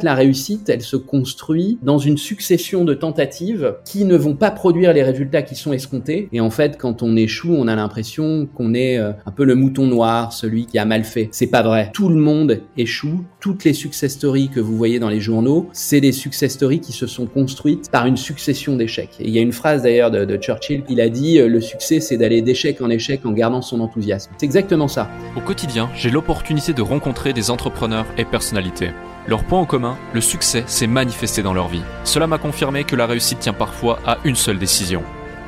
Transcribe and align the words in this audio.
La 0.00 0.14
réussite, 0.14 0.68
elle 0.68 0.82
se 0.82 0.94
construit 0.94 1.76
dans 1.82 1.98
une 1.98 2.18
succession 2.18 2.84
de 2.84 2.94
tentatives 2.94 3.74
qui 3.84 4.04
ne 4.04 4.16
vont 4.16 4.36
pas 4.36 4.52
produire 4.52 4.92
les 4.92 5.02
résultats 5.02 5.42
qui 5.42 5.56
sont 5.56 5.72
escomptés. 5.72 6.28
Et 6.32 6.40
en 6.40 6.50
fait, 6.50 6.78
quand 6.78 7.02
on 7.02 7.16
échoue, 7.16 7.52
on 7.52 7.66
a 7.66 7.74
l'impression 7.74 8.46
qu'on 8.54 8.74
est 8.74 8.96
euh, 8.96 9.10
un 9.26 9.32
peu 9.32 9.42
le 9.42 9.56
mouton 9.56 9.88
noir, 9.88 10.32
celui 10.32 10.66
qui 10.66 10.78
a 10.78 10.84
mal 10.84 11.02
fait. 11.02 11.30
C'est 11.32 11.48
pas 11.48 11.62
vrai. 11.62 11.90
Tout 11.92 12.10
le 12.10 12.14
monde 12.14 12.60
échoue. 12.76 13.24
Toutes 13.40 13.64
les 13.64 13.72
success 13.72 14.12
stories 14.12 14.50
que 14.50 14.60
vous 14.60 14.76
voyez 14.76 15.00
dans 15.00 15.08
les 15.08 15.18
journaux, 15.18 15.68
c'est 15.72 16.00
des 16.00 16.12
success 16.12 16.52
stories 16.52 16.78
qui 16.78 16.92
se 16.92 17.08
sont 17.08 17.26
construites 17.26 17.90
par 17.90 18.06
une 18.06 18.16
succession 18.16 18.76
d'échecs. 18.76 19.16
Et 19.18 19.26
il 19.26 19.30
y 19.30 19.38
a 19.40 19.42
une 19.42 19.50
phrase 19.50 19.82
d'ailleurs 19.82 20.12
de, 20.12 20.24
de 20.24 20.36
Churchill, 20.36 20.84
il 20.88 21.00
a 21.00 21.08
dit 21.08 21.40
euh, 21.40 21.48
le 21.48 21.60
succès, 21.60 21.98
c'est 21.98 22.18
d'aller 22.18 22.40
d'échec 22.40 22.80
en 22.80 22.88
échec 22.88 23.26
en 23.26 23.32
gardant 23.32 23.62
son 23.62 23.80
enthousiasme. 23.80 24.30
C'est 24.38 24.46
exactement 24.46 24.86
ça. 24.86 25.10
Au 25.36 25.40
quotidien, 25.40 25.90
j'ai 25.96 26.10
l'opportunité 26.10 26.72
de 26.72 26.82
rencontrer 26.82 27.32
des 27.32 27.50
entrepreneurs 27.50 28.06
et 28.16 28.24
personnalités. 28.24 28.90
Leur 29.28 29.44
point 29.44 29.60
en 29.60 29.66
commun, 29.66 29.98
le 30.14 30.22
succès 30.22 30.64
s'est 30.66 30.86
manifesté 30.86 31.42
dans 31.42 31.52
leur 31.52 31.68
vie. 31.68 31.82
Cela 32.04 32.26
m'a 32.26 32.38
confirmé 32.38 32.84
que 32.84 32.96
la 32.96 33.04
réussite 33.04 33.40
tient 33.40 33.52
parfois 33.52 33.98
à 34.06 34.16
une 34.24 34.36
seule 34.36 34.58
décision. 34.58 35.02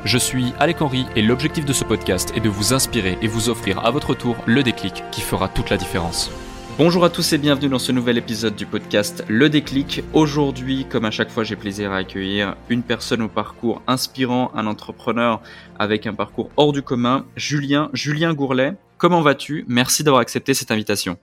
Je 0.05 0.19
suis 0.19 0.53
Alec 0.59 0.83
Henry 0.83 1.07
et 1.15 1.23
l'objectif 1.23 1.65
de 1.65 1.73
ce 1.73 1.83
podcast 1.83 2.31
est 2.35 2.41
de 2.41 2.49
vous 2.49 2.75
inspirer 2.75 3.17
et 3.23 3.27
vous 3.27 3.49
offrir 3.49 3.83
à 3.83 3.89
votre 3.89 4.13
tour 4.13 4.35
le 4.45 4.61
déclic 4.61 5.03
qui 5.11 5.21
fera 5.21 5.47
toute 5.47 5.71
la 5.71 5.77
différence. 5.77 6.29
Bonjour 6.77 7.03
à 7.03 7.09
tous 7.09 7.33
et 7.33 7.39
bienvenue 7.39 7.69
dans 7.69 7.79
ce 7.79 7.91
nouvel 7.91 8.19
épisode 8.19 8.55
du 8.55 8.67
podcast 8.67 9.25
Le 9.27 9.49
déclic. 9.49 10.03
Aujourd'hui, 10.13 10.85
comme 10.87 11.05
à 11.05 11.11
chaque 11.11 11.31
fois, 11.31 11.43
j'ai 11.43 11.55
plaisir 11.55 11.91
à 11.91 11.97
accueillir 11.97 12.55
une 12.69 12.83
personne 12.83 13.23
au 13.23 13.29
parcours 13.29 13.81
inspirant, 13.87 14.51
un 14.53 14.67
entrepreneur 14.67 15.41
avec 15.79 16.05
un 16.05 16.13
parcours 16.13 16.51
hors 16.55 16.71
du 16.71 16.83
commun, 16.83 17.25
Julien, 17.35 17.89
Julien 17.93 18.35
Gourlet. 18.35 18.75
Comment 18.99 19.21
vas-tu? 19.21 19.65
Merci 19.67 20.03
d'avoir 20.03 20.21
accepté 20.21 20.53
cette 20.53 20.69
invitation. 20.69 21.17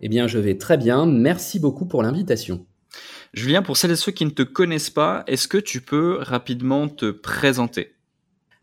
Eh 0.00 0.08
bien, 0.08 0.26
je 0.26 0.38
vais 0.38 0.56
très 0.56 0.76
bien. 0.76 1.06
Merci 1.06 1.60
beaucoup 1.60 1.86
pour 1.86 2.02
l'invitation. 2.02 2.66
Julien, 3.32 3.62
pour 3.62 3.76
celles 3.76 3.92
et 3.92 3.96
ceux 3.96 4.12
qui 4.12 4.24
ne 4.24 4.30
te 4.30 4.42
connaissent 4.42 4.90
pas, 4.90 5.22
est-ce 5.26 5.46
que 5.46 5.58
tu 5.58 5.80
peux 5.80 6.18
rapidement 6.20 6.88
te 6.88 7.10
présenter? 7.10 7.94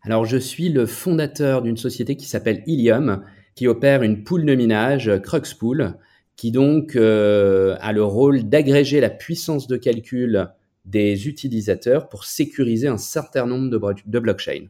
Alors, 0.02 0.26
je 0.26 0.36
suis 0.36 0.68
le 0.68 0.86
fondateur 0.86 1.62
d'une 1.62 1.76
société 1.76 2.16
qui 2.16 2.26
s'appelle 2.26 2.62
Ilium, 2.66 3.24
qui 3.54 3.66
opère 3.66 4.02
une 4.02 4.24
poule 4.24 4.44
de 4.44 4.54
minage, 4.54 5.10
Cruxpool, 5.22 5.94
qui 6.36 6.52
donc 6.52 6.94
euh, 6.96 7.76
a 7.80 7.92
le 7.92 8.04
rôle 8.04 8.44
d'agréger 8.44 9.00
la 9.00 9.10
puissance 9.10 9.66
de 9.66 9.76
calcul 9.76 10.48
des 10.84 11.28
utilisateurs 11.28 12.08
pour 12.08 12.24
sécuriser 12.24 12.88
un 12.88 12.98
certain 12.98 13.46
nombre 13.46 13.70
de, 13.70 13.80
de 14.06 14.18
blockchains. 14.18 14.68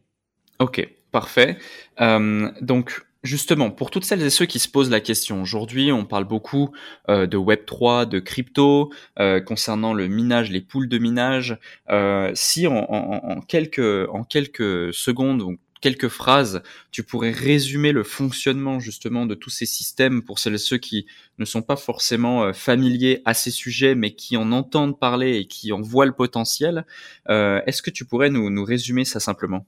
Ok, 0.58 0.88
parfait. 1.12 1.58
Euh, 2.00 2.50
donc, 2.60 3.02
Justement, 3.24 3.72
pour 3.72 3.90
toutes 3.90 4.04
celles 4.04 4.22
et 4.22 4.30
ceux 4.30 4.46
qui 4.46 4.60
se 4.60 4.68
posent 4.68 4.90
la 4.90 5.00
question, 5.00 5.42
aujourd'hui 5.42 5.90
on 5.90 6.04
parle 6.04 6.22
beaucoup 6.22 6.70
euh, 7.08 7.26
de 7.26 7.36
Web3, 7.36 8.08
de 8.08 8.20
crypto, 8.20 8.92
euh, 9.18 9.40
concernant 9.40 9.92
le 9.92 10.06
minage, 10.06 10.52
les 10.52 10.60
poules 10.60 10.88
de 10.88 10.98
minage. 10.98 11.58
Euh, 11.90 12.30
si 12.34 12.68
en, 12.68 13.40
quelques, 13.48 14.08
en 14.08 14.22
quelques 14.22 14.94
secondes 14.94 15.42
ou 15.42 15.58
quelques 15.80 16.06
phrases, 16.06 16.62
tu 16.92 17.02
pourrais 17.02 17.32
résumer 17.32 17.90
le 17.90 18.04
fonctionnement 18.04 18.78
justement 18.78 19.26
de 19.26 19.34
tous 19.34 19.50
ces 19.50 19.66
systèmes 19.66 20.22
pour 20.22 20.38
celles 20.38 20.54
et 20.54 20.58
ceux 20.58 20.78
qui 20.78 21.06
ne 21.38 21.44
sont 21.44 21.62
pas 21.62 21.76
forcément 21.76 22.52
familiers 22.52 23.22
à 23.24 23.34
ces 23.34 23.50
sujets, 23.50 23.96
mais 23.96 24.14
qui 24.14 24.36
en 24.36 24.52
entendent 24.52 24.98
parler 24.98 25.38
et 25.38 25.46
qui 25.46 25.72
en 25.72 25.80
voient 25.80 26.06
le 26.06 26.14
potentiel, 26.14 26.84
est-ce 27.28 27.82
que 27.82 27.90
tu 27.90 28.04
pourrais 28.04 28.30
nous, 28.30 28.48
nous 28.50 28.64
résumer 28.64 29.04
ça 29.04 29.18
simplement? 29.18 29.66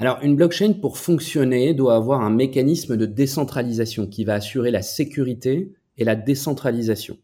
Alors, 0.00 0.18
une 0.22 0.34
blockchain, 0.34 0.72
pour 0.72 0.96
fonctionner, 0.96 1.74
doit 1.74 1.94
avoir 1.94 2.22
un 2.22 2.30
mécanisme 2.30 2.96
de 2.96 3.04
décentralisation 3.04 4.06
qui 4.06 4.24
va 4.24 4.32
assurer 4.32 4.70
la 4.70 4.80
sécurité 4.80 5.74
et 5.98 6.04
la 6.04 6.16
décentralisation. 6.16 7.18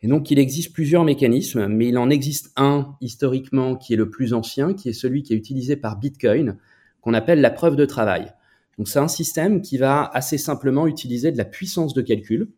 Et 0.00 0.06
donc, 0.06 0.30
il 0.30 0.38
existe 0.38 0.72
plusieurs 0.72 1.02
mécanismes, 1.02 1.66
mais 1.66 1.88
il 1.88 1.98
en 1.98 2.10
existe 2.10 2.52
un 2.54 2.94
historiquement 3.00 3.74
qui 3.74 3.94
est 3.94 3.96
le 3.96 4.10
plus 4.10 4.32
ancien, 4.32 4.74
qui 4.74 4.88
est 4.88 4.92
celui 4.92 5.24
qui 5.24 5.32
est 5.32 5.36
utilisé 5.36 5.74
par 5.74 5.98
Bitcoin, 5.98 6.56
qu'on 7.00 7.14
appelle 7.14 7.40
la 7.40 7.50
preuve 7.50 7.74
de 7.74 7.84
travail. 7.84 8.32
Donc, 8.78 8.86
c'est 8.86 9.00
un 9.00 9.08
système 9.08 9.60
qui 9.60 9.76
va 9.76 10.08
assez 10.14 10.38
simplement 10.38 10.86
utiliser 10.86 11.32
de 11.32 11.36
la 11.36 11.44
puissance 11.44 11.94
de 11.94 12.02
calcul, 12.02 12.48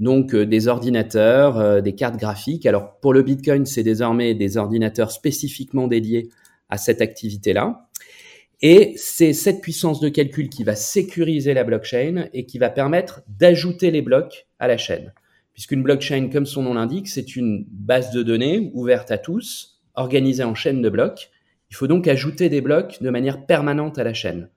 donc 0.00 0.34
euh, 0.34 0.44
des 0.44 0.66
ordinateurs, 0.66 1.58
euh, 1.58 1.80
des 1.80 1.94
cartes 1.94 2.16
graphiques. 2.16 2.66
Alors, 2.66 2.98
pour 2.98 3.12
le 3.12 3.22
Bitcoin, 3.22 3.66
c'est 3.66 3.84
désormais 3.84 4.34
des 4.34 4.56
ordinateurs 4.56 5.12
spécifiquement 5.12 5.86
dédiés 5.86 6.28
à 6.68 6.76
cette 6.76 7.00
activité-là. 7.00 7.85
Et 8.62 8.94
c'est 8.96 9.34
cette 9.34 9.60
puissance 9.60 10.00
de 10.00 10.08
calcul 10.08 10.48
qui 10.48 10.64
va 10.64 10.74
sécuriser 10.74 11.52
la 11.52 11.64
blockchain 11.64 12.28
et 12.32 12.46
qui 12.46 12.58
va 12.58 12.70
permettre 12.70 13.22
d'ajouter 13.28 13.90
les 13.90 14.00
blocs 14.00 14.46
à 14.58 14.66
la 14.66 14.78
chaîne. 14.78 15.12
Puisqu'une 15.52 15.82
blockchain, 15.82 16.28
comme 16.30 16.46
son 16.46 16.62
nom 16.62 16.74
l'indique, 16.74 17.08
c'est 17.08 17.36
une 17.36 17.66
base 17.70 18.12
de 18.12 18.22
données 18.22 18.70
ouverte 18.74 19.10
à 19.10 19.18
tous, 19.18 19.80
organisée 19.94 20.44
en 20.44 20.54
chaîne 20.54 20.80
de 20.80 20.88
blocs. 20.88 21.30
Il 21.70 21.76
faut 21.76 21.86
donc 21.86 22.08
ajouter 22.08 22.48
des 22.48 22.60
blocs 22.60 23.02
de 23.02 23.10
manière 23.10 23.44
permanente 23.46 23.98
à 23.98 24.04
la 24.04 24.14
chaîne. 24.14 24.50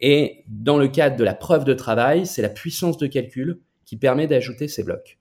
Et 0.00 0.44
dans 0.48 0.78
le 0.78 0.88
cadre 0.88 1.16
de 1.16 1.24
la 1.24 1.34
preuve 1.34 1.64
de 1.64 1.74
travail, 1.74 2.26
c'est 2.26 2.42
la 2.42 2.48
puissance 2.48 2.96
de 2.96 3.06
calcul 3.06 3.60
qui 3.84 3.96
permet 3.96 4.26
d'ajouter 4.26 4.66
ces 4.66 4.82
blocs. 4.82 5.18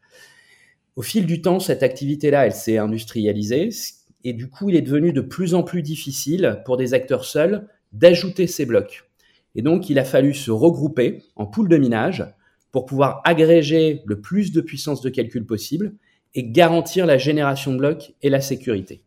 Au 0.95 1.01
fil 1.01 1.25
du 1.25 1.41
temps, 1.41 1.59
cette 1.59 1.83
activité-là, 1.83 2.45
elle 2.45 2.53
s'est 2.53 2.77
industrialisée 2.77 3.69
et 4.23 4.33
du 4.33 4.49
coup, 4.49 4.69
il 4.69 4.75
est 4.75 4.81
devenu 4.81 5.13
de 5.13 5.21
plus 5.21 5.53
en 5.53 5.63
plus 5.63 5.81
difficile 5.81 6.61
pour 6.65 6.77
des 6.77 6.93
acteurs 6.93 7.25
seuls 7.25 7.67
d'ajouter 7.91 8.47
ces 8.47 8.65
blocs. 8.65 9.03
Et 9.55 9.61
donc, 9.61 9.89
il 9.89 9.99
a 9.99 10.05
fallu 10.05 10.33
se 10.33 10.51
regrouper 10.51 11.23
en 11.35 11.45
pool 11.45 11.67
de 11.67 11.77
minage 11.77 12.25
pour 12.71 12.85
pouvoir 12.85 13.21
agréger 13.25 14.01
le 14.05 14.21
plus 14.21 14.51
de 14.51 14.61
puissance 14.61 15.01
de 15.01 15.09
calcul 15.09 15.45
possible 15.45 15.95
et 16.33 16.49
garantir 16.49 17.05
la 17.05 17.17
génération 17.17 17.73
de 17.73 17.77
blocs 17.77 18.13
et 18.21 18.29
la 18.29 18.39
sécurité. 18.39 19.03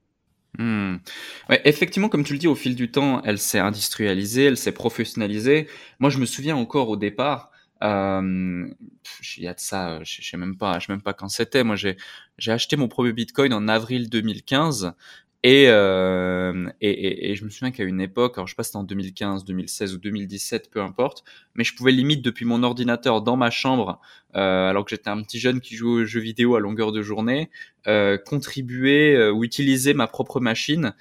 Hmm. 0.59 0.97
Effectivement, 1.65 2.09
comme 2.09 2.25
tu 2.25 2.35
le 2.35 2.39
dis, 2.39 2.47
au 2.47 2.55
fil 2.55 2.77
du 2.77 2.91
temps, 2.91 3.23
elle 3.25 3.39
s'est 3.39 3.59
industrialisée, 3.59 4.45
elle 4.45 4.57
s'est 4.57 4.73
professionnalisée. 4.73 5.67
Moi, 5.99 6.11
je 6.11 6.19
me 6.19 6.27
souviens 6.27 6.55
encore 6.55 6.91
au 6.91 6.97
départ, 6.97 7.51
euh, 7.83 8.69
il 9.37 9.43
y 9.43 9.49
a 9.49 9.55
de 9.55 9.61
ça, 9.61 10.03
je 10.05 10.23
sais 10.23 10.37
même 10.37 10.57
pas, 10.57 10.79
je 10.79 10.87
sais 10.87 10.93
même 10.93 11.03
pas 11.03 11.13
quand 11.13 11.29
c'était. 11.29 11.65
Moi, 11.65 11.77
j'ai 11.77 11.97
acheté 12.47 12.77
mon 12.77 12.89
premier 12.89 13.13
Bitcoin 13.13 13.53
en 13.53 13.67
avril 13.67 14.09
2015 14.09 14.95
euh, 15.47 16.71
et, 16.81 16.91
et, 16.91 17.31
et, 17.31 17.35
je 17.35 17.45
me 17.45 17.51
souviens 17.51 17.71
qu'à 17.71 17.85
une 17.85 18.01
époque, 18.01 18.39
alors 18.39 18.47
je 18.47 18.53
sais 18.53 18.57
pas 18.57 18.63
si 18.63 18.69
c'était 18.69 18.79
en 18.79 18.85
2015, 18.85 19.45
2016 19.45 19.95
ou 19.95 19.99
2017, 19.99 20.71
peu 20.71 20.81
importe, 20.81 21.23
mais 21.55 21.65
je 21.65 21.75
pouvais 21.75 21.93
limite 21.93 22.23
depuis 22.23 22.47
mon 22.47 22.63
ordinateur 22.63 23.21
dans 23.21 23.37
ma 23.37 23.51
chambre, 23.51 24.01
euh, 24.37 24.71
alors 24.71 24.85
que 24.85 24.91
j'étais 24.91 25.11
un 25.11 25.23
petit 25.23 25.39
jeune 25.39 25.61
qui 25.61 25.77
jouait 25.77 26.03
aux 26.03 26.05
jeux 26.07 26.21
vidéo 26.21 26.57
à 26.57 26.61
longueur 26.61 26.93
de 26.93 27.03
journée, 27.03 27.51
euh, 27.87 28.17
contribuer 28.17 29.29
ou 29.31 29.45
utiliser 29.45 29.93
ma 29.93 30.07
propre 30.07 30.41
machine 30.41 30.95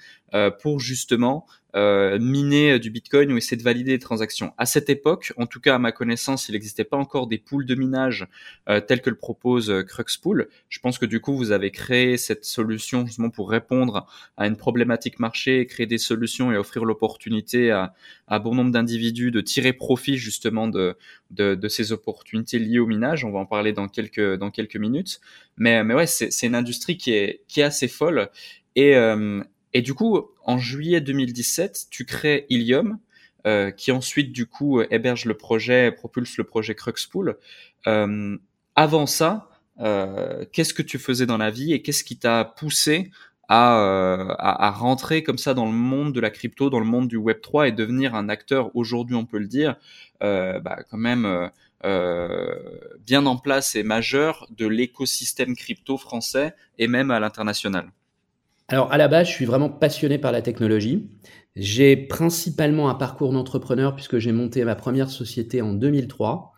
pour 0.60 0.80
justement 0.80 1.46
euh, 1.74 2.18
miner 2.20 2.78
du 2.78 2.90
Bitcoin 2.90 3.32
ou 3.32 3.36
essayer 3.36 3.56
de 3.56 3.62
valider 3.62 3.92
des 3.92 3.98
transactions. 3.98 4.52
À 4.58 4.66
cette 4.66 4.88
époque, 4.88 5.32
en 5.36 5.46
tout 5.46 5.60
cas 5.60 5.74
à 5.74 5.78
ma 5.78 5.90
connaissance, 5.90 6.48
il 6.48 6.52
n'existait 6.52 6.84
pas 6.84 6.96
encore 6.96 7.26
des 7.26 7.38
pools 7.38 7.66
de 7.66 7.74
minage 7.74 8.28
euh, 8.68 8.80
tels 8.80 9.00
que 9.00 9.10
le 9.10 9.16
propose 9.16 9.70
euh, 9.70 9.82
Cruxpool. 9.82 10.48
Je 10.68 10.78
pense 10.78 10.98
que 10.98 11.06
du 11.06 11.20
coup, 11.20 11.36
vous 11.36 11.50
avez 11.50 11.70
créé 11.70 12.16
cette 12.16 12.44
solution 12.44 13.04
justement 13.06 13.30
pour 13.30 13.50
répondre 13.50 14.06
à 14.36 14.46
une 14.46 14.56
problématique 14.56 15.18
marché, 15.18 15.66
créer 15.66 15.86
des 15.86 15.98
solutions 15.98 16.52
et 16.52 16.56
offrir 16.56 16.84
l'opportunité 16.84 17.72
à, 17.72 17.94
à 18.28 18.38
bon 18.38 18.54
nombre 18.54 18.70
d'individus 18.70 19.30
de 19.30 19.40
tirer 19.40 19.72
profit 19.72 20.16
justement 20.16 20.68
de, 20.68 20.96
de, 21.30 21.54
de, 21.54 21.68
ces 21.68 21.90
opportunités 21.90 22.58
liées 22.58 22.78
au 22.78 22.86
minage. 22.86 23.24
On 23.24 23.32
va 23.32 23.40
en 23.40 23.46
parler 23.46 23.72
dans 23.72 23.88
quelques, 23.88 24.36
dans 24.36 24.50
quelques 24.50 24.76
minutes. 24.76 25.20
Mais, 25.56 25.82
mais 25.82 25.94
ouais, 25.94 26.06
c'est 26.06 26.46
une 26.46 26.54
industrie 26.54 26.96
qui 26.96 27.12
est, 27.12 27.42
qui 27.48 27.60
est 27.60 27.64
assez 27.64 27.88
folle. 27.88 28.30
Et, 28.76 28.96
euh, 28.96 29.42
et 29.74 29.82
du 29.82 29.92
coup, 29.94 30.20
en 30.44 30.58
juillet 30.58 31.00
2017, 31.00 31.86
tu 31.90 32.04
crées 32.04 32.46
Ilium, 32.48 32.98
euh, 33.46 33.70
qui 33.70 33.92
ensuite, 33.92 34.32
du 34.32 34.46
coup, 34.46 34.80
héberge 34.80 35.26
le 35.26 35.34
projet, 35.34 35.92
propulse 35.92 36.38
le 36.38 36.44
projet 36.44 36.74
Cruxpool. 36.74 37.36
Euh, 37.86 38.38
avant 38.76 39.06
ça, 39.06 39.50
euh, 39.80 40.44
qu'est-ce 40.52 40.74
que 40.74 40.82
tu 40.82 40.98
faisais 40.98 41.26
dans 41.26 41.36
la 41.36 41.50
vie 41.50 41.72
et 41.72 41.82
qu'est-ce 41.82 42.04
qui 42.04 42.16
t'a 42.16 42.44
poussé 42.44 43.10
à, 43.48 43.78
euh, 43.80 44.28
à, 44.38 44.68
à, 44.68 44.70
rentrer 44.70 45.22
comme 45.22 45.38
ça 45.38 45.52
dans 45.52 45.66
le 45.66 45.72
monde 45.72 46.12
de 46.12 46.20
la 46.20 46.30
crypto, 46.30 46.70
dans 46.70 46.78
le 46.78 46.86
monde 46.86 47.08
du 47.08 47.16
Web 47.16 47.40
3 47.42 47.68
et 47.68 47.72
devenir 47.72 48.14
un 48.14 48.28
acteur, 48.28 48.74
aujourd'hui 48.74 49.16
on 49.16 49.26
peut 49.26 49.38
le 49.38 49.48
dire, 49.48 49.76
euh, 50.22 50.60
bah, 50.60 50.78
quand 50.90 50.96
même 50.96 51.50
euh, 51.84 52.54
bien 53.00 53.26
en 53.26 53.36
place 53.36 53.74
et 53.74 53.82
majeur 53.82 54.46
de 54.56 54.66
l'écosystème 54.66 55.54
crypto 55.54 55.98
français 55.98 56.54
et 56.78 56.88
même 56.88 57.10
à 57.10 57.20
l'international? 57.20 57.90
Alors 58.74 58.92
à 58.92 58.98
la 58.98 59.06
base, 59.06 59.28
je 59.28 59.32
suis 59.32 59.44
vraiment 59.44 59.68
passionné 59.68 60.18
par 60.18 60.32
la 60.32 60.42
technologie. 60.42 61.08
J'ai 61.54 61.94
principalement 61.94 62.90
un 62.90 62.96
parcours 62.96 63.32
d'entrepreneur 63.32 63.94
puisque 63.94 64.18
j'ai 64.18 64.32
monté 64.32 64.64
ma 64.64 64.74
première 64.74 65.10
société 65.10 65.62
en 65.62 65.74
2003 65.74 66.52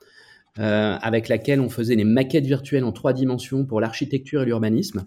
euh, 0.59 0.97
avec 1.03 1.29
laquelle 1.29 1.61
on 1.61 1.69
faisait 1.69 1.95
des 1.95 2.05
maquettes 2.05 2.47
virtuelles 2.47 2.85
en 2.85 2.93
trois 2.93 3.13
dimensions 3.13 3.67
pour 3.67 3.83
l'architecture 3.83 4.43
et 4.43 4.47
l'urbanisme. 4.47 5.05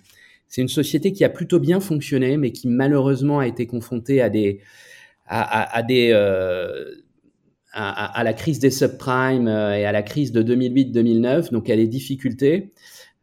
C'est 0.47 0.61
une 0.61 0.67
société 0.67 1.11
qui 1.11 1.23
a 1.23 1.29
plutôt 1.29 1.59
bien 1.59 1.79
fonctionné 1.79 2.37
mais 2.37 2.51
qui 2.51 2.67
malheureusement 2.67 3.39
a 3.39 3.47
été 3.47 3.65
confrontée 3.65 4.21
à 4.21 4.29
des 4.29 4.61
à, 5.25 5.81
euh, 5.89 6.93
la 7.75 8.33
crise 8.33 8.59
des 8.59 8.69
subprimes 8.69 9.47
euh, 9.47 9.75
et 9.75 9.85
à 9.85 9.91
la 9.91 10.03
crise 10.03 10.31
de 10.31 10.43
2008-2009, 10.43 11.51
donc 11.51 11.71
à 11.71 11.75
des 11.75 11.87
difficultés. 11.87 12.71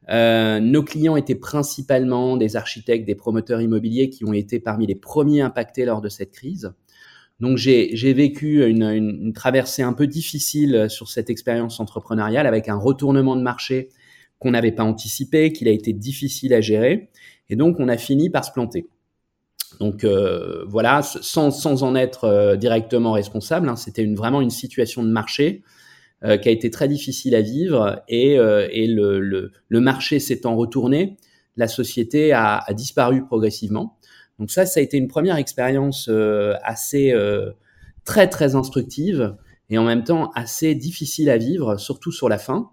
Euh, 0.09 0.61
nos 0.61 0.83
clients 0.83 1.17
étaient 1.17 1.35
principalement 1.35 2.37
des 2.37 2.57
architectes, 2.57 3.07
des 3.07 3.15
promoteurs 3.15 3.61
immobiliers 3.61 4.09
qui 4.11 4.25
ont 4.25 4.33
été 4.33 4.61
parmi 4.61 4.87
les 4.87 4.95
premiers 4.95 5.41
impactés 5.41 5.85
lors 5.85 6.01
de 6.01 6.09
cette 6.09 6.33
crise. 6.33 6.73
Donc 7.41 7.59
j'ai 7.59 8.13
vécu 8.15 8.65
une, 8.67 8.85
une, 8.85 9.33
traversée 9.35 9.83
un 9.83 9.93
peu 9.93 10.07
difficile 10.07 10.87
sur 10.89 11.09
cette 11.09 11.29
expérience 11.29 11.81
entrepreneuriale 11.81 12.47
avec 12.47 12.69
un 12.69 12.77
retournement 12.77 13.37
de 13.37 13.43
marché 13.43 13.91
qu'on 14.39 14.53
n'avait 14.53 14.73
pas 14.73 14.85
anticipé, 14.85 15.53
qu'il 15.53 15.69
a 15.69 15.73
été 15.73 15.93
difficile 15.93 16.55
à 16.55 16.61
gérer. 16.61 17.11
Et 17.51 17.57
donc 17.57 17.77
on 17.79 17.89
a 17.89 17.99
fini 17.99 18.31
par 18.31 18.45
se 18.45 18.53
planter. 18.53 18.87
Donc 19.81 20.05
euh, 20.05 20.65
voilà, 20.67 21.03
sans, 21.03 21.51
sans, 21.51 21.83
en 21.83 21.95
être 21.95 22.25
euh, 22.25 22.57
directement 22.57 23.13
responsable, 23.13 23.69
hein, 23.69 23.77
c'était 23.77 24.03
une, 24.03 24.15
vraiment 24.15 24.41
une 24.41 24.51
situation 24.51 25.03
de 25.03 25.11
marché 25.11 25.63
euh, 26.25 26.39
qui 26.39 26.49
a 26.49 26.53
été 26.53 26.71
très 26.71 26.89
difficile 26.89 27.35
à 27.35 27.43
vivre 27.43 28.03
et, 28.09 28.39
euh, 28.39 28.69
et 28.71 28.87
le, 28.87 29.21
le, 29.21 29.53
le, 29.69 29.81
marché 29.81 30.19
s'étant 30.19 30.57
retourné, 30.57 31.19
la 31.59 31.69
société 31.69 32.33
a, 32.33 32.57
a, 32.57 32.73
disparu 32.73 33.27
progressivement. 33.27 33.99
Donc 34.39 34.51
ça, 34.51 34.65
ça 34.65 34.81
a 34.81 34.83
été 34.83 34.97
une 34.97 35.09
première 35.09 35.37
expérience 35.37 36.09
euh, 36.09 36.55
assez 36.65 37.15
très 38.05 38.29
très 38.29 38.55
instructive 38.55 39.37
et 39.69 39.77
en 39.77 39.85
même 39.85 40.05
temps 40.05 40.31
assez 40.35 40.75
difficile 40.75 41.29
à 41.29 41.37
vivre, 41.37 41.77
surtout 41.77 42.13
sur 42.13 42.31
la 42.31 42.39
fin, 42.39 42.71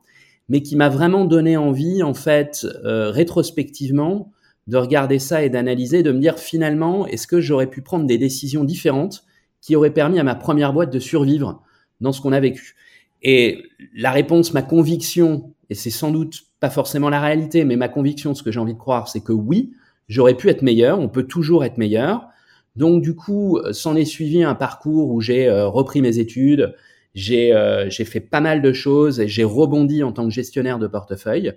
mais 0.48 0.62
qui 0.62 0.78
m'a 0.78 0.88
vraiment 0.88 1.26
donné 1.26 1.58
envie, 1.58 2.02
en 2.02 2.14
fait, 2.14 2.66
rétrospectivement, 2.84 4.32
de 4.68 4.78
regarder 4.78 5.20
ça 5.20 5.44
et 5.44 5.50
d'analyser, 5.50 6.02
de 6.02 6.14
me 6.14 6.20
dire 6.20 6.40
finalement, 6.40 7.08
est-ce 7.08 7.28
que 7.28 7.42
j'aurais 7.42 7.70
pu 7.70 7.82
prendre 7.82 8.06
des 8.06 8.18
décisions 8.18 8.64
différentes 8.64 9.26
qui 9.60 9.76
auraient 9.76 9.94
permis 9.94 10.20
à 10.20 10.24
ma 10.24 10.36
première 10.36 10.72
boîte 10.72 10.94
de 10.94 11.00
survivre 11.00 11.62
dans 12.00 12.14
ce 12.14 12.22
qu'on 12.22 12.32
a 12.32 12.40
vécu? 12.40 12.76
Et 13.24 13.64
la 13.96 14.12
réponse, 14.12 14.54
ma 14.54 14.62
conviction, 14.62 15.54
et 15.70 15.76
c'est 15.76 15.90
sans 15.90 16.12
doute 16.12 16.42
pas 16.60 16.70
forcément 16.70 17.10
la 17.10 17.20
réalité, 17.20 17.66
mais 17.66 17.76
ma 17.76 17.90
conviction, 17.90 18.36
ce 18.36 18.44
que 18.44 18.52
j'ai 18.52 18.60
envie 18.60 18.74
de 18.74 18.80
croire, 18.80 19.08
c'est 19.08 19.22
que 19.22 19.34
oui, 19.34 19.74
j'aurais 20.08 20.36
pu 20.36 20.50
être 20.50 20.62
meilleur, 20.62 21.00
on 21.00 21.10
peut 21.10 21.24
toujours 21.24 21.64
être 21.64 21.78
meilleur. 21.78 22.28
Donc 22.76 23.02
du 23.02 23.16
coup, 23.16 23.60
s'en 23.72 23.96
est 23.96 24.06
suivi 24.06 24.44
un 24.44 24.56
parcours 24.56 25.10
où 25.12 25.22
j'ai 25.22 25.48
euh, 25.48 25.68
repris 25.68 26.02
mes 26.02 26.20
études, 26.20 26.76
j'ai 27.14 27.54
euh, 27.54 27.90
fait 27.90 28.20
pas 28.20 28.42
mal 28.42 28.62
de 28.62 28.74
choses 28.74 29.20
et 29.20 29.28
j'ai 29.28 29.44
rebondi 29.44 30.04
en 30.04 30.12
tant 30.12 30.26
que 30.26 30.34
gestionnaire 30.34 30.80
de 30.80 30.88
portefeuille 30.88 31.54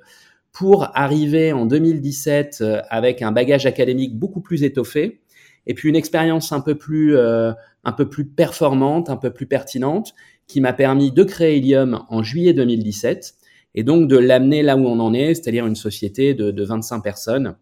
pour 0.52 0.88
arriver 0.94 1.52
en 1.52 1.66
2017 1.66 2.58
euh, 2.60 2.80
avec 2.90 3.22
un 3.22 3.32
bagage 3.32 3.66
académique 3.66 4.18
beaucoup 4.18 4.40
plus 4.40 4.62
étoffé 4.64 5.20
et 5.66 5.74
puis 5.74 5.88
une 5.88 5.96
expérience 5.96 6.52
un 6.52 6.60
peu 6.60 6.76
plus 6.76 7.16
euh, 7.16 7.52
un 7.84 7.92
peu 7.92 8.08
plus 8.08 8.26
performante, 8.26 9.10
un 9.10 9.16
peu 9.16 9.30
plus 9.30 9.46
pertinente 9.46 10.14
qui 10.46 10.60
m'a 10.60 10.72
permis 10.72 11.10
de 11.10 11.24
créer 11.24 11.58
Ilium 11.58 12.04
en 12.08 12.22
juillet 12.22 12.52
2017 12.52 13.34
et 13.74 13.84
donc 13.84 14.08
de 14.08 14.16
l'amener 14.16 14.62
là 14.62 14.76
où 14.76 14.86
on 14.86 15.00
en 15.00 15.12
est, 15.12 15.34
c'est-à-dire 15.34 15.66
une 15.66 15.76
société 15.76 16.34
de, 16.34 16.50
de, 16.50 16.64
25 16.64 17.00
personnes 17.00 17.56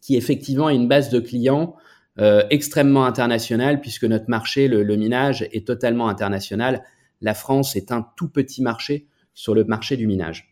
qui 0.00 0.16
effectivement 0.16 0.66
a 0.66 0.72
une 0.72 0.88
base 0.88 1.10
de 1.10 1.20
clients 1.20 1.76
euh, 2.18 2.42
extrêmement 2.50 3.06
internationale 3.06 3.80
puisque 3.80 4.04
notre 4.04 4.28
marché, 4.28 4.68
le 4.68 4.96
minage, 4.96 5.48
est 5.52 5.66
totalement 5.66 6.08
international. 6.08 6.84
La 7.20 7.34
France 7.34 7.76
est 7.76 7.92
un 7.92 8.06
tout 8.16 8.28
petit 8.28 8.62
marché 8.62 9.06
sur 9.32 9.54
le 9.54 9.64
marché 9.64 9.96
du 9.96 10.06
minage. 10.06 10.51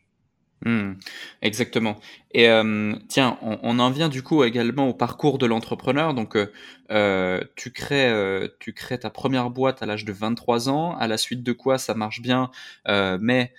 Mmh, 0.67 0.93
exactement. 1.41 1.99
Et 2.33 2.49
euh, 2.51 2.95
tiens, 3.09 3.39
on, 3.41 3.79
en 3.79 3.91
vient 3.91 4.11
du 4.11 4.23
coup 4.23 4.45
également 4.45 4.89
au 4.89 4.95
parcours 4.95 5.39
de 5.39 5.47
l'entrepreneur. 5.47 6.13
Donc, 6.13 6.37
euh, 6.37 6.53
euh 6.91 7.41
tu 7.57 7.73
crées, 7.73 8.11
euh, 8.11 8.47
tu 8.59 8.75
crées 8.75 8.99
ta 8.99 9.09
première 9.09 9.49
boîte 9.49 9.83
à 9.83 9.87
l'âge 9.87 10.05
de 10.05 10.13
23 10.13 10.69
ans. 10.69 10.95
À 10.97 11.07
la 11.07 11.17
suite 11.17 11.43
de 11.43 11.53
quoi, 11.53 11.79
ça 11.79 11.95
marche 11.95 12.21
bien, 12.21 12.51
mais 12.87 13.55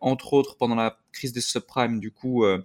entre 0.00 0.34
autres 0.34 0.56
pendant 0.56 0.76
la 0.76 0.98
crise 1.12 1.32
des 1.32 1.40
subprimes, 1.40 1.98
du 1.98 2.12
coup, 2.12 2.44
le, 2.44 2.64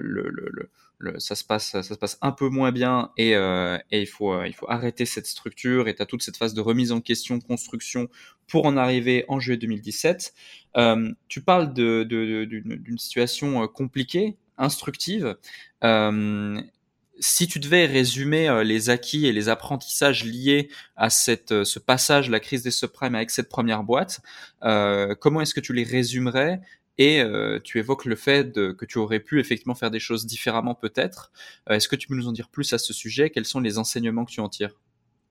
le 0.00 0.70
ça 1.18 1.34
se 1.34 1.44
passe, 1.44 1.70
ça 1.70 1.82
se 1.82 1.94
passe 1.94 2.18
un 2.22 2.32
peu 2.32 2.48
moins 2.48 2.72
bien 2.72 3.12
et, 3.16 3.36
euh, 3.36 3.78
et 3.90 4.00
il 4.02 4.06
faut, 4.06 4.32
euh, 4.32 4.46
il 4.48 4.54
faut 4.54 4.68
arrêter 4.68 5.06
cette 5.06 5.26
structure 5.26 5.88
et 5.88 5.94
tu 5.94 6.02
as 6.02 6.06
toute 6.06 6.22
cette 6.22 6.36
phase 6.36 6.54
de 6.54 6.60
remise 6.60 6.90
en 6.90 7.00
question, 7.00 7.38
construction 7.40 8.08
pour 8.48 8.66
en 8.66 8.76
arriver 8.76 9.24
en 9.28 9.38
juillet 9.38 9.58
2017. 9.58 10.34
Euh, 10.76 11.12
tu 11.28 11.40
parles 11.42 11.72
de, 11.72 12.02
d'une 12.04 12.98
situation 12.98 13.62
euh, 13.62 13.66
compliquée, 13.66 14.36
instructive. 14.56 15.36
Euh, 15.84 16.60
si 17.20 17.48
tu 17.48 17.58
devais 17.58 17.86
résumer 17.86 18.62
les 18.64 18.90
acquis 18.90 19.26
et 19.26 19.32
les 19.32 19.48
apprentissages 19.48 20.24
liés 20.24 20.68
à 20.94 21.10
cette, 21.10 21.64
ce 21.64 21.80
passage, 21.80 22.30
la 22.30 22.38
crise 22.38 22.62
des 22.62 22.70
subprimes 22.70 23.16
avec 23.16 23.30
cette 23.30 23.48
première 23.48 23.82
boîte, 23.82 24.20
comment 24.60 25.40
est-ce 25.40 25.52
que 25.52 25.58
tu 25.58 25.72
les 25.72 25.82
résumerais 25.82 26.60
et 26.98 27.20
euh, 27.20 27.58
tu 27.62 27.78
évoques 27.78 28.04
le 28.04 28.16
fait 28.16 28.52
de, 28.54 28.72
que 28.72 28.84
tu 28.84 28.98
aurais 28.98 29.20
pu 29.20 29.40
effectivement 29.40 29.74
faire 29.74 29.90
des 29.90 30.00
choses 30.00 30.26
différemment 30.26 30.74
peut-être. 30.74 31.32
Euh, 31.70 31.74
est-ce 31.74 31.88
que 31.88 31.96
tu 31.96 32.08
peux 32.08 32.16
nous 32.16 32.28
en 32.28 32.32
dire 32.32 32.48
plus 32.48 32.72
à 32.72 32.78
ce 32.78 32.92
sujet? 32.92 33.30
Quels 33.30 33.44
sont 33.44 33.60
les 33.60 33.78
enseignements 33.78 34.24
que 34.24 34.32
tu 34.32 34.40
en 34.40 34.48
tires? 34.48 34.74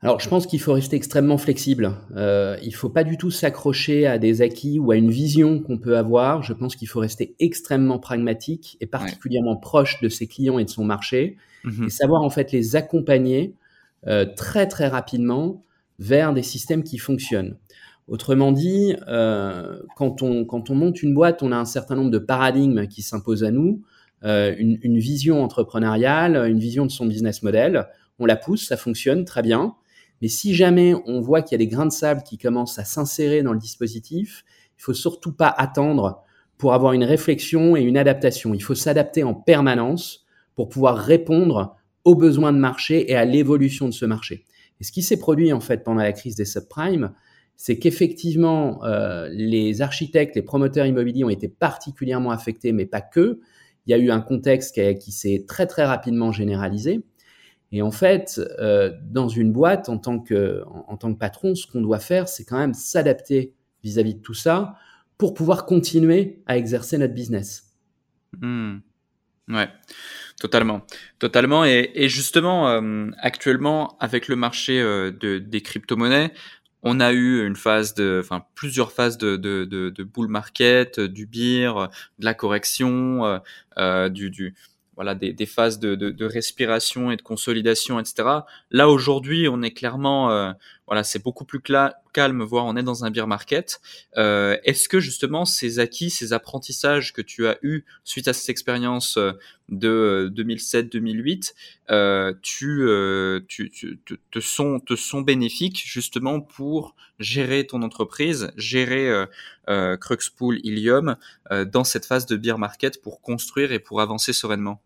Alors, 0.01 0.19
je 0.19 0.29
pense 0.29 0.45
qu'il 0.45 0.61
faut 0.61 0.73
rester 0.73 0.95
extrêmement 0.95 1.39
flexible. 1.39 1.95
Euh, 2.15 2.55
il 2.61 2.75
faut 2.75 2.89
pas 2.89 3.03
du 3.03 3.17
tout 3.17 3.31
s'accrocher 3.31 4.05
à 4.05 4.19
des 4.19 4.43
acquis 4.43 4.77
ou 4.77 4.91
à 4.91 4.95
une 4.95 5.09
vision 5.09 5.59
qu'on 5.59 5.79
peut 5.79 5.97
avoir. 5.97 6.43
Je 6.43 6.53
pense 6.53 6.75
qu'il 6.75 6.87
faut 6.87 6.99
rester 6.99 7.35
extrêmement 7.39 7.97
pragmatique 7.97 8.77
et 8.79 8.85
particulièrement 8.85 9.55
ouais. 9.55 9.61
proche 9.61 9.99
de 10.01 10.07
ses 10.07 10.27
clients 10.27 10.59
et 10.59 10.65
de 10.65 10.69
son 10.69 10.83
marché 10.83 11.37
mmh 11.63 11.85
et 11.85 11.89
savoir 11.89 12.21
en 12.21 12.29
fait 12.29 12.51
les 12.51 12.75
accompagner 12.75 13.55
euh, 14.05 14.25
très 14.25 14.67
très 14.67 14.87
rapidement 14.87 15.63
vers 15.97 16.31
des 16.33 16.43
systèmes 16.43 16.83
qui 16.83 16.99
fonctionnent. 16.99 17.57
Autrement 18.07 18.51
dit, 18.51 18.95
euh, 19.07 19.79
quand, 19.95 20.21
on, 20.21 20.45
quand 20.45 20.69
on 20.69 20.75
monte 20.75 21.03
une 21.03 21.13
boîte, 21.13 21.43
on 21.43 21.51
a 21.51 21.57
un 21.57 21.65
certain 21.65 21.95
nombre 21.95 22.11
de 22.11 22.19
paradigmes 22.19 22.87
qui 22.87 23.01
s'imposent 23.01 23.43
à 23.43 23.51
nous, 23.51 23.81
euh, 24.23 24.55
une, 24.57 24.79
une, 24.81 24.97
vision 24.97 25.43
entrepreneuriale, 25.43 26.35
une 26.49 26.59
vision 26.59 26.85
de 26.85 26.91
son 26.91 27.05
business 27.05 27.43
model. 27.43 27.87
On 28.17 28.25
la 28.25 28.37
pousse, 28.37 28.67
ça 28.67 28.77
fonctionne 28.77 29.25
très 29.25 29.41
bien. 29.41 29.75
Mais 30.21 30.29
si 30.29 30.55
jamais 30.55 30.95
on 31.05 31.21
voit 31.21 31.41
qu'il 31.41 31.51
y 31.51 31.55
a 31.55 31.65
des 31.65 31.67
grains 31.67 31.85
de 31.85 31.91
sable 31.91 32.23
qui 32.23 32.37
commencent 32.37 32.79
à 32.79 32.85
s'insérer 32.85 33.43
dans 33.43 33.53
le 33.53 33.59
dispositif, 33.59 34.43
il 34.77 34.81
faut 34.81 34.93
surtout 34.93 35.33
pas 35.33 35.49
attendre 35.49 36.23
pour 36.57 36.73
avoir 36.73 36.93
une 36.93 37.03
réflexion 37.03 37.75
et 37.75 37.81
une 37.81 37.97
adaptation. 37.97 38.53
Il 38.53 38.63
faut 38.63 38.75
s'adapter 38.75 39.23
en 39.23 39.33
permanence 39.33 40.25
pour 40.55 40.69
pouvoir 40.69 40.97
répondre 40.97 41.75
aux 42.03 42.15
besoins 42.15 42.53
de 42.53 42.57
marché 42.57 43.11
et 43.11 43.15
à 43.15 43.25
l'évolution 43.25 43.87
de 43.87 43.93
ce 43.93 44.05
marché. 44.05 44.45
Et 44.79 44.83
ce 44.83 44.91
qui 44.91 45.03
s'est 45.03 45.19
produit 45.19 45.53
en 45.53 45.59
fait 45.59 45.83
pendant 45.83 46.01
la 46.01 46.13
crise 46.13 46.35
des 46.35 46.45
subprimes, 46.45 47.11
c'est 47.57 47.79
qu'effectivement, 47.79 48.83
euh, 48.85 49.27
les 49.31 49.81
architectes, 49.81 50.35
les 50.35 50.43
promoteurs 50.43 50.85
immobiliers 50.85 51.23
ont 51.23 51.29
été 51.29 51.49
particulièrement 51.49 52.29
affectés, 52.29 52.71
mais 52.71 52.85
pas 52.85 53.01
que. 53.01 53.39
Il 53.87 53.91
y 53.91 53.93
a 53.95 53.97
eu 53.97 54.11
un 54.11 54.21
contexte 54.21 54.79
qui, 54.99 55.11
s'est 55.11 55.45
très 55.47 55.65
très 55.65 55.83
rapidement 55.83 56.31
généralisé. 56.31 57.01
Et 57.71 57.81
en 57.81 57.91
fait, 57.91 58.39
euh, 58.59 58.91
dans 59.09 59.27
une 59.27 59.51
boîte, 59.51 59.89
en 59.89 59.97
tant 59.97 60.19
que, 60.19 60.63
en, 60.87 60.97
tant 60.97 61.11
que 61.13 61.17
patron, 61.17 61.55
ce 61.55 61.65
qu'on 61.65 61.81
doit 61.81 61.99
faire, 61.99 62.27
c'est 62.27 62.45
quand 62.45 62.59
même 62.59 62.73
s'adapter 62.73 63.53
vis-à-vis 63.83 64.15
de 64.15 64.21
tout 64.21 64.33
ça 64.33 64.75
pour 65.17 65.33
pouvoir 65.33 65.65
continuer 65.65 66.43
à 66.45 66.57
exercer 66.57 66.97
notre 66.97 67.13
business. 67.13 67.73
Mmh. 68.39 68.77
Ouais, 69.49 69.69
totalement, 70.39 70.81
totalement. 71.17 71.65
Et, 71.65 72.07
justement, 72.09 72.69
euh, 72.69 73.09
actuellement, 73.19 73.97
avec 73.99 74.27
le 74.27 74.35
marché 74.35 74.79
de, 74.79 75.39
des 75.39 75.61
crypto-monnaies, 75.61 76.33
on 76.83 76.99
a 76.99 77.11
eu 77.11 77.45
une 77.45 77.55
phase 77.55 77.93
de, 77.93 78.21
enfin 78.23 78.45
plusieurs 78.55 78.91
phases 78.91 79.17
de, 79.17 79.35
de, 79.35 79.65
de, 79.65 79.89
de 79.89 80.03
bull 80.03 80.27
market, 80.27 80.99
du 80.99 81.25
beer, 81.25 81.89
de 82.19 82.25
la 82.25 82.33
correction, 82.33 83.25
euh, 83.25 83.39
euh, 83.77 84.09
du, 84.09 84.29
du 84.29 84.55
voilà 84.95 85.13
des, 85.13 85.31
des 85.31 85.45
phases 85.45 85.79
de, 85.79 85.95
de, 85.95 86.09
de, 86.09 86.25
respiration 86.25 87.11
et 87.11 87.17
de 87.17 87.21
consolidation, 87.21 87.99
etc. 87.99 88.29
Là 88.71 88.89
aujourd'hui, 88.89 89.47
on 89.47 89.61
est 89.61 89.71
clairement, 89.71 90.31
euh, 90.31 90.51
voilà, 90.87 91.03
c'est 91.03 91.21
beaucoup 91.21 91.43
plus 91.43 91.61
calme, 92.13 92.43
voire 92.43 92.65
on 92.65 92.75
est 92.77 92.83
dans 92.83 93.03
un 93.03 93.11
beer 93.11 93.27
market. 93.27 93.81
Euh, 94.15 94.57
Est-ce 94.63 94.87
que 94.87 94.99
justement 94.99 95.45
ces 95.45 95.79
acquis, 95.79 96.09
ces 96.09 96.33
apprentissages 96.33 97.13
que 97.13 97.21
tu 97.21 97.45
as 97.47 97.57
eu 97.61 97.83
suite 98.05 98.27
à 98.27 98.33
cette 98.33 98.49
expérience 98.49 99.17
euh, 99.17 99.33
de 99.69 100.31
2007-2008, 100.33 101.53
euh, 101.91 102.33
tu, 102.41 102.83
euh, 102.87 103.41
tu, 103.49 103.69
tu, 103.69 103.99
te 104.31 104.39
sont 104.39 104.79
te 104.79 104.95
sont 104.95 105.21
bénéfiques 105.21 105.83
justement 105.85 106.39
pour 106.39 106.95
gérer 107.19 107.67
ton 107.67 107.81
entreprise, 107.81 108.51
gérer 108.55 109.09
euh, 109.09 109.25
euh, 109.69 109.97
Cruxpool 109.97 110.59
Ilium 110.63 111.17
euh, 111.51 111.65
dans 111.65 111.83
cette 111.83 112.05
phase 112.05 112.25
de 112.25 112.37
beer 112.37 112.57
market 112.57 113.01
pour 113.01 113.21
construire 113.21 113.73
et 113.73 113.79
pour 113.79 113.99
avancer 113.99 114.31
sereinement? 114.31 114.81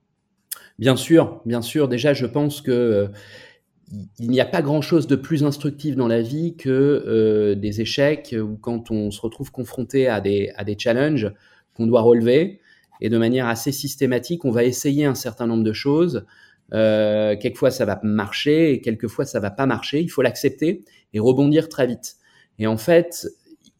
Bien 0.79 0.95
sûr, 0.95 1.41
bien 1.45 1.61
sûr. 1.61 1.87
Déjà, 1.87 2.13
je 2.13 2.25
pense 2.25 2.61
que 2.61 2.71
euh, 2.71 3.07
il 4.19 4.29
n'y 4.29 4.39
a 4.39 4.45
pas 4.45 4.61
grand-chose 4.61 5.07
de 5.07 5.15
plus 5.15 5.43
instructif 5.43 5.95
dans 5.95 6.07
la 6.07 6.21
vie 6.21 6.55
que 6.55 6.69
euh, 6.69 7.55
des 7.55 7.81
échecs 7.81 8.35
ou 8.37 8.57
quand 8.57 8.91
on 8.91 9.11
se 9.11 9.19
retrouve 9.21 9.51
confronté 9.51 10.07
à 10.07 10.21
des, 10.21 10.51
à 10.55 10.63
des 10.63 10.77
challenges 10.77 11.31
qu'on 11.75 11.87
doit 11.87 12.01
relever. 12.01 12.61
Et 13.01 13.09
de 13.09 13.17
manière 13.17 13.47
assez 13.47 13.71
systématique, 13.71 14.45
on 14.45 14.51
va 14.51 14.63
essayer 14.63 15.05
un 15.05 15.15
certain 15.15 15.47
nombre 15.47 15.63
de 15.63 15.73
choses. 15.73 16.25
Euh, 16.73 17.35
quelquefois, 17.35 17.71
ça 17.71 17.85
va 17.85 17.99
marcher 18.03 18.71
et 18.71 18.81
quelquefois, 18.81 19.25
ça 19.25 19.39
va 19.39 19.51
pas 19.51 19.65
marcher. 19.65 20.01
Il 20.01 20.09
faut 20.09 20.21
l'accepter 20.21 20.85
et 21.13 21.19
rebondir 21.19 21.67
très 21.67 21.87
vite. 21.87 22.15
Et 22.59 22.67
en 22.67 22.77
fait, 22.77 23.27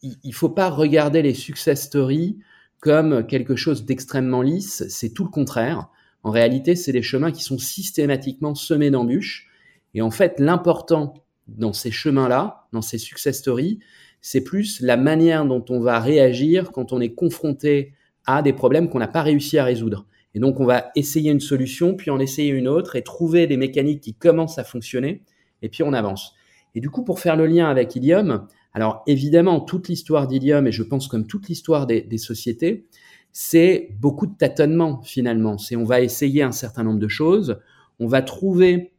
il 0.02 0.16
ne 0.24 0.32
faut 0.32 0.48
pas 0.48 0.68
regarder 0.68 1.22
les 1.22 1.34
success 1.34 1.84
stories 1.84 2.38
comme 2.80 3.24
quelque 3.26 3.54
chose 3.54 3.84
d'extrêmement 3.84 4.42
lisse, 4.42 4.84
c'est 4.88 5.10
tout 5.10 5.22
le 5.22 5.30
contraire. 5.30 5.88
En 6.24 6.32
réalité, 6.32 6.74
c'est 6.74 6.90
des 6.90 7.02
chemins 7.02 7.30
qui 7.30 7.44
sont 7.44 7.58
systématiquement 7.58 8.56
semés 8.56 8.90
d'embûches. 8.90 9.51
Et 9.94 10.02
en 10.02 10.10
fait, 10.10 10.38
l'important 10.38 11.14
dans 11.48 11.72
ces 11.72 11.90
chemins-là, 11.90 12.66
dans 12.72 12.82
ces 12.82 12.98
success 12.98 13.38
stories, 13.38 13.78
c'est 14.20 14.42
plus 14.42 14.80
la 14.80 14.96
manière 14.96 15.44
dont 15.44 15.64
on 15.68 15.80
va 15.80 15.98
réagir 15.98 16.70
quand 16.72 16.92
on 16.92 17.00
est 17.00 17.14
confronté 17.14 17.92
à 18.24 18.42
des 18.42 18.52
problèmes 18.52 18.88
qu'on 18.88 19.00
n'a 19.00 19.08
pas 19.08 19.22
réussi 19.22 19.58
à 19.58 19.64
résoudre. 19.64 20.06
Et 20.34 20.38
donc, 20.38 20.60
on 20.60 20.64
va 20.64 20.90
essayer 20.94 21.30
une 21.30 21.40
solution, 21.40 21.94
puis 21.94 22.10
en 22.10 22.18
essayer 22.18 22.50
une 22.50 22.68
autre 22.68 22.96
et 22.96 23.02
trouver 23.02 23.46
des 23.46 23.56
mécaniques 23.56 24.00
qui 24.00 24.14
commencent 24.14 24.58
à 24.58 24.64
fonctionner, 24.64 25.22
et 25.60 25.68
puis 25.68 25.82
on 25.82 25.92
avance. 25.92 26.34
Et 26.74 26.80
du 26.80 26.88
coup, 26.88 27.04
pour 27.04 27.20
faire 27.20 27.36
le 27.36 27.46
lien 27.46 27.68
avec 27.68 27.94
Ilium, 27.96 28.46
alors 28.72 29.02
évidemment, 29.06 29.60
toute 29.60 29.88
l'histoire 29.88 30.26
d'Ilium, 30.26 30.66
et 30.66 30.72
je 30.72 30.82
pense 30.82 31.08
comme 31.08 31.26
toute 31.26 31.48
l'histoire 31.48 31.86
des, 31.86 32.00
des 32.00 32.16
sociétés, 32.16 32.86
c'est 33.32 33.90
beaucoup 33.98 34.26
de 34.26 34.34
tâtonnements 34.34 35.02
finalement. 35.02 35.58
C'est 35.58 35.76
on 35.76 35.84
va 35.84 36.00
essayer 36.00 36.42
un 36.42 36.52
certain 36.52 36.84
nombre 36.84 37.00
de 37.00 37.08
choses, 37.08 37.58
on 37.98 38.06
va 38.06 38.22
trouver 38.22 38.91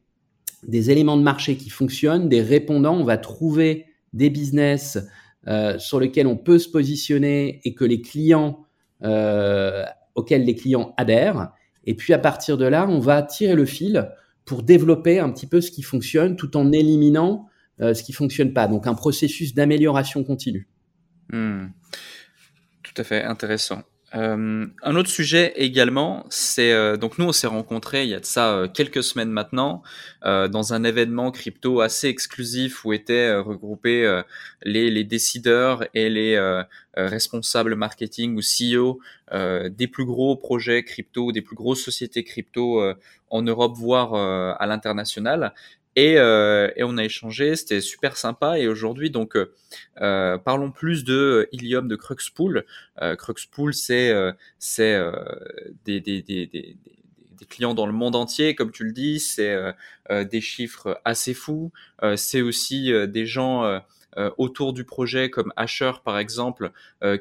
des 0.67 0.91
éléments 0.91 1.17
de 1.17 1.23
marché 1.23 1.57
qui 1.57 1.69
fonctionnent, 1.69 2.29
des 2.29 2.41
répondants, 2.41 2.95
on 2.95 3.03
va 3.03 3.17
trouver 3.17 3.85
des 4.13 4.29
business 4.29 4.97
euh, 5.47 5.77
sur 5.77 5.99
lesquels 5.99 6.27
on 6.27 6.37
peut 6.37 6.59
se 6.59 6.69
positionner 6.69 7.61
et 7.65 7.73
que 7.73 7.83
les 7.83 8.01
clients 8.01 8.65
euh, 9.03 9.83
auxquels 10.15 10.45
les 10.45 10.55
clients 10.55 10.93
adhèrent. 10.97 11.51
Et 11.85 11.95
puis 11.95 12.13
à 12.13 12.19
partir 12.19 12.57
de 12.57 12.65
là, 12.65 12.87
on 12.87 12.99
va 12.99 13.21
tirer 13.23 13.55
le 13.55 13.65
fil 13.65 14.09
pour 14.45 14.63
développer 14.63 15.19
un 15.19 15.29
petit 15.29 15.47
peu 15.47 15.61
ce 15.61 15.71
qui 15.71 15.81
fonctionne 15.81 16.35
tout 16.35 16.55
en 16.55 16.71
éliminant 16.71 17.47
euh, 17.81 17.93
ce 17.93 18.03
qui 18.03 18.13
fonctionne 18.13 18.53
pas. 18.53 18.67
Donc 18.67 18.87
un 18.87 18.93
processus 18.93 19.53
d'amélioration 19.53 20.23
continue. 20.23 20.69
Hmm. 21.31 21.67
Tout 22.83 22.93
à 22.97 23.03
fait 23.03 23.23
intéressant. 23.23 23.81
Euh, 24.15 24.67
un 24.83 24.95
autre 24.95 25.09
sujet 25.09 25.53
également, 25.55 26.25
c'est 26.29 26.71
euh, 26.71 26.97
donc 26.97 27.17
nous 27.17 27.25
on 27.25 27.31
s'est 27.31 27.47
rencontrés 27.47 28.03
il 28.03 28.09
y 28.09 28.13
a 28.13 28.19
de 28.19 28.25
ça 28.25 28.51
euh, 28.53 28.67
quelques 28.67 29.01
semaines 29.03 29.31
maintenant 29.31 29.81
euh, 30.23 30.47
dans 30.47 30.73
un 30.73 30.83
événement 30.83 31.31
crypto 31.31 31.81
assez 31.81 32.09
exclusif 32.09 32.85
où 32.85 32.93
étaient 32.93 33.35
regroupés 33.35 34.21
les, 34.61 34.91
les, 34.91 35.03
décideurs 35.03 35.83
et 35.95 36.09
les 36.09 36.63
responsables 36.95 37.75
marketing 37.75 38.37
ou 38.37 38.41
CEO 38.41 38.99
des 39.31 39.87
plus 39.87 40.05
gros 40.05 40.35
projets 40.35 40.83
crypto, 40.83 41.31
des 41.31 41.41
plus 41.41 41.55
grosses 41.55 41.83
sociétés 41.83 42.23
crypto 42.23 42.83
en 43.29 43.41
Europe 43.41 43.73
voire 43.75 44.13
à 44.13 44.65
l'international. 44.67 45.53
Et, 45.95 46.17
euh, 46.17 46.71
et, 46.75 46.83
on 46.83 46.97
a 46.97 47.03
échangé, 47.03 47.55
c'était 47.55 47.81
super 47.81 48.17
sympa. 48.17 48.57
Et 48.59 48.67
aujourd'hui, 48.67 49.09
donc, 49.11 49.35
euh, 49.35 49.53
euh 50.01 50.37
parlons 50.37 50.71
plus 50.71 51.03
de 51.03 51.47
Ilium 51.51 51.87
de 51.87 51.95
Cruxpool. 51.95 52.65
Euh, 53.01 53.15
Cruxpool, 53.15 53.73
c'est 53.73 54.09
euh, 54.09 54.31
c'est 54.59 54.95
euh, 54.95 55.11
des, 55.85 55.99
des, 55.99 56.21
des, 56.21 56.47
des 56.47 56.77
clients 57.47 57.75
dans 57.75 57.85
le 57.85 57.93
monde 57.93 58.15
entier, 58.15 58.55
comme 58.55 58.71
tu 58.71 58.83
le 58.83 58.91
dis. 58.91 59.19
C'est 59.19 59.55
des 60.09 60.41
chiffres 60.41 60.99
assez 61.05 61.33
fous. 61.33 61.71
c'est 62.15 62.41
aussi 62.41 62.91
des 63.07 63.25
gens 63.25 63.81
autour 64.37 64.73
du 64.73 64.83
projet 64.83 65.29
comme 65.29 65.51
Asher 65.55 65.91
par 66.03 66.17
exemple, 66.17 66.71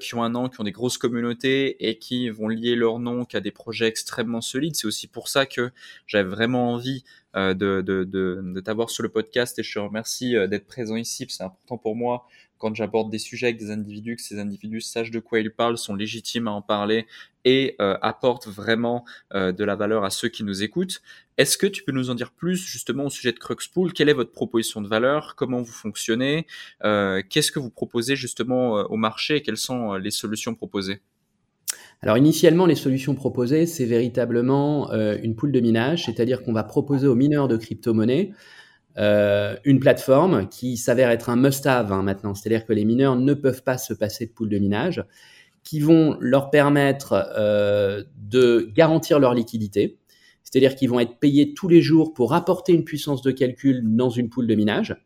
qui 0.01 0.15
ont 0.15 0.23
un 0.23 0.31
nom, 0.31 0.49
qui 0.49 0.61
ont 0.61 0.65
des 0.65 0.73
grosses 0.73 0.99
communautés 0.99 1.89
et 1.89 1.99
qui 1.99 2.31
vont 2.31 2.49
lier 2.49 2.77
leur 2.77 2.99
nom 2.99 3.25
qu'à 3.25 3.41
des 3.41 3.51
projets 3.51 3.87
extrêmement 3.87 4.41
solides. 4.41 4.77
C'est 4.77 4.87
aussi 4.87 5.07
pour 5.07 5.29
ça 5.29 5.47
que 5.47 5.71
j'avais 6.07 6.29
vraiment 6.29 6.73
envie 6.73 7.05
euh, 7.35 7.55
de, 7.55 7.81
de, 7.81 8.05
de, 8.05 8.43
de 8.45 8.61
t'avoir 8.61 8.91
sur 8.91 9.03
le 9.03 9.09
podcast 9.09 9.59
et 9.59 9.63
je 9.63 9.73
te 9.73 9.79
remercie 9.79 10.37
euh, 10.37 10.47
d'être 10.47 10.67
présent 10.67 10.97
ici. 10.97 11.25
C'est 11.31 11.43
important 11.43 11.79
pour 11.79 11.97
moi 11.97 12.27
quand 12.59 12.75
j'aborde 12.75 13.11
des 13.11 13.19
sujets 13.19 13.47
avec 13.47 13.59
des 13.59 13.71
individus, 13.71 14.17
que 14.17 14.23
ces 14.23 14.39
individus 14.39 14.83
sachent 14.83 15.11
de 15.11 15.19
quoi 15.19 15.41
ils 15.41 15.51
parlent, 15.51 15.79
sont 15.79 15.95
légitimes 15.95 16.47
à 16.47 16.51
en 16.51 16.61
parler 16.61 17.07
et 17.45 17.77
euh, 17.81 17.97
apportent 18.03 18.49
vraiment 18.49 19.05
de 19.33 19.65
la 19.65 19.75
valeur 19.75 20.05
à 20.05 20.11
ceux 20.11 20.29
qui 20.29 20.45
nous 20.45 20.63
écoutent. 20.63 21.03
Est-ce 21.39 21.57
que 21.57 21.67
tu 21.67 21.83
peux 21.83 21.93
nous 21.93 22.11
en 22.11 22.15
dire 22.15 22.33
plus 22.33 22.57
justement 22.57 23.05
au 23.07 23.11
sujet 23.11 23.33
de 23.33 23.39
Cruxpool 23.39 23.93
Quelle 23.93 24.09
est 24.09 24.15
votre 24.15 24.33
proposition 24.33 24.81
de 24.81 24.89
valeur? 24.89 25.35
Comment 25.37 25.63
vous 25.63 25.73
fonctionnez? 25.73 26.47
Qu'est-ce 26.81 27.51
que 27.53 27.59
vous 27.59 27.71
proposez 27.71 28.17
justement 28.17 28.73
au 28.73 28.97
marché 28.97 29.43
quelles 29.43 29.57
sont 29.57 29.95
les 29.95 30.11
solutions 30.11 30.55
proposées? 30.55 31.01
Alors 32.03 32.19
initialement, 32.19 32.67
les 32.67 32.75
solutions 32.75 33.15
proposées, 33.15 33.67
c'est 33.67 33.85
véritablement 33.85 34.91
euh, 34.91 35.17
une 35.23 35.37
poule 35.37 35.53
de 35.53 35.61
minage, 35.61 36.07
c'est-à-dire 36.07 36.43
qu'on 36.43 36.53
va 36.53 36.65
proposer 36.65 37.07
aux 37.07 37.15
mineurs 37.15 37.47
de 37.47 37.57
crypto-monnaies 37.57 38.33
euh, 38.99 39.55
une 39.65 39.79
plateforme 39.79 40.49
qui 40.49 40.77
s'avère 40.77 41.11
être 41.11 41.31
un 41.31 41.37
must-have 41.37 41.93
hein, 41.93 42.03
maintenant, 42.03 42.35
c'est-à-dire 42.35 42.67
que 42.67 42.73
les 42.73 42.85
mineurs 42.85 43.15
ne 43.15 43.35
peuvent 43.35 43.63
pas 43.63 43.79
se 43.79 43.95
passer 43.95 44.27
de 44.27 44.33
poule 44.33 44.49
de 44.49 44.59
minage, 44.59 45.05
qui 45.65 45.81
vont 45.81 46.17
leur 46.21 46.51
permettre 46.51 47.31
euh, 47.37 48.03
de 48.17 48.71
garantir 48.75 49.19
leur 49.19 49.35
liquidité, 49.35 49.99
c'est-à-dire 50.43 50.75
qu'ils 50.75 50.91
vont 50.91 51.01
être 51.01 51.19
payés 51.19 51.55
tous 51.55 51.69
les 51.69 51.81
jours 51.81 52.13
pour 52.13 52.35
apporter 52.35 52.73
une 52.73 52.85
puissance 52.85 53.23
de 53.23 53.31
calcul 53.31 53.83
dans 53.85 54.11
une 54.11 54.29
poule 54.29 54.47
de 54.47 54.55
minage, 54.55 54.97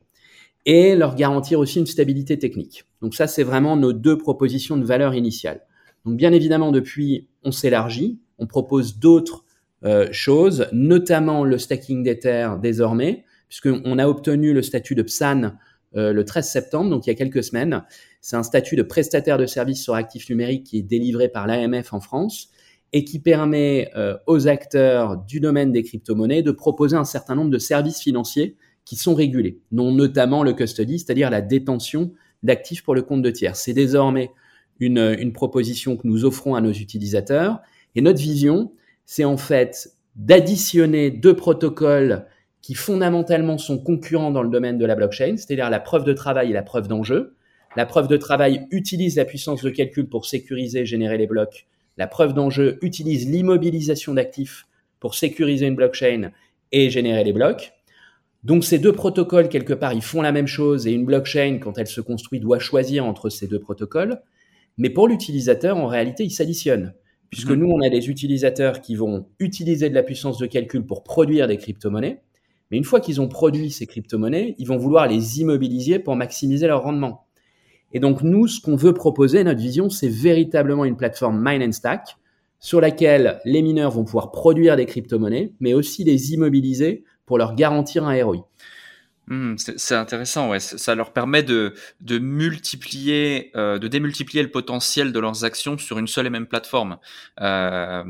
et 0.65 0.97
leur 0.97 1.15
garantir 1.15 1.61
aussi 1.61 1.79
une 1.79 1.87
stabilité 1.87 2.39
technique. 2.39 2.85
Donc 3.01 3.15
ça, 3.15 3.27
c'est 3.29 3.45
vraiment 3.45 3.77
nos 3.77 3.93
deux 3.93 4.19
propositions 4.19 4.77
de 4.77 4.85
valeur 4.85 5.15
initiale. 5.15 5.63
Donc 6.05 6.17
bien 6.17 6.33
évidemment, 6.33 6.73
depuis, 6.73 7.29
on 7.45 7.53
s'élargit, 7.53 8.19
on 8.39 8.47
propose 8.47 8.99
d'autres 8.99 9.45
euh, 9.85 10.09
choses, 10.11 10.67
notamment 10.73 11.45
le 11.45 11.59
stacking 11.59 12.03
d'Ether 12.03 12.51
désormais, 12.61 13.25
puisqu'on 13.49 13.99
a 13.99 14.09
obtenu 14.09 14.53
le 14.53 14.63
statut 14.63 14.97
de 14.97 15.03
PSAN 15.03 15.53
euh, 15.95 16.13
le 16.13 16.25
13 16.25 16.49
septembre, 16.49 16.91
donc 16.91 17.07
il 17.07 17.11
y 17.11 17.13
a 17.13 17.15
quelques 17.15 17.45
semaines. 17.45 17.85
C'est 18.27 18.35
un 18.35 18.43
statut 18.43 18.75
de 18.75 18.83
prestataire 18.83 19.39
de 19.39 19.47
services 19.47 19.85
sur 19.85 19.95
actifs 19.95 20.29
numériques 20.29 20.65
qui 20.65 20.79
est 20.79 20.83
délivré 20.83 21.29
par 21.29 21.47
l'AMF 21.47 21.93
en 21.93 22.01
France 22.01 22.49
et 22.93 23.05
qui 23.05 23.21
permet 23.21 23.89
euh, 23.95 24.17
aux 24.27 24.49
acteurs 24.49 25.17
du 25.17 25.39
domaine 25.39 25.71
des 25.71 25.85
crypto-monnaies 25.85 26.43
de 26.43 26.51
proposer 26.51 26.97
un 26.97 27.05
certain 27.05 27.37
nombre 27.37 27.53
de 27.53 27.59
services 27.59 28.01
financiers 28.01 28.57
qui 28.85 28.97
sont 28.97 29.15
régulés, 29.15 29.61
dont 29.71 29.93
notamment 29.93 30.43
le 30.43 30.55
custody, 30.55 30.99
c'est-à-dire 30.99 31.31
la 31.31 31.41
détention 31.41 32.15
d'actifs 32.43 32.83
pour 32.83 32.97
le 32.97 33.03
compte 33.03 33.23
de 33.23 33.31
tiers. 33.31 33.55
C'est 33.55 33.75
désormais 33.75 34.33
une, 34.81 35.15
une 35.21 35.33
proposition 35.33 35.97
que 35.97 36.09
nous 36.09 36.25
offrons 36.25 36.57
à 36.57 36.61
nos 36.61 36.73
utilisateurs. 36.73 37.61
Et 37.95 38.01
notre 38.01 38.19
vision, 38.19 38.73
c'est 39.05 39.25
en 39.25 39.37
fait 39.37 39.93
d'additionner 40.17 41.13
deux 41.13 41.37
protocoles 41.37 42.27
qui 42.61 42.75
fondamentalement 42.75 43.57
sont 43.57 43.79
concurrents 43.79 44.33
dans 44.33 44.43
le 44.43 44.51
domaine 44.51 44.79
de 44.79 44.85
la 44.85 44.97
blockchain, 44.97 45.37
c'est-à-dire 45.37 45.71
la 45.71 45.79
preuve 45.79 46.03
de 46.03 46.13
travail 46.13 46.51
et 46.51 46.55
la 46.55 46.65
preuve 46.65 46.89
d'enjeu. 46.89 47.36
La 47.77 47.85
preuve 47.85 48.09
de 48.09 48.17
travail 48.17 48.67
utilise 48.71 49.17
la 49.17 49.27
puissance 49.27 49.63
de 49.63 49.69
calcul 49.69 50.09
pour 50.09 50.25
sécuriser 50.25 50.81
et 50.81 50.87
générer 50.87 51.19
les 51.19 51.27
blocs. 51.27 51.67
La 51.99 52.07
preuve 52.07 52.33
d'enjeu 52.33 52.79
utilise 52.81 53.29
l'immobilisation 53.29 54.15
d'actifs 54.15 54.67
pour 54.99 55.15
sécuriser 55.15 55.67
une 55.67 55.77
blockchain 55.77 56.33
et 56.73 56.89
générer 56.89 57.23
les 57.23 57.35
blocs. 57.35 57.73
Donc 58.45 58.65
ces 58.65 58.79
deux 58.79 58.93
protocoles, 58.93 59.51
quelque 59.51 59.75
part, 59.75 59.93
ils 59.93 60.03
font 60.03 60.23
la 60.23 60.33
même 60.33 60.47
chose 60.47 60.87
et 60.87 60.93
une 60.93 61.05
blockchain, 61.05 61.59
quand 61.61 61.77
elle 61.77 61.87
se 61.87 62.01
construit, 62.01 62.41
doit 62.41 62.59
choisir 62.59 63.05
entre 63.05 63.29
ces 63.29 63.47
deux 63.47 63.61
protocoles. 63.61 64.23
Mais 64.79 64.89
pour 64.89 65.07
l'utilisateur, 65.07 65.77
en 65.77 65.87
réalité, 65.87 66.25
il 66.25 66.31
s'additionne. 66.31 66.95
Puisque 67.31 67.51
mhm. 67.51 67.59
nous, 67.59 67.71
on 67.71 67.85
a 67.85 67.91
des 67.91 68.09
utilisateurs 68.09 68.81
qui 68.81 68.95
vont 68.95 69.27
utiliser 69.39 69.91
de 69.91 69.95
la 69.95 70.03
puissance 70.03 70.39
de 70.39 70.47
calcul 70.47 70.87
pour 70.87 71.03
produire 71.03 71.47
des 71.47 71.59
crypto-monnaies. 71.59 72.23
Mais 72.71 72.79
une 72.79 72.85
fois 72.85 73.01
qu'ils 73.01 73.21
ont 73.21 73.29
produit 73.29 73.71
ces 73.71 73.87
crypto-monnaies, 73.87 74.55
ils 74.59 74.67
vont 74.67 74.79
vouloir 74.79 75.07
les 75.09 75.41
immobiliser 75.41 75.99
pour 75.99 76.17
maximiser 76.17 76.67
leur 76.67 76.83
rendement. 76.83 77.26
Et 77.93 78.01
donc, 78.01 78.23
nous, 78.23 78.49
ce 78.49 78.61
qu'on 78.61 78.77
veut 78.77 78.95
proposer, 78.95 79.45
notre 79.45 79.61
vision, 79.61 79.89
c'est 79.91 80.09
véritablement 80.09 80.85
une 80.85 80.97
plateforme 80.97 81.43
Mine 81.43 81.63
and 81.63 81.73
Stack 81.73 82.17
sur 82.59 82.81
laquelle 82.81 83.41
les 83.45 83.63
mineurs 83.63 83.91
vont 83.91 84.05
pouvoir 84.05 84.33
produire 84.33 84.77
des 84.77 84.87
crypto-monnaies, 84.87 85.53
mais 85.61 85.75
aussi 85.75 86.05
les 86.05 86.33
immobiliser 86.33 87.05
pour 87.27 87.39
leur 87.39 87.55
garantir 87.55 88.05
un 88.05 88.25
ROI. 88.25 88.49
Mmh, 89.29 89.57
c'est 89.59 89.97
intéressant, 89.97 90.51
ouais. 90.51 90.61
Ça 90.61 90.95
leur 90.95 91.13
permet 91.13 91.43
de, 91.43 91.75
de 92.01 92.19
multiplier, 92.19 93.51
euh, 93.57 93.79
de 93.79 93.89
démultiplier 93.89 94.43
le 94.43 94.53
potentiel 94.53 95.13
de 95.13 95.19
leurs 95.19 95.45
actions 95.45 95.77
sur 95.79 95.99
une 95.99 96.07
seule 96.07 96.27
et 96.27 96.31
même 96.31 96.47
plateforme, 96.47 96.99
euh, 97.41 98.05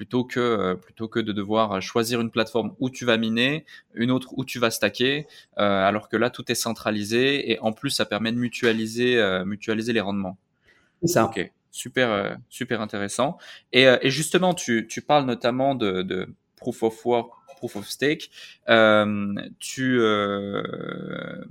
plutôt 0.00 0.24
que 0.24 0.40
euh, 0.40 0.74
plutôt 0.76 1.08
que 1.08 1.20
de 1.20 1.30
devoir 1.30 1.82
choisir 1.82 2.22
une 2.22 2.30
plateforme 2.30 2.74
où 2.78 2.88
tu 2.88 3.04
vas 3.04 3.18
miner, 3.18 3.66
une 3.92 4.10
autre 4.10 4.32
où 4.38 4.46
tu 4.46 4.58
vas 4.58 4.70
stacker, 4.70 5.26
euh, 5.58 5.88
alors 5.88 6.08
que 6.08 6.16
là 6.16 6.30
tout 6.30 6.50
est 6.50 6.54
centralisé 6.54 7.52
et 7.52 7.60
en 7.60 7.72
plus 7.72 7.90
ça 7.90 8.06
permet 8.06 8.32
de 8.32 8.38
mutualiser 8.38 9.18
euh, 9.18 9.44
mutualiser 9.44 9.92
les 9.92 10.00
rendements. 10.00 10.38
C'est 11.02 11.08
ça. 11.08 11.26
Ok, 11.26 11.52
super 11.70 12.38
super 12.48 12.80
intéressant. 12.80 13.36
Et, 13.74 13.82
et 13.82 14.08
justement, 14.08 14.54
tu 14.54 14.86
tu 14.88 15.02
parles 15.02 15.26
notamment 15.26 15.74
de, 15.74 16.00
de 16.00 16.34
proof 16.56 16.82
of 16.82 17.04
work 17.04 17.30
proof 17.58 17.76
of 17.76 17.86
stake. 17.86 18.30
Euh, 18.70 19.34
tu, 19.58 19.98
euh, 20.00 21.44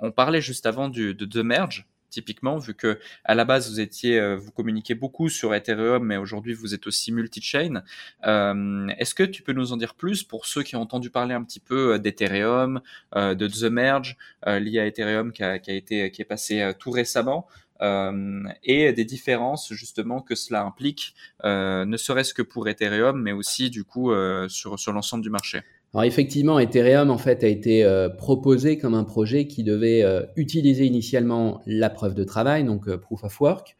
on 0.00 0.12
parlait 0.12 0.42
juste 0.42 0.66
avant 0.66 0.90
du, 0.90 1.14
de 1.14 1.24
The 1.24 1.42
Merge 1.42 1.86
typiquement, 2.10 2.58
vu 2.58 2.74
que 2.74 2.98
à 3.24 3.34
la 3.34 3.44
base 3.44 3.70
vous 3.70 3.80
étiez, 3.80 4.18
euh, 4.18 4.36
vous 4.36 4.50
communiquez 4.52 4.94
beaucoup 4.94 5.28
sur 5.28 5.54
Ethereum, 5.54 6.04
mais 6.04 6.16
aujourd'hui 6.16 6.54
vous 6.54 6.74
êtes 6.74 6.86
aussi 6.86 7.12
multi-chain. 7.12 7.82
Euh, 8.26 8.88
Est-ce 8.98 9.14
que 9.14 9.22
tu 9.22 9.42
peux 9.42 9.52
nous 9.52 9.72
en 9.72 9.76
dire 9.76 9.94
plus 9.94 10.22
pour 10.22 10.46
ceux 10.46 10.62
qui 10.62 10.76
ont 10.76 10.82
entendu 10.82 11.10
parler 11.10 11.34
un 11.34 11.44
petit 11.44 11.60
peu 11.60 11.98
d'Ethereum, 11.98 12.80
euh, 13.14 13.34
de 13.34 13.46
The 13.48 13.64
Merge 13.70 14.16
lié 14.46 14.78
à 14.80 14.86
Ethereum 14.86 15.32
qui 15.32 15.42
a, 15.42 15.58
qui 15.58 15.70
a, 15.70 15.74
été, 15.74 16.10
qui 16.10 16.22
est 16.22 16.26
passé 16.26 16.72
tout 16.78 16.90
récemment. 16.90 17.46
euh, 17.80 18.42
et 18.62 18.92
des 18.92 19.04
différences 19.04 19.72
justement 19.72 20.20
que 20.20 20.34
cela 20.34 20.62
implique, 20.62 21.14
euh, 21.44 21.84
ne 21.84 21.96
serait-ce 21.96 22.34
que 22.34 22.42
pour 22.42 22.68
Ethereum, 22.68 23.20
mais 23.20 23.32
aussi 23.32 23.70
du 23.70 23.84
coup 23.84 24.12
euh, 24.12 24.48
sur, 24.48 24.78
sur 24.78 24.92
l'ensemble 24.92 25.22
du 25.22 25.30
marché? 25.30 25.62
Alors 25.94 26.04
effectivement, 26.04 26.58
Ethereum 26.58 27.10
en 27.10 27.18
fait 27.18 27.42
a 27.42 27.48
été 27.48 27.84
euh, 27.84 28.08
proposé 28.08 28.76
comme 28.76 28.94
un 28.94 29.04
projet 29.04 29.46
qui 29.46 29.64
devait 29.64 30.02
euh, 30.02 30.26
utiliser 30.36 30.84
initialement 30.84 31.62
la 31.66 31.88
preuve 31.88 32.14
de 32.14 32.24
travail, 32.24 32.64
donc 32.64 32.88
euh, 32.88 32.98
proof 32.98 33.24
of 33.24 33.40
work, 33.40 33.76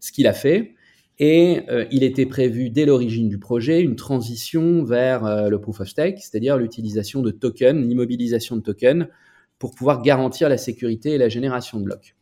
ce 0.00 0.12
qu'il 0.12 0.26
a 0.26 0.32
fait. 0.32 0.74
Et 1.20 1.62
il 1.90 2.04
était 2.04 2.26
prévu 2.26 2.70
dès 2.70 2.86
l'origine 2.86 3.28
du 3.28 3.40
projet 3.40 3.80
une 3.80 3.96
transition 3.96 4.84
vers 4.84 5.50
le 5.50 5.60
proof 5.60 5.80
of 5.80 5.88
stake, 5.88 6.20
c'est-à-dire 6.20 6.56
l'utilisation 6.56 7.22
de 7.22 7.32
tokens, 7.32 7.84
l'immobilisation 7.88 8.54
de 8.54 8.60
tokens, 8.60 9.08
pour 9.58 9.74
pouvoir 9.74 10.00
garantir 10.00 10.48
la 10.48 10.56
sécurité 10.56 11.14
et 11.14 11.18
la 11.18 11.28
génération 11.28 11.80
de 11.80 11.84
blocs. 11.86 12.14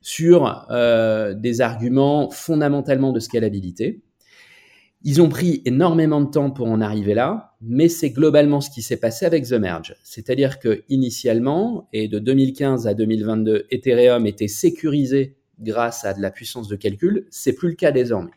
Sur 0.00 0.66
des 1.36 1.60
arguments 1.60 2.28
fondamentalement 2.28 3.12
de 3.12 3.20
scalabilité, 3.20 4.02
ils 5.06 5.20
ont 5.20 5.28
pris 5.28 5.60
énormément 5.66 6.22
de 6.22 6.30
temps 6.30 6.50
pour 6.50 6.66
en 6.66 6.80
arriver 6.80 7.12
là, 7.12 7.54
mais 7.60 7.90
c'est 7.90 8.08
globalement 8.08 8.62
ce 8.62 8.70
qui 8.70 8.80
s'est 8.80 8.96
passé 8.96 9.26
avec 9.26 9.46
The 9.46 9.52
Merge. 9.52 9.94
C'est-à-dire 10.02 10.58
que 10.58 10.82
initialement, 10.88 11.88
et 11.92 12.08
de 12.08 12.18
2015 12.18 12.86
à 12.86 12.94
2022, 12.94 13.66
Ethereum 13.70 14.26
était 14.26 14.48
sécurisé 14.48 15.36
grâce 15.60 16.06
à 16.06 16.14
de 16.14 16.22
la 16.22 16.30
puissance 16.30 16.68
de 16.68 16.76
calcul. 16.76 17.26
C'est 17.30 17.52
plus 17.52 17.68
le 17.68 17.74
cas 17.74 17.92
désormais. 17.92 18.30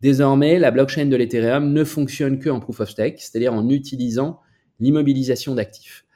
Désormais, 0.00 0.58
la 0.58 0.70
blockchain 0.70 1.06
de 1.06 1.16
l'Ethereum 1.16 1.74
ne 1.74 1.84
fonctionne 1.84 2.38
que 2.38 2.48
en 2.48 2.58
proof 2.58 2.80
of 2.80 2.88
stake, 2.88 3.20
c'est-à-dire 3.20 3.52
en 3.52 3.68
utilisant 3.68 4.40
l'immobilisation 4.80 5.54
d'actifs. 5.54 6.06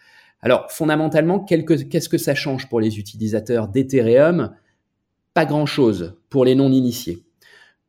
Alors, 0.41 0.71
fondamentalement, 0.71 1.39
qu'est-ce 1.41 2.09
que 2.09 2.19
ça 2.19 2.35
change 2.35 2.69
pour 2.69 2.81
les 2.81 2.99
utilisateurs 2.99 3.69
d'Ethereum? 3.69 4.55
Pas 5.35 5.45
grand-chose 5.45 6.17
pour 6.31 6.45
les 6.47 6.55
non-initiés. 6.55 7.25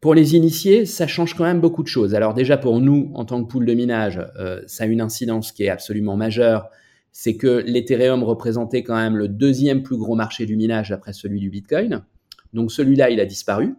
Pour 0.03 0.15
les 0.15 0.36
initiés, 0.36 0.86
ça 0.86 1.07
change 1.07 1.33
quand 1.33 1.45
même 1.45 1.62
beaucoup 1.62 1.81
de 1.81 1.88
choses. 1.88 2.13
Alors 2.13 2.33
déjà 2.33 2.57
pour 2.57 2.81
nous, 2.81 3.10
en 3.13 3.24
tant 3.24 3.41
que 3.41 3.50
pool 3.50 3.65
de 3.65 3.74
minage, 3.74 4.19
euh, 4.38 4.60
ça 4.67 4.83
a 4.83 4.88
une 4.88 5.00
incidence 5.00 5.53
qui 5.53 5.63
est 5.63 5.69
absolument 5.69 6.17
majeure. 6.17 6.67
C'est 7.13 7.38
que 7.38 7.63
l'Ethereum 7.65 8.22
représentait 8.22 8.83
quand 8.83 8.98
même 8.98 9.15
le 9.15 9.29
deuxième 9.29 9.81
plus 9.81 9.95
gros 9.95 10.15
marché 10.15 10.45
du 10.45 10.57
minage 10.57 10.91
après 10.91 11.13
celui 11.13 11.39
du 11.39 11.50
Bitcoin. 11.50 12.03
Donc 12.51 12.74
celui-là, 12.74 13.12
il 13.12 13.22
a 13.22 13.25
disparu. 13.25 13.75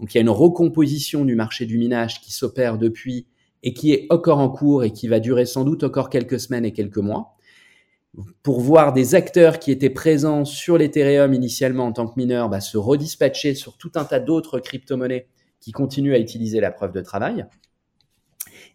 Donc 0.00 0.14
il 0.14 0.16
y 0.16 0.18
a 0.18 0.22
une 0.22 0.30
recomposition 0.30 1.26
du 1.26 1.34
marché 1.34 1.66
du 1.66 1.76
minage 1.76 2.22
qui 2.22 2.32
s'opère 2.32 2.78
depuis 2.78 3.26
et 3.62 3.74
qui 3.74 3.92
est 3.92 4.06
encore 4.08 4.38
en 4.38 4.48
cours 4.48 4.84
et 4.84 4.90
qui 4.90 5.06
va 5.06 5.20
durer 5.20 5.44
sans 5.44 5.64
doute 5.64 5.84
encore 5.84 6.08
quelques 6.08 6.40
semaines 6.40 6.64
et 6.64 6.72
quelques 6.72 6.96
mois. 6.96 7.36
Pour 8.42 8.62
voir 8.62 8.94
des 8.94 9.14
acteurs 9.14 9.58
qui 9.58 9.70
étaient 9.70 9.90
présents 9.90 10.46
sur 10.46 10.78
l'Ethereum 10.78 11.34
initialement 11.34 11.84
en 11.84 11.92
tant 11.92 12.06
que 12.06 12.18
mineurs 12.18 12.48
bah, 12.48 12.62
se 12.62 12.78
redispatcher 12.78 13.54
sur 13.54 13.76
tout 13.76 13.92
un 13.96 14.04
tas 14.04 14.18
d'autres 14.18 14.60
crypto-monnaies 14.60 15.26
qui 15.60 15.72
continue 15.72 16.14
à 16.14 16.18
utiliser 16.18 16.60
la 16.60 16.70
preuve 16.70 16.92
de 16.92 17.00
travail. 17.00 17.46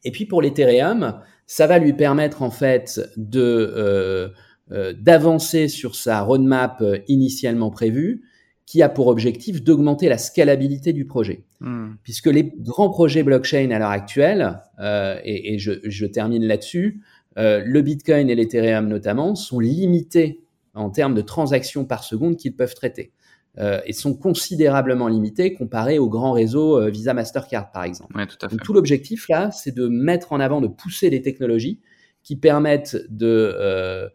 Et 0.03 0.11
puis 0.11 0.25
pour 0.25 0.41
l'Ethereum, 0.41 1.19
ça 1.45 1.67
va 1.67 1.79
lui 1.79 1.93
permettre 1.93 2.41
en 2.41 2.51
fait 2.51 3.01
de 3.17 3.41
euh, 3.41 4.29
euh, 4.71 4.93
d'avancer 4.93 5.67
sur 5.67 5.95
sa 5.95 6.21
roadmap 6.21 6.81
euh, 6.81 6.99
initialement 7.07 7.69
prévue, 7.69 8.23
qui 8.65 8.81
a 8.81 8.89
pour 8.89 9.07
objectif 9.07 9.61
d'augmenter 9.61 10.07
la 10.07 10.17
scalabilité 10.17 10.93
du 10.93 11.05
projet. 11.05 11.43
Hmm. 11.59 11.91
Puisque 12.03 12.27
les 12.27 12.53
grands 12.57 12.89
projets 12.89 13.23
blockchain 13.23 13.71
à 13.71 13.79
l'heure 13.79 13.89
actuelle, 13.89 14.61
et, 14.79 15.53
et 15.53 15.59
je, 15.59 15.73
je, 15.83 16.05
termine 16.05 16.45
là-dessus, 16.45 17.01
le 17.35 17.81
Bitcoin 17.81 18.29
et 18.29 18.35
l'Ethereum 18.35 18.87
notamment 18.87 19.35
sont 19.35 19.59
limités 19.59 20.43
en 20.73 20.89
termes 20.89 21.13
de 21.13 21.21
transactions 21.21 21.83
par 21.83 22.05
seconde 22.05 22.37
qu'ils 22.37 22.55
peuvent 22.55 22.73
traiter 22.73 23.11
euh, 23.59 23.81
et 23.85 23.93
sont 23.93 24.15
considérablement 24.15 25.07
limités 25.07 25.53
comparés 25.53 25.99
aux 25.99 26.09
grands 26.09 26.31
réseaux 26.31 26.79
euh, 26.79 26.89
Visa, 26.89 27.13
Mastercard, 27.13 27.71
par 27.71 27.83
exemple. 27.83 28.15
Ouais, 28.17 28.25
tout, 28.63 28.73
l'objectif 28.73 29.27
là, 29.29 29.51
c'est 29.51 29.75
de 29.75 29.87
mettre 29.87 30.33
en 30.33 30.39
avant, 30.39 30.59
de 30.59 30.67
pousser 30.67 31.09
les 31.09 31.21
technologies 31.21 31.79
qui 32.23 32.35
permettent 32.35 32.97
de 33.09 34.09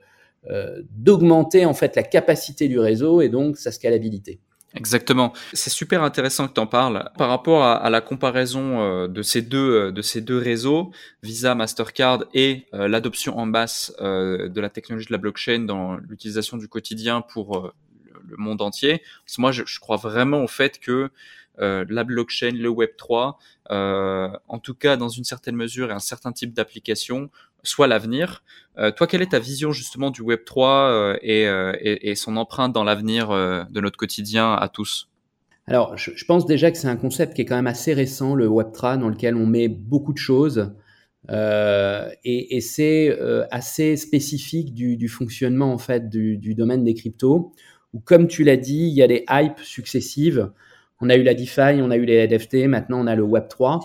euh, 0.50 0.82
d'augmenter 0.92 1.66
en 1.66 1.74
fait 1.74 1.94
la 1.96 2.04
capacité 2.04 2.68
du 2.68 2.78
réseau 2.78 3.20
et 3.20 3.28
donc 3.28 3.58
sa 3.58 3.70
scalabilité. 3.72 4.40
Exactement. 4.74 5.32
C'est 5.52 5.68
super 5.68 6.02
intéressant 6.02 6.46
que 6.46 6.54
tu 6.54 6.60
en 6.60 6.66
parles. 6.66 7.10
Par 7.18 7.28
rapport 7.28 7.64
à, 7.64 7.74
à 7.74 7.90
la 7.90 8.00
comparaison 8.00 8.80
euh, 8.80 9.08
de 9.08 9.20
ces 9.20 9.42
deux 9.42 9.58
euh, 9.58 9.92
de 9.92 10.00
ces 10.00 10.20
deux 10.20 10.38
réseaux, 10.38 10.90
Visa, 11.22 11.54
Mastercard 11.54 12.24
et 12.32 12.66
l'adoption 12.72 13.36
en 13.36 13.46
masse 13.46 13.92
de 14.00 14.60
la 14.60 14.70
technologie 14.70 15.08
de 15.08 15.12
la 15.12 15.18
blockchain 15.18 15.60
dans 15.60 15.96
l'utilisation 15.96 16.56
du 16.56 16.68
quotidien 16.68 17.20
pour 17.20 17.72
le 18.28 18.36
monde 18.36 18.62
entier. 18.62 19.02
moi, 19.38 19.52
je, 19.52 19.62
crois 19.80 19.96
vraiment 19.96 20.42
au 20.42 20.48
fait 20.48 20.78
que 20.78 21.10
euh, 21.60 21.84
la 21.88 22.04
blockchain, 22.04 22.52
le 22.52 22.68
Web 22.68 22.90
3, 22.96 23.38
euh, 23.70 24.28
en 24.46 24.58
tout 24.58 24.74
cas 24.74 24.96
dans 24.96 25.08
une 25.08 25.24
certaine 25.24 25.56
mesure 25.56 25.90
et 25.90 25.92
un 25.92 25.98
certain 25.98 26.32
type 26.32 26.54
d'application, 26.54 27.30
soit 27.64 27.88
l'avenir. 27.88 28.44
Euh, 28.78 28.92
toi, 28.92 29.06
quelle 29.06 29.22
est 29.22 29.32
ta 29.32 29.40
vision 29.40 29.72
justement 29.72 30.10
du 30.10 30.22
Web 30.22 30.44
3 30.44 31.16
et, 31.22 32.14
son 32.14 32.36
empreinte 32.36 32.72
dans 32.72 32.84
l'avenir 32.84 33.30
de 33.30 33.80
notre 33.80 33.96
quotidien 33.96 34.54
à 34.54 34.68
tous? 34.68 35.08
Alors, 35.66 35.96
je, 35.98 36.24
pense 36.24 36.46
déjà 36.46 36.70
que 36.70 36.78
c'est 36.78 36.88
un 36.88 36.96
concept 36.96 37.34
qui 37.34 37.42
est 37.42 37.44
quand 37.44 37.56
même 37.56 37.66
assez 37.66 37.92
récent, 37.92 38.34
le 38.34 38.46
Web 38.46 38.72
3, 38.72 38.96
dans 38.96 39.08
lequel 39.08 39.36
on 39.36 39.46
met 39.46 39.68
beaucoup 39.68 40.12
de 40.12 40.18
choses. 40.18 40.72
et, 41.28 42.60
c'est 42.60 43.18
assez 43.50 43.96
spécifique 43.96 44.72
du, 44.74 45.08
fonctionnement 45.08 45.72
en 45.72 45.78
fait 45.78 46.08
du 46.08 46.54
domaine 46.54 46.84
des 46.84 46.94
cryptos 46.94 47.52
où, 47.94 48.00
comme 48.00 48.28
tu 48.28 48.44
l'as 48.44 48.56
dit, 48.56 48.88
il 48.88 48.94
y 48.94 49.02
a 49.02 49.06
des 49.06 49.24
hypes 49.30 49.60
successives. 49.60 50.50
On 51.00 51.10
a 51.10 51.16
eu 51.16 51.22
la 51.22 51.34
DeFi, 51.34 51.80
on 51.80 51.90
a 51.90 51.96
eu 51.96 52.04
les 52.04 52.26
NFT, 52.26 52.66
maintenant 52.66 53.00
on 53.00 53.06
a 53.06 53.14
le 53.14 53.24
Web3. 53.24 53.80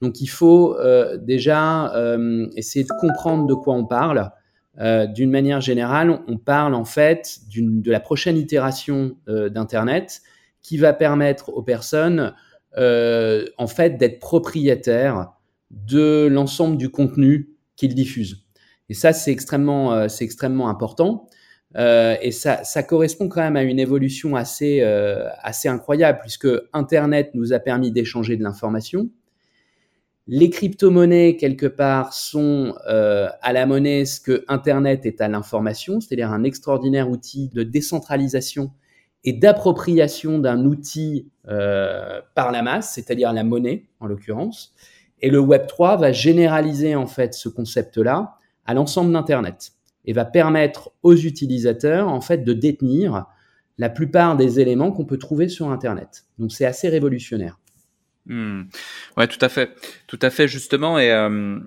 Donc 0.00 0.20
il 0.20 0.28
faut 0.28 0.76
euh, 0.78 1.16
déjà 1.18 1.94
euh, 1.94 2.48
essayer 2.56 2.84
de 2.84 2.92
comprendre 3.00 3.46
de 3.46 3.54
quoi 3.54 3.74
on 3.74 3.86
parle. 3.86 4.30
Euh, 4.78 5.06
d'une 5.06 5.30
manière 5.30 5.60
générale, 5.60 6.22
on 6.26 6.38
parle 6.38 6.74
en 6.74 6.84
fait 6.84 7.40
de 7.54 7.90
la 7.90 8.00
prochaine 8.00 8.36
itération 8.36 9.16
d'Internet 9.26 10.22
qui 10.62 10.78
va 10.78 10.92
permettre 10.92 11.50
aux 11.50 11.62
personnes 11.62 12.34
en 12.76 13.66
fait 13.66 13.96
d'être 13.96 14.20
propriétaires 14.20 15.32
de 15.70 16.28
l'ensemble 16.30 16.76
du 16.76 16.88
contenu 16.88 17.50
qu'ils 17.76 17.94
diffusent. 17.94 18.44
Et 18.88 18.94
ça, 18.94 19.12
c'est 19.12 19.32
extrêmement, 19.32 20.06
extrêmement 20.06 20.68
important. 20.68 21.28
Euh, 21.76 22.16
et 22.20 22.32
ça, 22.32 22.64
ça, 22.64 22.82
correspond 22.82 23.28
quand 23.28 23.40
même 23.40 23.56
à 23.56 23.62
une 23.62 23.78
évolution 23.78 24.34
assez, 24.34 24.80
euh, 24.80 25.28
assez 25.42 25.68
incroyable, 25.68 26.18
puisque 26.20 26.48
Internet 26.72 27.30
nous 27.34 27.52
a 27.52 27.60
permis 27.60 27.92
d'échanger 27.92 28.36
de 28.36 28.42
l'information. 28.42 29.08
Les 30.32 30.48
crypto-monnaies, 30.48 31.36
quelque 31.36 31.66
part, 31.66 32.12
sont 32.12 32.74
euh, 32.88 33.28
à 33.42 33.52
la 33.52 33.66
monnaie 33.66 34.04
ce 34.04 34.20
que 34.20 34.44
Internet 34.46 35.04
est 35.04 35.20
à 35.20 35.28
l'information, 35.28 36.00
c'est-à-dire 36.00 36.30
un 36.30 36.44
extraordinaire 36.44 37.10
outil 37.10 37.48
de 37.48 37.62
décentralisation 37.62 38.72
et 39.24 39.32
d'appropriation 39.32 40.38
d'un 40.38 40.64
outil 40.64 41.28
euh, 41.48 42.20
par 42.34 42.52
la 42.52 42.62
masse, 42.62 42.94
c'est-à-dire 42.94 43.32
la 43.32 43.44
monnaie 43.44 43.86
en 43.98 44.06
l'occurrence. 44.06 44.72
Et 45.20 45.30
le 45.30 45.40
Web 45.40 45.66
3 45.66 45.96
va 45.96 46.12
généraliser 46.12 46.94
en 46.94 47.06
fait 47.06 47.34
ce 47.34 47.48
concept-là 47.48 48.36
à 48.66 48.74
l'ensemble 48.74 49.12
d'Internet 49.12 49.72
et 50.04 50.12
va 50.12 50.24
permettre 50.24 50.92
aux 51.02 51.14
utilisateurs 51.14 52.08
en 52.08 52.20
fait 52.20 52.44
de 52.44 52.52
détenir 52.52 53.26
la 53.78 53.88
plupart 53.88 54.36
des 54.36 54.60
éléments 54.60 54.92
qu'on 54.92 55.06
peut 55.06 55.18
trouver 55.18 55.48
sur 55.48 55.70
Internet. 55.70 56.26
Donc 56.38 56.52
c'est 56.52 56.66
assez 56.66 56.88
révolutionnaire. 56.88 57.58
Hmm. 58.26 58.64
Ouais, 59.16 59.26
tout 59.26 59.38
à 59.40 59.48
fait, 59.48 59.74
tout 60.06 60.18
à 60.20 60.30
fait 60.30 60.46
justement. 60.46 60.98
Et 60.98 61.10
euh, 61.10 61.58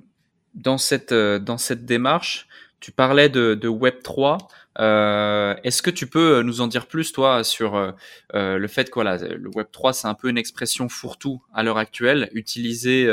dans 0.54 0.78
cette 0.78 1.12
euh, 1.12 1.39
dans 1.39 1.58
cette 1.58 1.86
démarche, 1.86 2.48
tu 2.80 2.91
parlais 2.91 3.30
de, 3.30 3.67
Web 3.67 4.04
3. 4.04 4.38
Euh, 4.80 5.56
Est-ce 5.63 5.82
que 5.82 5.89
tu 5.89 6.06
peux 6.06 6.41
nous 6.41 6.62
en 6.62 6.67
dire 6.67 6.86
plus, 6.88 7.13
toi, 7.13 7.43
sur 7.43 7.93
le 8.34 8.67
fait 8.67 8.89
que 8.89 9.00
le 9.00 9.50
Web 9.56 9.67
3, 9.72 9.93
c'est 9.93 10.08
un 10.08 10.15
peu 10.15 10.30
une 10.30 10.38
expression 10.38 10.89
fourre-tout 10.89 11.41
à 11.54 11.63
l'heure 11.63 11.78
actuelle, 11.78 12.30
utilisée 12.34 13.06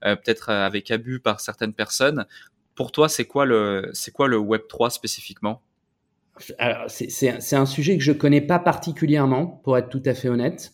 peut-être 0.00 0.50
avec 0.50 0.90
abus 0.90 1.20
par 1.20 1.38
certaines 1.38 1.72
personnes 1.72 2.26
pour 2.74 2.92
toi, 2.92 3.08
c'est 3.08 3.24
quoi 3.24 3.44
le 3.44 3.90
c'est 3.92 4.12
quoi 4.12 4.28
le 4.28 4.38
Web 4.38 4.62
3 4.68 4.90
spécifiquement? 4.90 5.62
C'est 6.88 7.56
un 7.56 7.66
sujet 7.66 7.96
que 7.98 8.02
je 8.02 8.12
connais 8.12 8.40
pas 8.40 8.58
particulièrement, 8.58 9.46
pour 9.64 9.76
être 9.76 9.88
tout 9.88 10.02
à 10.06 10.14
fait 10.14 10.28
honnête. 10.28 10.72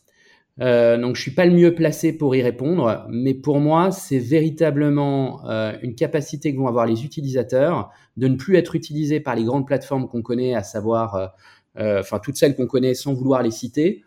Euh, 0.60 0.98
donc, 0.98 1.16
je 1.16 1.22
suis 1.22 1.30
pas 1.30 1.46
le 1.46 1.52
mieux 1.52 1.74
placé 1.74 2.12
pour 2.12 2.34
y 2.34 2.42
répondre, 2.42 3.06
mais 3.10 3.34
pour 3.34 3.60
moi, 3.60 3.92
c'est 3.92 4.18
véritablement 4.18 5.48
euh, 5.48 5.72
une 5.82 5.94
capacité 5.94 6.52
que 6.52 6.58
vont 6.58 6.66
avoir 6.66 6.86
les 6.86 7.04
utilisateurs 7.04 7.90
de 8.16 8.26
ne 8.28 8.36
plus 8.36 8.56
être 8.56 8.74
utilisés 8.74 9.20
par 9.20 9.36
les 9.36 9.44
grandes 9.44 9.66
plateformes 9.66 10.08
qu'on 10.08 10.22
connaît, 10.22 10.54
à 10.54 10.64
savoir, 10.64 11.32
euh, 11.76 12.00
enfin 12.00 12.18
toutes 12.18 12.36
celles 12.36 12.56
qu'on 12.56 12.66
connaît 12.66 12.94
sans 12.94 13.14
vouloir 13.14 13.42
les 13.42 13.52
citer, 13.52 14.02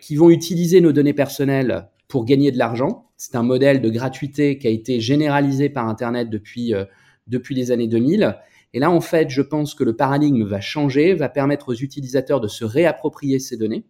qui 0.00 0.16
vont 0.16 0.30
utiliser 0.30 0.80
nos 0.80 0.92
données 0.92 1.12
personnelles 1.12 1.88
pour 2.14 2.24
gagner 2.24 2.52
de 2.52 2.58
l'argent. 2.58 3.10
C'est 3.16 3.34
un 3.34 3.42
modèle 3.42 3.82
de 3.82 3.90
gratuité 3.90 4.56
qui 4.56 4.68
a 4.68 4.70
été 4.70 5.00
généralisé 5.00 5.68
par 5.68 5.88
Internet 5.88 6.30
depuis, 6.30 6.72
euh, 6.72 6.84
depuis 7.26 7.56
les 7.56 7.72
années 7.72 7.88
2000. 7.88 8.36
Et 8.72 8.78
là, 8.78 8.92
en 8.92 9.00
fait, 9.00 9.30
je 9.30 9.42
pense 9.42 9.74
que 9.74 9.82
le 9.82 9.96
paradigme 9.96 10.44
va 10.44 10.60
changer, 10.60 11.14
va 11.14 11.28
permettre 11.28 11.70
aux 11.70 11.74
utilisateurs 11.74 12.40
de 12.40 12.46
se 12.46 12.64
réapproprier 12.64 13.40
ces 13.40 13.56
données 13.56 13.84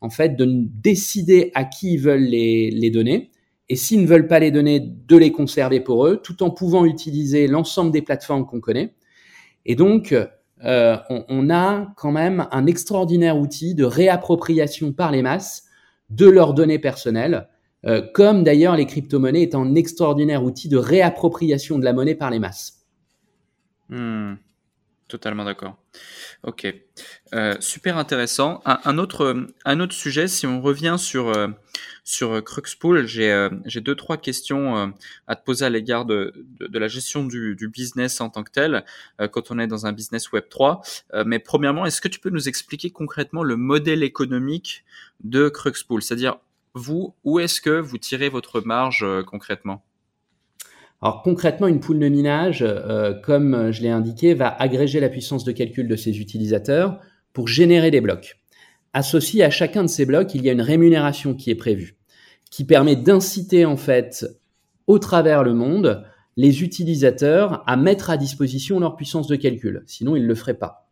en 0.00 0.08
fait, 0.08 0.36
de 0.36 0.46
décider 0.46 1.50
à 1.56 1.64
qui 1.64 1.94
ils 1.94 1.98
veulent 2.00 2.22
les, 2.22 2.70
les 2.70 2.90
donner. 2.90 3.32
Et 3.68 3.74
s'ils 3.74 4.02
ne 4.02 4.06
veulent 4.06 4.28
pas 4.28 4.38
les 4.38 4.52
donner, 4.52 4.78
de 4.78 5.16
les 5.16 5.32
conserver 5.32 5.80
pour 5.80 6.06
eux, 6.06 6.20
tout 6.22 6.44
en 6.44 6.50
pouvant 6.50 6.84
utiliser 6.84 7.48
l'ensemble 7.48 7.90
des 7.90 8.02
plateformes 8.02 8.46
qu'on 8.46 8.60
connaît. 8.60 8.94
Et 9.66 9.74
donc, 9.74 10.12
euh, 10.62 10.96
on, 11.10 11.24
on, 11.28 11.50
a 11.50 11.92
quand 11.96 12.12
même 12.12 12.46
un 12.52 12.66
extraordinaire 12.66 13.36
outil 13.36 13.74
de 13.74 13.84
réappropriation 13.84 14.92
par 14.92 15.10
les 15.10 15.22
masses 15.22 15.64
de 16.10 16.28
leurs 16.28 16.54
données 16.54 16.78
personnelles, 16.78 17.48
euh, 17.86 18.02
comme 18.14 18.44
d'ailleurs 18.44 18.76
les 18.76 18.86
crypto-monnaies 18.86 19.42
est 19.42 19.54
un 19.54 19.74
extraordinaire 19.74 20.42
outil 20.42 20.68
de 20.68 20.76
réappropriation 20.76 21.78
de 21.78 21.84
la 21.84 21.92
monnaie 21.92 22.14
par 22.14 22.30
les 22.30 22.38
masses. 22.38 22.80
Hmm. 23.90 24.34
totalement 25.08 25.44
d'accord. 25.44 25.76
Ok, 26.42 26.66
euh, 27.34 27.54
super 27.60 27.98
intéressant. 27.98 28.62
Un, 28.64 28.98
autre, 28.98 29.46
un 29.64 29.80
autre 29.80 29.92
sujet, 29.92 30.26
si 30.26 30.46
on 30.46 30.62
revient 30.62 30.96
sur 30.98 31.28
euh, 31.28 31.48
sur 32.02 32.42
Cruxpool, 32.42 33.06
j'ai 33.06 33.80
deux 33.80 33.94
trois 33.94 34.16
questions 34.16 34.92
à 35.26 35.36
te 35.36 35.44
poser 35.44 35.64
à 35.64 35.70
l'égard 35.70 36.04
de, 36.04 36.34
de, 36.60 36.78
la 36.78 36.86
gestion 36.88 37.24
du, 37.24 37.56
du, 37.56 37.68
business 37.68 38.20
en 38.20 38.28
tant 38.28 38.42
que 38.42 38.50
tel 38.50 38.84
quand 39.32 39.50
on 39.50 39.58
est 39.58 39.66
dans 39.66 39.86
un 39.86 39.92
business 39.92 40.30
Web 40.30 40.44
3. 40.50 40.82
mais 41.24 41.38
premièrement, 41.38 41.86
est-ce 41.86 42.02
que 42.02 42.08
tu 42.08 42.20
peux 42.20 42.28
nous 42.28 42.46
expliquer 42.46 42.90
concrètement 42.90 43.42
le 43.42 43.56
modèle 43.56 44.02
économique 44.02 44.84
de 45.22 45.48
Cruxpool, 45.48 46.02
c'est-à-dire 46.02 46.36
vous, 46.74 47.14
où 47.24 47.38
est-ce 47.38 47.60
que 47.60 47.80
vous 47.80 47.98
tirez 47.98 48.28
votre 48.28 48.60
marge 48.60 49.06
concrètement? 49.26 49.84
Alors 51.04 51.22
concrètement, 51.22 51.66
une 51.66 51.80
poule 51.80 51.98
de 51.98 52.08
minage, 52.08 52.62
euh, 52.62 53.12
comme 53.12 53.70
je 53.72 53.82
l'ai 53.82 53.90
indiqué, 53.90 54.32
va 54.34 54.48
agréger 54.48 55.00
la 55.00 55.08
puissance 55.10 55.44
de 55.44 55.52
calcul 55.52 55.86
de 55.86 55.96
ses 55.96 56.18
utilisateurs 56.18 56.98
pour 57.32 57.46
générer 57.46 57.90
des 57.90 58.00
blocs. 58.00 58.38
Associé 58.94 59.44
à 59.44 59.50
chacun 59.50 59.82
de 59.82 59.88
ces 59.88 60.06
blocs, 60.06 60.34
il 60.34 60.42
y 60.42 60.48
a 60.48 60.52
une 60.52 60.62
rémunération 60.62 61.34
qui 61.34 61.50
est 61.50 61.56
prévue, 61.56 61.96
qui 62.50 62.64
permet 62.64 62.96
d'inciter 62.96 63.64
en 63.66 63.76
fait 63.76 64.24
au 64.86 64.98
travers 64.98 65.42
le 65.42 65.52
monde 65.52 66.04
les 66.36 66.62
utilisateurs 66.62 67.62
à 67.66 67.76
mettre 67.76 68.10
à 68.10 68.16
disposition 68.16 68.80
leur 68.80 68.96
puissance 68.96 69.26
de 69.26 69.36
calcul. 69.36 69.82
Sinon, 69.86 70.16
ils 70.16 70.22
ne 70.22 70.28
le 70.28 70.34
feraient 70.34 70.54
pas. 70.54 70.83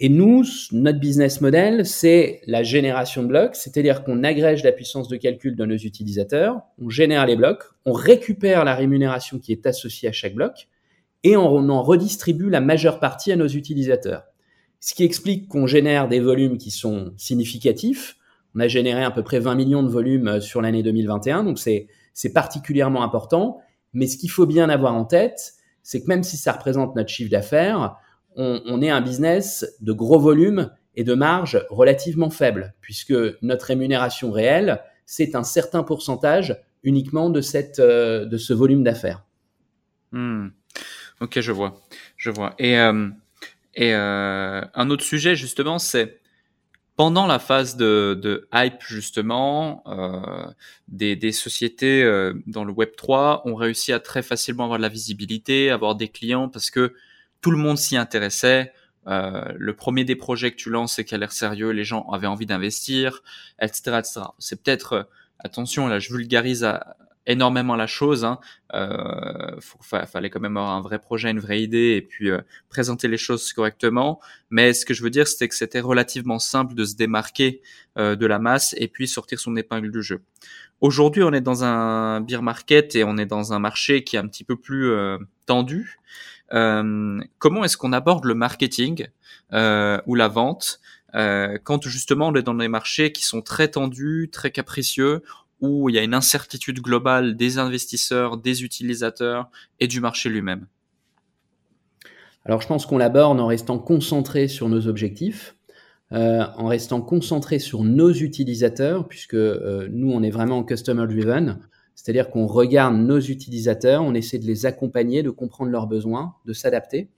Et 0.00 0.08
nous, 0.08 0.44
notre 0.70 1.00
business 1.00 1.40
model, 1.40 1.84
c'est 1.84 2.40
la 2.46 2.62
génération 2.62 3.22
de 3.24 3.28
blocs, 3.28 3.56
c'est-à-dire 3.56 4.04
qu'on 4.04 4.22
agrège 4.22 4.62
la 4.62 4.70
puissance 4.70 5.08
de 5.08 5.16
calcul 5.16 5.56
de 5.56 5.64
nos 5.64 5.76
utilisateurs, 5.76 6.60
on 6.80 6.88
génère 6.88 7.26
les 7.26 7.34
blocs, 7.34 7.64
on 7.84 7.92
récupère 7.92 8.64
la 8.64 8.76
rémunération 8.76 9.40
qui 9.40 9.50
est 9.50 9.66
associée 9.66 10.08
à 10.08 10.12
chaque 10.12 10.34
bloc, 10.34 10.68
et 11.24 11.36
on 11.36 11.68
en 11.68 11.82
redistribue 11.82 12.48
la 12.48 12.60
majeure 12.60 13.00
partie 13.00 13.32
à 13.32 13.36
nos 13.36 13.48
utilisateurs. 13.48 14.22
Ce 14.78 14.94
qui 14.94 15.02
explique 15.02 15.48
qu'on 15.48 15.66
génère 15.66 16.06
des 16.06 16.20
volumes 16.20 16.58
qui 16.58 16.70
sont 16.70 17.12
significatifs. 17.16 18.16
On 18.54 18.60
a 18.60 18.68
généré 18.68 19.02
à 19.02 19.10
peu 19.10 19.24
près 19.24 19.40
20 19.40 19.56
millions 19.56 19.82
de 19.82 19.88
volumes 19.88 20.28
euh, 20.28 20.40
sur 20.40 20.62
l'année 20.62 20.84
2021, 20.84 21.42
donc 21.42 21.58
c'est, 21.58 21.88
c'est 22.14 22.32
particulièrement 22.32 23.02
important. 23.02 23.58
Mais 23.94 24.06
ce 24.06 24.16
qu'il 24.16 24.30
faut 24.30 24.46
bien 24.46 24.68
avoir 24.68 24.94
en 24.94 25.04
tête, 25.04 25.54
c'est 25.82 26.00
que 26.02 26.06
même 26.06 26.22
si 26.22 26.36
ça 26.36 26.52
représente 26.52 26.94
notre 26.94 27.08
chiffre 27.08 27.30
d'affaires, 27.30 27.96
on, 28.38 28.80
est 28.82 28.90
un 28.90 29.00
business 29.00 29.66
de 29.80 29.92
gros 29.92 30.20
volume 30.20 30.70
et 30.94 31.02
de 31.02 31.14
marge 31.14 31.66
relativement 31.70 32.30
faible, 32.30 32.74
puisque 32.80 33.14
notre 33.42 33.66
rémunération 33.66 34.30
réelle, 34.30 34.80
c'est 35.06 35.34
un 35.34 35.42
certain 35.42 35.82
pourcentage 35.82 36.56
uniquement 36.84 37.30
de, 37.30 37.40
cette, 37.40 37.80
euh, 37.80 38.24
de 38.24 38.36
ce 38.36 38.52
volume 38.52 38.84
d'affaires. 38.84 39.24
Hmm. 40.12 40.48
Ok, 41.20 41.40
je 41.40 41.50
vois. 41.50 41.80
Je 42.16 42.30
vois. 42.30 42.54
Et, 42.58 42.78
euh, 42.78 43.08
euh, 43.80 44.64
un 44.72 44.90
autre 44.90 45.04
sujet, 45.04 45.34
justement, 45.34 45.80
c'est 45.80 46.20
pendant 46.94 47.26
la 47.26 47.40
phase 47.40 47.76
de, 47.76 48.48
hype, 48.52 48.82
justement, 48.82 49.84
des, 50.88 51.14
des, 51.14 51.30
sociétés 51.30 52.02
dans 52.46 52.64
le 52.64 52.72
Web 52.72 52.90
3 52.96 53.42
ont 53.44 53.54
réussi 53.54 53.92
à 53.92 54.00
très 54.00 54.20
facilement 54.20 54.64
avoir 54.64 54.80
de 54.80 54.82
la 54.82 54.88
visibilité, 54.88 55.70
avoir 55.70 55.94
des 55.94 56.08
clients, 56.08 56.48
parce 56.48 56.70
que 56.72 56.92
tout 57.40 57.50
le 57.50 57.58
monde 57.58 57.78
s'y 57.78 57.96
intéressait. 57.96 58.72
Euh, 59.06 59.52
le 59.56 59.74
premier 59.74 60.04
des 60.04 60.16
projets 60.16 60.50
que 60.50 60.56
tu 60.56 60.70
lances 60.70 60.98
et 60.98 61.04
qui 61.04 61.14
a 61.14 61.18
l'air 61.18 61.32
sérieux, 61.32 61.70
les 61.70 61.84
gens 61.84 62.06
avaient 62.10 62.26
envie 62.26 62.46
d'investir, 62.46 63.22
etc., 63.60 63.98
etc. 63.98 64.20
C'est 64.38 64.62
peut-être, 64.62 64.92
euh, 64.92 65.02
attention, 65.38 65.86
là, 65.86 65.98
je 65.98 66.12
vulgarise 66.12 66.64
à, 66.64 66.96
énormément 67.28 67.76
la 67.76 67.86
chose. 67.86 68.24
Hein. 68.24 68.40
Euh, 68.74 69.60
fallait 69.82 70.30
quand 70.30 70.40
même 70.40 70.56
avoir 70.56 70.72
un 70.72 70.80
vrai 70.80 70.98
projet, 70.98 71.30
une 71.30 71.38
vraie 71.38 71.62
idée, 71.62 71.94
et 71.96 72.02
puis 72.02 72.30
euh, 72.30 72.40
présenter 72.68 73.06
les 73.06 73.18
choses 73.18 73.52
correctement. 73.52 74.20
Mais 74.50 74.72
ce 74.72 74.84
que 74.84 74.94
je 74.94 75.02
veux 75.04 75.10
dire, 75.10 75.28
c'était 75.28 75.46
que 75.46 75.54
c'était 75.54 75.80
relativement 75.80 76.40
simple 76.40 76.74
de 76.74 76.84
se 76.84 76.96
démarquer 76.96 77.60
euh, 77.98 78.16
de 78.16 78.26
la 78.26 78.38
masse 78.40 78.74
et 78.78 78.88
puis 78.88 79.06
sortir 79.06 79.38
son 79.38 79.54
épingle 79.56 79.92
du 79.92 80.02
jeu. 80.02 80.22
Aujourd'hui, 80.80 81.22
on 81.22 81.32
est 81.32 81.40
dans 81.40 81.64
un 81.64 82.20
beer 82.20 82.42
market 82.42 82.96
et 82.96 83.04
on 83.04 83.16
est 83.18 83.26
dans 83.26 83.52
un 83.52 83.58
marché 83.58 84.04
qui 84.04 84.16
est 84.16 84.18
un 84.18 84.26
petit 84.26 84.44
peu 84.44 84.56
plus 84.56 84.90
euh, 84.90 85.18
tendu. 85.46 85.98
Euh, 86.52 87.20
comment 87.38 87.64
est-ce 87.64 87.76
qu'on 87.76 87.92
aborde 87.92 88.24
le 88.24 88.34
marketing 88.34 89.08
euh, 89.52 90.00
ou 90.06 90.14
la 90.14 90.28
vente 90.28 90.80
euh, 91.14 91.58
quand 91.62 91.86
justement 91.86 92.28
on 92.28 92.34
est 92.34 92.42
dans 92.42 92.54
des 92.54 92.68
marchés 92.68 93.12
qui 93.12 93.24
sont 93.24 93.42
très 93.42 93.68
tendus, 93.68 94.28
très 94.32 94.50
capricieux, 94.50 95.22
où 95.60 95.88
il 95.88 95.94
y 95.94 95.98
a 95.98 96.02
une 96.02 96.14
incertitude 96.14 96.80
globale 96.80 97.36
des 97.36 97.58
investisseurs, 97.58 98.36
des 98.36 98.62
utilisateurs 98.62 99.50
et 99.80 99.86
du 99.86 100.00
marché 100.00 100.28
lui-même? 100.28 100.66
Alors 102.44 102.60
je 102.60 102.68
pense 102.68 102.86
qu'on 102.86 102.98
l'aborde 102.98 103.40
en 103.40 103.46
restant 103.46 103.78
concentré 103.78 104.48
sur 104.48 104.68
nos 104.68 104.86
objectifs, 104.86 105.56
en 106.10 106.66
restant 106.68 107.02
concentré 107.02 107.58
sur 107.58 107.84
nos 107.84 108.12
utilisateurs, 108.12 109.08
puisque 109.08 109.34
nous 109.34 110.10
on 110.10 110.22
est 110.22 110.30
vraiment 110.30 110.62
customer 110.62 111.06
driven. 111.06 111.58
C'est-à-dire 111.98 112.30
qu'on 112.30 112.46
regarde 112.46 112.94
nos 112.94 113.18
utilisateurs, 113.18 114.04
on 114.04 114.14
essaie 114.14 114.38
de 114.38 114.46
les 114.46 114.66
accompagner, 114.66 115.24
de 115.24 115.30
comprendre 115.30 115.72
leurs 115.72 115.88
besoins, 115.88 116.36
de 116.44 116.52
s'adapter. 116.52 117.08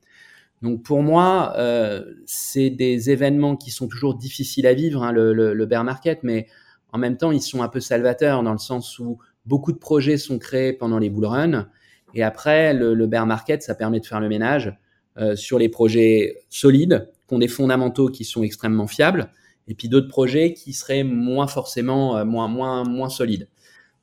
Donc 0.62 0.82
pour 0.82 1.02
moi, 1.02 1.52
euh, 1.58 2.02
c'est 2.24 2.70
des 2.70 3.10
événements 3.10 3.56
qui 3.56 3.70
sont 3.70 3.88
toujours 3.88 4.14
difficiles 4.14 4.66
à 4.66 4.72
vivre, 4.72 5.02
hein, 5.02 5.12
le, 5.12 5.66
bear 5.66 5.84
market, 5.84 6.20
mais 6.22 6.46
en 6.94 6.98
même 6.98 7.18
temps, 7.18 7.30
ils 7.30 7.42
sont 7.42 7.62
un 7.62 7.68
peu 7.68 7.78
salvateurs 7.78 8.42
dans 8.42 8.52
le 8.52 8.58
sens 8.58 8.98
où 8.98 9.18
beaucoup 9.44 9.72
de 9.72 9.76
projets 9.76 10.16
sont 10.16 10.38
créés 10.38 10.72
pendant 10.72 10.98
les 10.98 11.10
bull 11.10 11.26
runs. 11.26 11.68
Et 12.14 12.22
après, 12.22 12.72
le, 12.72 12.94
le 12.94 13.06
bear 13.06 13.26
market, 13.26 13.62
ça 13.62 13.74
permet 13.74 14.00
de 14.00 14.06
faire 14.06 14.20
le 14.20 14.30
ménage 14.30 14.74
euh, 15.18 15.36
sur 15.36 15.58
les 15.58 15.68
projets 15.68 16.36
solides, 16.48 17.10
qui 17.28 17.34
ont 17.34 17.38
des 17.38 17.48
fondamentaux 17.48 18.08
qui 18.08 18.24
sont 18.24 18.42
extrêmement 18.42 18.86
fiables, 18.86 19.30
et 19.68 19.74
puis 19.74 19.90
d'autres 19.90 20.08
projets 20.08 20.54
qui 20.54 20.72
seraient 20.72 21.04
moins 21.04 21.48
forcément, 21.48 22.16
euh, 22.16 22.24
moins, 22.24 22.48
moins, 22.48 22.84
moins 22.84 23.10
solides. 23.10 23.46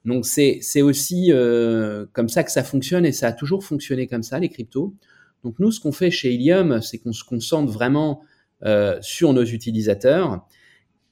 Donc 0.07 0.25
c'est 0.25 0.81
aussi 0.81 1.33
euh, 1.33 2.05
comme 2.13 2.29
ça 2.29 2.45
que 2.45 2.51
ça 2.51 2.63
fonctionne 2.63 3.05
et 3.05 3.11
ça 3.11 3.27
a 3.27 3.33
toujours 3.33 3.65
fonctionné 3.65 4.07
comme 4.07 4.23
ça 4.23 4.39
les 4.39 4.47
cryptos. 4.47 4.95
Donc 5.43 5.59
nous 5.59 5.69
ce 5.69 5.81
qu'on 5.81 5.91
fait 5.91 6.11
chez 6.11 6.33
Helium, 6.33 6.81
c'est 6.81 6.97
qu'on 6.97 7.11
se 7.11 7.25
concentre 7.25 7.69
vraiment 7.69 8.21
euh, 8.63 8.97
sur 9.01 9.33
nos 9.33 9.43
utilisateurs, 9.43 10.47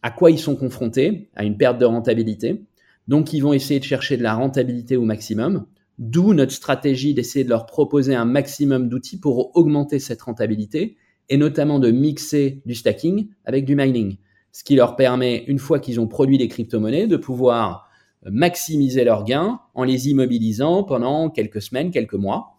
à 0.02 0.12
quoi 0.12 0.32
ils 0.32 0.40
sont 0.40 0.56
confrontés, 0.56 1.30
à 1.36 1.44
une 1.44 1.58
perte 1.58 1.78
de 1.78 1.84
rentabilité. 1.84 2.64
Donc 3.10 3.34
ils 3.34 3.42
vont 3.42 3.52
essayer 3.52 3.82
de 3.82 3.84
chercher 3.84 4.16
de 4.16 4.24
la 4.24 4.34
rentabilité 4.34 4.96
au 4.96 5.04
maximum. 5.04 5.66
D'où 6.00 6.34
notre 6.34 6.54
stratégie 6.54 7.14
d'essayer 7.14 7.44
de 7.44 7.50
leur 7.50 7.66
proposer 7.66 8.16
un 8.16 8.26
maximum 8.26 8.88
d'outils 8.88 9.20
pour 9.20 9.58
augmenter 9.58 10.00
cette 10.00 10.22
rentabilité 10.22 10.96
et 11.28 11.36
notamment 11.36 11.80
de 11.80 11.92
mixer 11.92 12.62
du 12.66 12.76
stacking 12.76 13.28
avec 13.44 13.66
du 13.66 13.76
mining, 13.76 14.20
ce 14.54 14.64
qui 14.64 14.78
leur 14.78 14.96
permet 14.96 15.44
une 15.48 15.60
fois 15.60 15.82
qu'ils 15.82 16.00
ont 16.00 16.08
produit 16.08 16.38
des 16.38 16.48
crypto-monnaies 16.48 17.08
de 17.08 17.18
pouvoir 17.18 17.85
maximiser 18.32 19.04
leurs 19.04 19.24
gains 19.24 19.62
en 19.74 19.84
les 19.84 20.10
immobilisant 20.10 20.84
pendant 20.84 21.30
quelques 21.30 21.62
semaines, 21.62 21.92
quelques 21.92 22.14
mois. 22.14 22.56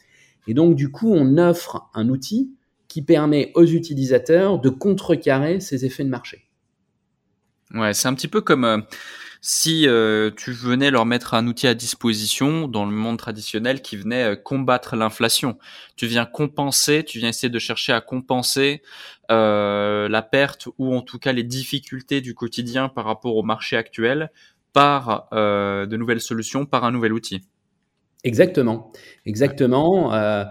Et 0.46 0.54
donc, 0.54 0.76
du 0.76 0.90
coup, 0.90 1.12
on 1.12 1.38
offre 1.38 1.88
un 1.94 2.08
outil 2.08 2.52
qui 2.88 3.02
permet 3.02 3.52
aux 3.54 3.66
utilisateurs 3.66 4.58
de 4.58 4.68
contrecarrer 4.68 5.60
ces 5.60 5.84
effets 5.84 6.04
de 6.04 6.08
marché. 6.08 6.46
Ouais, 7.74 7.94
c'est 7.94 8.06
un 8.08 8.14
petit 8.14 8.28
peu 8.28 8.40
comme 8.40 8.64
euh, 8.64 8.78
si 9.40 9.88
euh, 9.88 10.30
tu 10.36 10.52
venais 10.52 10.92
leur 10.92 11.04
mettre 11.04 11.34
un 11.34 11.46
outil 11.48 11.66
à 11.66 11.74
disposition 11.74 12.68
dans 12.68 12.86
le 12.86 12.92
monde 12.92 13.18
traditionnel 13.18 13.82
qui 13.82 13.96
venait 13.96 14.22
euh, 14.22 14.36
combattre 14.36 14.94
l'inflation. 14.94 15.58
Tu 15.96 16.06
viens 16.06 16.26
compenser, 16.26 17.04
tu 17.04 17.18
viens 17.18 17.30
essayer 17.30 17.50
de 17.50 17.58
chercher 17.58 17.92
à 17.92 18.00
compenser 18.00 18.82
la 19.28 20.28
perte 20.30 20.68
ou 20.78 20.94
en 20.94 21.02
tout 21.02 21.18
cas 21.18 21.32
les 21.32 21.42
difficultés 21.42 22.20
du 22.20 22.34
quotidien 22.34 22.88
par 22.88 23.04
rapport 23.04 23.34
au 23.34 23.42
marché 23.42 23.76
actuel 23.76 24.30
par 24.76 25.26
euh, 25.32 25.86
de 25.86 25.96
nouvelles 25.96 26.20
solutions, 26.20 26.66
par 26.66 26.84
un 26.84 26.92
nouvel 26.92 27.14
outil. 27.14 27.40
Exactement, 28.24 28.92
exactement. 29.24 30.12
Euh, 30.12 30.44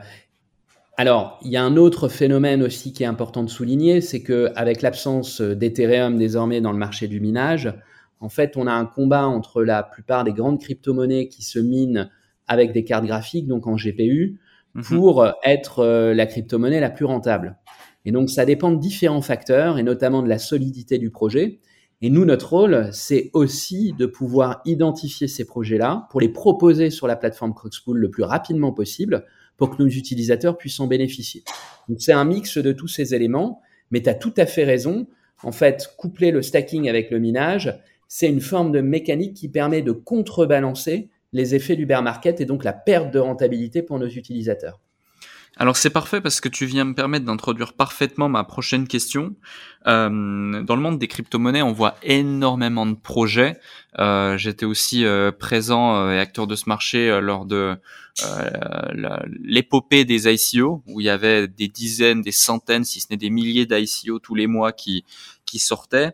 alors, 0.97 1.37
il 1.43 1.51
y 1.51 1.57
a 1.57 1.63
un 1.63 1.77
autre 1.77 2.07
phénomène 2.07 2.63
aussi 2.63 2.91
qui 2.91 3.03
est 3.03 3.05
important 3.05 3.43
de 3.43 3.51
souligner, 3.51 4.01
c'est 4.01 4.23
que 4.23 4.51
avec 4.55 4.81
l'absence 4.81 5.41
d'Ethereum 5.41 6.17
désormais 6.17 6.59
dans 6.59 6.71
le 6.71 6.79
marché 6.79 7.07
du 7.07 7.19
minage, 7.19 7.71
en 8.19 8.29
fait, 8.29 8.57
on 8.57 8.65
a 8.65 8.73
un 8.73 8.87
combat 8.87 9.27
entre 9.27 9.63
la 9.63 9.83
plupart 9.83 10.23
des 10.23 10.33
grandes 10.33 10.59
crypto-monnaies 10.59 11.27
qui 11.27 11.43
se 11.43 11.59
minent 11.59 12.09
avec 12.47 12.71
des 12.71 12.83
cartes 12.83 13.05
graphiques, 13.05 13.45
donc 13.45 13.67
en 13.67 13.75
GPU, 13.75 14.39
-hmm. 14.75 14.87
pour 14.87 15.27
être 15.43 15.79
euh, 15.79 16.15
la 16.15 16.25
crypto-monnaie 16.25 16.79
la 16.79 16.89
plus 16.89 17.05
rentable. 17.05 17.57
Et 18.05 18.11
donc, 18.11 18.31
ça 18.31 18.45
dépend 18.45 18.71
de 18.71 18.79
différents 18.79 19.21
facteurs, 19.21 19.77
et 19.77 19.83
notamment 19.83 20.23
de 20.23 20.29
la 20.29 20.39
solidité 20.39 20.97
du 20.97 21.11
projet. 21.11 21.59
Et 22.01 22.09
nous, 22.09 22.25
notre 22.25 22.49
rôle, 22.49 22.89
c'est 22.91 23.29
aussi 23.33 23.93
de 23.93 24.05
pouvoir 24.05 24.61
identifier 24.65 25.27
ces 25.27 25.45
projets-là 25.45 26.07
pour 26.09 26.19
les 26.19 26.29
proposer 26.29 26.89
sur 26.89 27.07
la 27.07 27.15
plateforme 27.15 27.53
Crocspool 27.53 27.97
le 27.97 28.09
plus 28.09 28.23
rapidement 28.23 28.73
possible 28.73 29.25
pour 29.57 29.69
que 29.69 29.81
nos 29.81 29.89
utilisateurs 29.89 30.57
puissent 30.57 30.79
en 30.79 30.87
bénéficier. 30.87 31.43
Donc 31.87 32.01
c'est 32.01 32.11
un 32.11 32.25
mix 32.25 32.57
de 32.57 32.71
tous 32.73 32.89
ces 32.89 33.15
éléments, 33.15 33.61
mais 33.91 34.01
tu 34.01 34.09
as 34.09 34.13
tout 34.15 34.33
à 34.37 34.45
fait 34.45 34.65
raison. 34.65 35.07
En 35.43 35.51
fait, 35.51 35.93
coupler 35.97 36.31
le 36.31 36.41
stacking 36.41 36.89
avec 36.89 37.11
le 37.11 37.19
minage, 37.19 37.73
c'est 38.07 38.27
une 38.27 38.41
forme 38.41 38.71
de 38.71 38.81
mécanique 38.81 39.33
qui 39.33 39.49
permet 39.49 39.81
de 39.81 39.91
contrebalancer 39.91 41.09
les 41.33 41.55
effets 41.55 41.75
du 41.75 41.85
bear 41.85 42.01
market 42.01 42.41
et 42.41 42.45
donc 42.45 42.63
la 42.63 42.73
perte 42.73 43.11
de 43.11 43.19
rentabilité 43.19 43.81
pour 43.81 43.99
nos 43.99 44.07
utilisateurs. 44.07 44.79
Alors 45.57 45.77
c'est 45.77 45.89
parfait 45.89 46.19
parce 46.19 46.41
que 46.41 46.49
tu 46.49 46.65
viens 46.65 46.83
me 46.83 46.93
permettre 46.93 47.25
d'introduire 47.25 47.73
parfaitement 47.73 48.27
ma 48.27 48.43
prochaine 48.43 48.87
question. 48.87 49.35
Euh, 49.87 50.63
dans 50.63 50.75
le 50.75 50.81
monde 50.81 50.97
des 50.97 51.07
crypto-monnaies, 51.07 51.61
on 51.61 51.71
voit 51.71 51.95
énormément 52.01 52.85
de 52.85 52.95
projets. 52.95 53.59
Euh, 53.99 54.37
J'étais 54.37 54.65
aussi 54.65 55.05
euh, 55.05 55.31
présent 55.31 55.95
euh, 55.95 56.13
et 56.13 56.19
acteur 56.19 56.47
de 56.47 56.55
ce 56.55 56.67
marché 56.67 57.09
euh, 57.09 57.21
lors 57.21 57.45
de 57.45 57.77
l'épopée 59.27 60.05
des 60.05 60.33
ICO, 60.33 60.81
où 60.87 61.01
il 61.01 61.05
y 61.05 61.09
avait 61.09 61.49
des 61.49 61.67
dizaines, 61.67 62.21
des 62.21 62.31
centaines, 62.31 62.85
si 62.85 63.01
ce 63.01 63.07
n'est 63.11 63.17
des 63.17 63.29
milliers 63.29 63.65
d'ICO 63.65 64.19
tous 64.19 64.35
les 64.35 64.47
mois 64.47 64.71
qui, 64.71 65.03
qui 65.45 65.59
sortaient. 65.59 66.13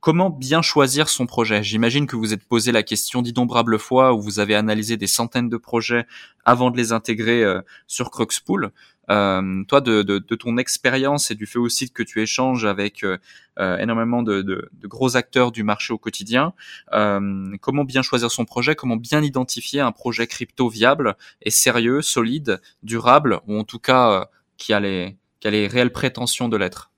Comment 0.00 0.28
bien 0.28 0.60
choisir 0.60 1.08
son 1.08 1.24
projet? 1.24 1.62
J'imagine 1.62 2.06
que 2.06 2.16
vous 2.16 2.34
êtes 2.34 2.44
posé 2.44 2.70
la 2.70 2.82
question 2.82 3.22
d'innombrables 3.22 3.78
fois 3.78 4.12
où 4.12 4.20
vous 4.20 4.40
avez 4.40 4.54
analysé 4.54 4.98
des 4.98 5.06
centaines 5.06 5.48
de 5.48 5.56
projets 5.56 6.04
avant 6.44 6.70
de 6.70 6.76
les 6.76 6.92
intégrer 6.92 7.42
sur 7.86 8.10
Cruxpool. 8.10 8.70
Euh, 9.10 9.64
toi, 9.68 9.80
de, 9.80 10.02
de, 10.02 10.18
de 10.18 10.34
ton 10.34 10.56
expérience 10.56 11.30
et 11.30 11.34
du 11.34 11.46
fait 11.46 11.58
aussi 11.58 11.90
que 11.90 12.02
tu 12.02 12.22
échanges 12.22 12.64
avec 12.64 13.04
euh, 13.04 13.18
euh, 13.58 13.76
énormément 13.78 14.22
de, 14.22 14.42
de, 14.42 14.70
gros 14.84 15.16
acteurs 15.16 15.52
du 15.52 15.62
marché 15.62 15.92
au 15.92 15.98
quotidien, 15.98 16.52
comment 16.90 17.84
bien 17.84 18.02
choisir 18.02 18.30
son 18.30 18.44
projet 18.44 18.74
Comment 18.74 18.96
bien 18.96 19.22
identifier 19.22 19.80
un 19.80 19.92
projet 19.92 20.26
crypto 20.26 20.68
viable 20.68 21.16
et 21.42 21.50
sérieux, 21.50 22.02
solide, 22.02 22.60
durable, 22.82 23.40
ou 23.46 23.58
en 23.58 23.64
tout 23.64 23.78
cas 23.78 24.28
qui 24.56 24.72
a 24.72 24.80
les, 24.80 25.16
qui 25.40 25.48
a 25.48 25.50
les 25.50 25.66
réelles 25.66 25.92
prétentions 25.92 26.48
de 26.48 26.56
l'être? 26.56 26.90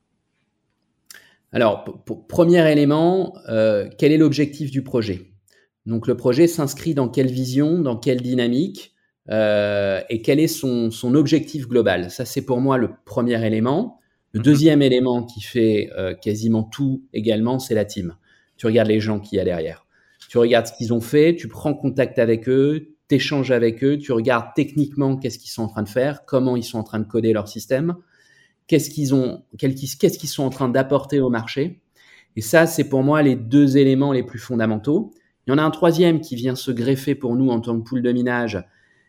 Alors, 1.53 1.85
premier 2.29 2.71
élément, 2.71 3.35
euh, 3.49 3.89
quel 3.99 4.13
est 4.13 4.19
l'objectif 4.19 4.71
du 4.71 4.83
projet? 4.83 5.33
Donc, 5.87 6.07
le 6.07 6.17
projet 6.17 6.49
s'inscrit 6.49 6.95
dans 6.95 7.09
quelle 7.09 7.31
vision, 7.31 7.79
dans 7.79 7.97
quelle 7.97 8.21
dynamique? 8.21 8.93
Euh, 9.31 10.01
et 10.09 10.23
quel 10.23 10.41
est 10.41 10.49
son, 10.49 10.91
objectif 11.15 11.69
global? 11.69 12.11
Ça, 12.11 12.25
c'est 12.25 12.43
pour 12.43 12.61
moi 12.61 12.79
le 12.79 12.91
premier 13.05 13.45
élément. 13.45 14.01
Le 14.33 14.41
mhm. 14.41 14.45
deuxième 14.45 14.83
élément 14.83 15.25
qui 15.25 15.41
fait 15.41 15.91
euh, 15.97 16.15
quasiment 16.15 16.63
tout 16.63 17.03
également, 17.13 17.59
c'est 17.59 17.75
la 17.75 17.85
team. 17.85 18.17
Tu 18.57 18.67
regardes 18.67 18.89
les 18.89 19.01
gens 19.01 19.21
qui 19.21 19.37
y 19.37 19.41
a 19.41 19.45
derrière. 19.45 19.87
Tu 20.29 20.39
regardes 20.39 20.67
ce 20.67 20.73
qu'ils 20.73 20.93
ont 20.93 21.01
fait, 21.01 21.37
tu 21.37 21.49
prends 21.49 21.75
contact 21.75 22.19
avec 22.19 22.49
eux, 22.49 22.89
tu 23.09 23.15
échanges 23.15 23.51
avec 23.51 23.85
eux, 23.85 23.99
tu 23.99 24.13
regardes 24.13 24.49
techniquement 24.57 25.17
qu'est-ce 25.17 25.39
qu'ils 25.39 25.51
sont 25.51 25.63
en 25.63 25.69
train 25.69 25.83
de 25.83 25.89
faire, 25.89 26.25
comment 26.25 26.57
ils 26.57 26.65
sont 26.65 26.79
en 26.79 26.83
train 26.83 26.99
de 26.99 27.07
coder 27.07 27.33
leur 27.33 27.49
système 27.49 27.97
qu'est-ce 28.67 28.91
qu'ils 28.91 29.15
ont, 29.15 29.45
qu'est-ce 29.59 30.19
qu'ils 30.19 30.29
sont 30.29 30.45
en 30.45 30.51
train 30.51 30.69
d'apporter 30.69 31.21
au 31.21 31.31
marché. 31.31 31.81
Et 32.37 32.41
ça, 32.41 32.67
c'est 32.67 32.89
pour 32.89 33.03
moi 33.03 33.23
les 33.23 33.37
deux 33.37 33.77
éléments 33.77 34.13
les 34.13 34.23
plus 34.23 34.39
fondamentaux. 34.39 35.13
Il 35.47 35.51
y 35.51 35.55
en 35.55 35.59
a 35.59 35.63
un 35.63 35.71
troisième 35.71 36.21
qui 36.21 36.37
vient 36.37 36.55
se 36.55 36.71
greffer 36.71 37.15
pour 37.15 37.37
nous 37.37 37.49
en 37.49 37.61
tant 37.61 37.79
que 37.81 37.89
pool 37.89 38.03
de 38.03 38.13
minage. 38.13 38.63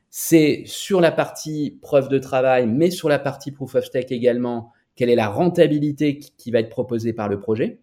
C'est 0.09 0.63
sur 0.65 1.01
la 1.01 1.11
partie 1.11 1.77
preuve 1.81 2.09
de 2.09 2.17
travail, 2.17 2.65
mais 2.67 2.89
sur 2.91 3.09
la 3.09 3.19
partie 3.19 3.51
proof 3.51 3.75
of 3.75 3.85
stake 3.85 4.11
également, 4.11 4.71
quelle 4.95 5.09
est 5.09 5.15
la 5.15 5.29
rentabilité 5.29 6.19
qui 6.19 6.51
va 6.51 6.59
être 6.59 6.69
proposée 6.69 7.13
par 7.13 7.29
le 7.29 7.39
projet. 7.39 7.81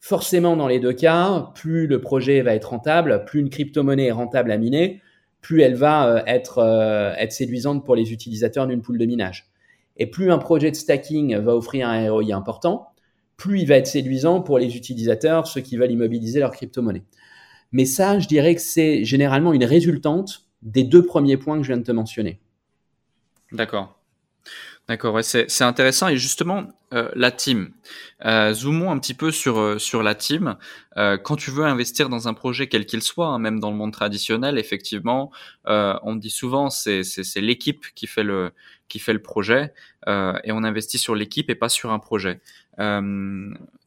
Forcément, 0.00 0.56
dans 0.56 0.68
les 0.68 0.80
deux 0.80 0.92
cas, 0.92 1.50
plus 1.54 1.86
le 1.86 2.00
projet 2.00 2.42
va 2.42 2.54
être 2.54 2.70
rentable, 2.70 3.24
plus 3.24 3.40
une 3.40 3.50
crypto-monnaie 3.50 4.06
est 4.06 4.12
rentable 4.12 4.50
à 4.50 4.58
miner, 4.58 5.00
plus 5.40 5.62
elle 5.62 5.74
va 5.74 6.08
euh, 6.08 6.22
être, 6.26 6.58
euh, 6.58 7.14
être 7.16 7.32
séduisante 7.32 7.84
pour 7.84 7.96
les 7.96 8.12
utilisateurs 8.12 8.66
d'une 8.66 8.82
pool 8.82 8.98
de 8.98 9.06
minage. 9.06 9.46
Et 9.96 10.06
plus 10.06 10.30
un 10.30 10.38
projet 10.38 10.70
de 10.70 10.76
stacking 10.76 11.36
va 11.36 11.54
offrir 11.54 11.88
un 11.88 12.10
ROI 12.10 12.34
important, 12.34 12.88
plus 13.36 13.60
il 13.60 13.66
va 13.66 13.76
être 13.76 13.86
séduisant 13.86 14.40
pour 14.40 14.58
les 14.58 14.76
utilisateurs, 14.76 15.46
ceux 15.46 15.60
qui 15.60 15.76
veulent 15.76 15.92
immobiliser 15.92 16.40
leur 16.40 16.50
crypto-monnaie. 16.50 17.04
Mais 17.72 17.84
ça, 17.84 18.18
je 18.18 18.28
dirais 18.28 18.54
que 18.54 18.60
c'est 18.60 19.04
généralement 19.04 19.52
une 19.52 19.64
résultante 19.64 20.46
des 20.64 20.82
deux 20.82 21.04
premiers 21.04 21.36
points 21.36 21.56
que 21.56 21.62
je 21.62 21.68
viens 21.68 21.76
de 21.76 21.84
te 21.84 21.92
mentionner. 21.92 22.40
D'accord. 23.52 24.00
D'accord, 24.86 25.14
ouais, 25.14 25.22
c'est 25.22 25.62
intéressant. 25.62 26.08
Et 26.08 26.18
justement, 26.18 26.68
euh, 26.92 27.10
la 27.14 27.30
team. 27.30 27.70
Euh, 28.26 28.52
zoomons 28.52 28.90
un 28.90 28.98
petit 28.98 29.14
peu 29.14 29.30
sur, 29.30 29.58
euh, 29.58 29.78
sur 29.78 30.02
la 30.02 30.14
team. 30.14 30.56
Quand 30.96 31.36
tu 31.36 31.50
veux 31.50 31.64
investir 31.64 32.08
dans 32.08 32.28
un 32.28 32.34
projet 32.34 32.68
quel 32.68 32.84
qu'il 32.84 33.02
soit, 33.02 33.28
hein, 33.28 33.38
même 33.38 33.60
dans 33.60 33.70
le 33.70 33.76
monde 33.76 33.92
traditionnel, 33.92 34.58
effectivement, 34.58 35.32
on 35.66 36.16
dit 36.16 36.30
souvent 36.30 36.70
c'est 36.70 37.02
l'équipe 37.36 37.86
qui 37.94 38.06
fait 38.06 38.22
le 38.22 38.52
qui 38.88 38.98
fait 38.98 39.12
le 39.12 39.22
projet 39.22 39.72
et 40.06 40.52
on 40.52 40.62
investit 40.62 40.98
sur 40.98 41.14
l'équipe 41.16 41.50
et 41.50 41.56
pas 41.56 41.68
sur 41.68 41.90
un 41.90 41.98
projet. 41.98 42.40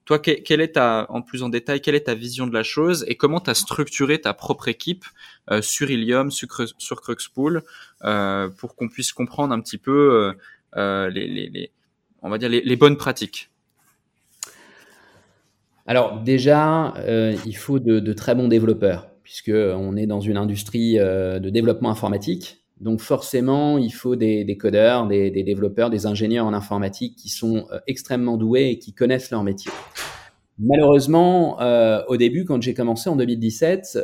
Toi, 0.07 0.17
quelle 0.17 0.61
est 0.61 0.73
ta, 0.73 1.05
en 1.09 1.21
plus 1.21 1.43
en 1.43 1.49
détail, 1.49 1.81
quelle 1.81 1.93
est 1.93 2.05
ta 2.05 2.15
vision 2.15 2.47
de 2.47 2.53
la 2.53 2.63
chose 2.63 3.05
et 3.07 3.15
comment 3.15 3.39
tu 3.39 3.51
as 3.51 3.53
structuré 3.53 4.19
ta 4.19 4.33
propre 4.33 4.67
équipe 4.67 5.05
sur 5.61 5.91
Ilium, 5.91 6.31
sur, 6.31 6.47
sur 6.79 7.01
Cruxpool, 7.01 7.61
pour 8.57 8.75
qu'on 8.75 8.87
puisse 8.87 9.11
comprendre 9.11 9.53
un 9.53 9.59
petit 9.59 9.77
peu 9.77 10.33
euh, 10.75 11.09
les, 11.09 11.71
on 12.21 12.29
va 12.29 12.37
dire 12.37 12.49
les, 12.49 12.75
bonnes 12.75 12.97
pratiques? 12.97 13.49
Alors 15.85 16.19
déjà, 16.21 16.93
euh, 16.97 17.35
il 17.45 17.55
faut 17.55 17.79
de, 17.79 18.13
très 18.13 18.35
bons 18.35 18.47
développeurs, 18.47 19.09
puisque 19.23 19.51
on 19.53 19.95
est 19.95 20.07
dans 20.07 20.19
une 20.19 20.37
industrie 20.37 20.99
euh, 20.99 21.39
de 21.39 21.49
développement 21.49 21.89
informatique. 21.89 22.63
Donc 22.81 23.01
forcément, 23.01 23.77
il 23.77 23.91
faut 23.91 24.15
des, 24.15 24.57
codeurs, 24.59 25.07
des, 25.07 25.31
développeurs, 25.43 25.89
des 25.89 26.05
ingénieurs 26.05 26.45
en 26.45 26.53
informatique 26.53 27.15
qui 27.15 27.29
sont 27.29 27.67
extrêmement 27.87 28.37
doués 28.37 28.69
et 28.69 28.79
qui 28.79 28.93
connaissent 28.93 29.31
leur 29.31 29.43
métier. 29.43 29.71
Malheureusement, 30.59 31.57
au 32.07 32.17
début, 32.17 32.45
quand 32.45 32.61
j'ai 32.61 32.73
commencé 32.73 33.09
en 33.09 33.15
2017, 33.15 33.97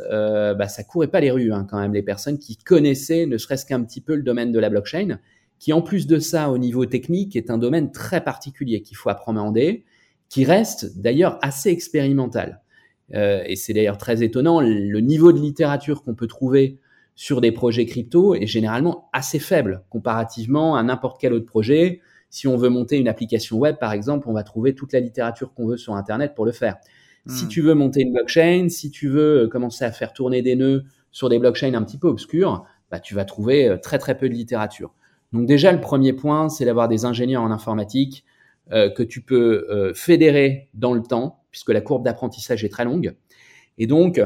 bah, 0.58 0.68
ça 0.68 0.84
courait 0.84 1.08
pas 1.08 1.20
les 1.20 1.30
rues 1.30 1.54
hein, 1.54 1.68
quand 1.70 1.80
même. 1.80 1.94
Les 1.94 2.02
personnes 2.02 2.40
qui 2.40 2.58
connaissaient, 2.58 3.26
ne 3.28 3.38
serait-ce 3.38 3.66
qu'un 3.66 3.84
petit 3.84 4.02
peu 4.02 4.16
le 4.16 4.24
domaine 4.24 4.52
de 4.52 4.60
la 4.60 4.70
blockchain, 4.70 5.20
qui 5.60 5.72
en 5.72 5.82
plus 5.82 6.08
de 6.08 6.20
ça, 6.20 6.50
au 6.50 6.58
niveau 6.58 6.86
technique, 6.86 7.36
est 7.36 7.50
un 7.50 7.58
domaine 7.58 7.92
très 7.92 8.24
particulier 8.24 8.82
qu'il 8.82 8.98
faut 8.98 9.10
appréhender, 9.10 9.86
qui 10.30 10.46
reste 10.46 11.00
d'ailleurs 11.00 11.38
assez 11.42 11.70
expérimental. 11.70 12.62
Euh, 13.14 13.44
et 13.46 13.56
c'est 13.56 13.74
d'ailleurs 13.74 13.98
très 13.98 14.24
étonnant, 14.24 14.60
le 14.62 15.00
niveau 15.00 15.32
de 15.32 15.40
littérature 15.40 16.04
qu'on 16.04 16.16
peut 16.16 16.28
trouver 16.28 16.80
sur 17.16 17.42
des 17.42 17.52
projets 17.52 17.86
crypto 17.86 18.36
est 18.36 18.48
généralement 18.48 19.10
assez 19.14 19.40
faible 19.40 19.84
comparativement 19.90 20.76
à 20.76 20.84
n'importe 20.84 21.20
quel 21.20 21.34
autre 21.34 21.46
projet. 21.46 22.02
Si 22.30 22.48
on 22.48 22.58
veut 22.58 22.70
monter 22.70 22.98
une 22.98 23.08
application 23.08 23.58
web, 23.58 23.78
par 23.78 23.94
exemple, 23.94 24.28
on 24.28 24.34
va 24.34 24.44
trouver 24.44 24.74
toute 24.74 24.94
la 24.94 25.00
littérature 25.00 25.54
qu'on 25.54 25.68
veut 25.68 25.78
sur 25.78 25.96
Internet 25.96 26.34
pour 26.36 26.46
le 26.46 26.52
faire. 26.52 26.78
Si 27.28 27.46
hmm. 27.46 27.48
tu 27.48 27.62
veux 27.62 27.74
monter 27.74 28.02
une 28.02 28.12
blockchain, 28.12 28.68
si 28.70 28.92
tu 28.92 29.08
veux 29.08 29.44
euh, 29.44 29.48
commencer 29.48 29.86
à 29.86 29.92
faire 29.92 30.12
tourner 30.12 30.42
des 30.42 30.56
nœuds 30.56 30.84
sur 31.12 31.30
des 31.30 31.40
blockchains 31.40 31.74
un 31.74 31.84
petit 31.84 31.98
peu 31.98 32.08
obscures, 32.08 32.66
bah, 32.92 33.00
tu 33.00 33.16
vas 33.16 33.26
trouver 33.26 33.70
euh, 33.70 33.78
très 33.78 33.98
très 33.98 34.18
peu 34.18 34.28
de 34.28 34.34
littérature. 34.34 34.94
Donc 35.32 35.48
déjà, 35.48 35.72
le 35.72 35.82
premier 35.82 36.14
point, 36.14 36.48
c'est 36.48 36.64
d'avoir 36.64 36.88
des 36.88 37.06
ingénieurs 37.06 37.42
en 37.42 37.50
informatique 37.50 38.24
euh, 38.72 38.90
que 38.90 39.04
tu 39.04 39.22
peux 39.22 39.68
euh, 39.70 39.94
fédérer 39.94 40.70
dans 40.74 40.94
le 40.94 41.02
temps, 41.02 41.44
puisque 41.50 41.70
la 41.70 41.82
courbe 41.82 42.06
d'apprentissage 42.06 42.64
est 42.64 42.70
très 42.70 42.86
longue, 42.86 43.16
et 43.78 43.88
donc 43.88 44.22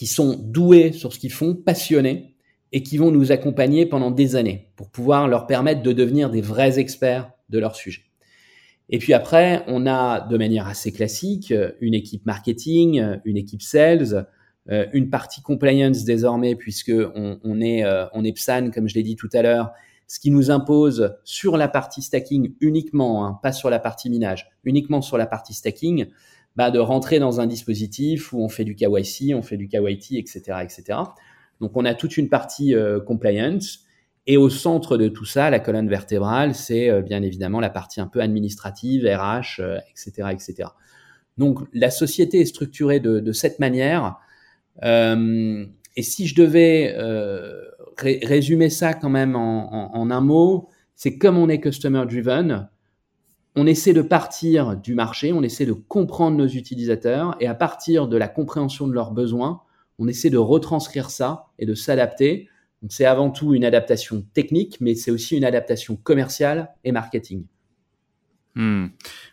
qui 0.00 0.06
sont 0.06 0.34
doués 0.42 0.92
sur 0.92 1.12
ce 1.12 1.18
qu'ils 1.18 1.30
font, 1.30 1.54
passionnés, 1.54 2.34
et 2.72 2.82
qui 2.82 2.96
vont 2.96 3.10
nous 3.10 3.32
accompagner 3.32 3.84
pendant 3.84 4.10
des 4.10 4.34
années 4.34 4.72
pour 4.76 4.88
pouvoir 4.88 5.28
leur 5.28 5.46
permettre 5.46 5.82
de 5.82 5.92
devenir 5.92 6.30
des 6.30 6.40
vrais 6.40 6.78
experts 6.78 7.30
de 7.50 7.58
leur 7.58 7.76
sujet. 7.76 8.00
Et 8.88 8.96
puis 8.96 9.12
après, 9.12 9.62
on 9.66 9.86
a 9.86 10.26
de 10.26 10.38
manière 10.38 10.66
assez 10.66 10.90
classique 10.90 11.52
une 11.82 11.92
équipe 11.92 12.24
marketing, 12.24 13.18
une 13.26 13.36
équipe 13.36 13.60
sales, 13.60 14.26
euh, 14.70 14.86
une 14.94 15.10
partie 15.10 15.42
compliance 15.42 16.04
désormais 16.04 16.56
puisque 16.56 16.94
on, 17.14 17.60
est 17.60 17.84
on 18.14 18.24
est 18.24 18.32
PSAN 18.32 18.70
comme 18.70 18.88
je 18.88 18.94
l'ai 18.94 19.02
dit 19.02 19.16
tout 19.16 19.28
à 19.34 19.42
l'heure 19.42 19.70
ce 20.06 20.18
qui 20.18 20.30
nous 20.30 20.50
impose 20.50 21.14
sur 21.24 21.58
la 21.58 21.68
partie 21.68 22.00
stacking 22.00 22.54
uniquement, 22.60 23.26
hein, 23.26 23.38
pas 23.42 23.52
sur 23.52 23.68
la 23.68 23.78
partie 23.78 24.08
minage, 24.08 24.50
uniquement 24.64 25.02
sur 25.02 25.18
la 25.18 25.26
partie 25.26 25.52
stacking, 25.52 26.06
bah, 26.60 26.70
de 26.70 26.78
rentrer 26.78 27.18
dans 27.18 27.40
un 27.40 27.46
dispositif 27.46 28.34
où 28.34 28.44
on 28.44 28.50
fait 28.50 28.64
du 28.64 28.74
KYC, 28.74 29.34
on 29.34 29.40
fait 29.40 29.56
du 29.56 29.66
KYT, 29.66 30.18
etc., 30.18 30.58
etc. 30.62 30.98
Donc 31.58 31.70
on 31.74 31.86
a 31.86 31.94
toute 31.94 32.18
une 32.18 32.28
partie 32.28 32.74
euh, 32.74 33.00
compliance. 33.00 33.86
Et 34.26 34.36
au 34.36 34.50
centre 34.50 34.98
de 34.98 35.08
tout 35.08 35.24
ça, 35.24 35.48
la 35.48 35.58
colonne 35.58 35.88
vertébrale, 35.88 36.54
c'est 36.54 36.90
euh, 36.90 37.00
bien 37.00 37.22
évidemment 37.22 37.60
la 37.60 37.70
partie 37.70 37.98
un 38.02 38.08
peu 38.08 38.20
administrative, 38.20 39.06
RH, 39.06 39.62
etc., 39.90 40.28
etc. 40.32 40.68
Donc 41.38 41.60
la 41.72 41.90
société 41.90 42.40
est 42.40 42.44
structurée 42.44 43.00
de, 43.00 43.32
cette 43.32 43.58
manière. 43.58 44.18
Euh, 44.82 45.64
et 45.96 46.02
si 46.02 46.26
je 46.26 46.34
devais 46.34 46.94
résumer 47.96 48.68
ça 48.68 48.92
quand 48.92 49.08
même 49.08 49.34
en, 49.34 50.10
un 50.10 50.20
mot, 50.20 50.68
c'est 50.94 51.16
comme 51.16 51.38
on 51.38 51.48
est 51.48 51.58
customer 51.58 52.04
driven, 52.04 52.68
on 53.56 53.66
essaie 53.66 53.92
de 53.92 54.02
partir 54.02 54.76
du 54.76 54.94
marché, 54.94 55.32
on 55.32 55.42
essaie 55.42 55.66
de 55.66 55.72
comprendre 55.72 56.36
nos 56.36 56.46
utilisateurs 56.46 57.36
et 57.40 57.46
à 57.46 57.54
partir 57.54 58.08
de 58.08 58.16
la 58.16 58.28
compréhension 58.28 58.86
de 58.86 58.92
leurs 58.92 59.10
besoins, 59.12 59.62
on 59.98 60.08
essaie 60.08 60.30
de 60.30 60.38
retranscrire 60.38 61.10
ça 61.10 61.48
et 61.58 61.66
de 61.66 61.74
s'adapter. 61.74 62.48
C'est 62.88 63.04
avant 63.04 63.30
tout 63.30 63.54
une 63.54 63.64
adaptation 63.64 64.24
technique, 64.32 64.78
mais 64.80 64.94
c'est 64.94 65.10
aussi 65.10 65.36
une 65.36 65.44
adaptation 65.44 65.96
commerciale 65.96 66.70
et 66.84 66.92
marketing. 66.92 67.44
Hmm. 68.54 68.86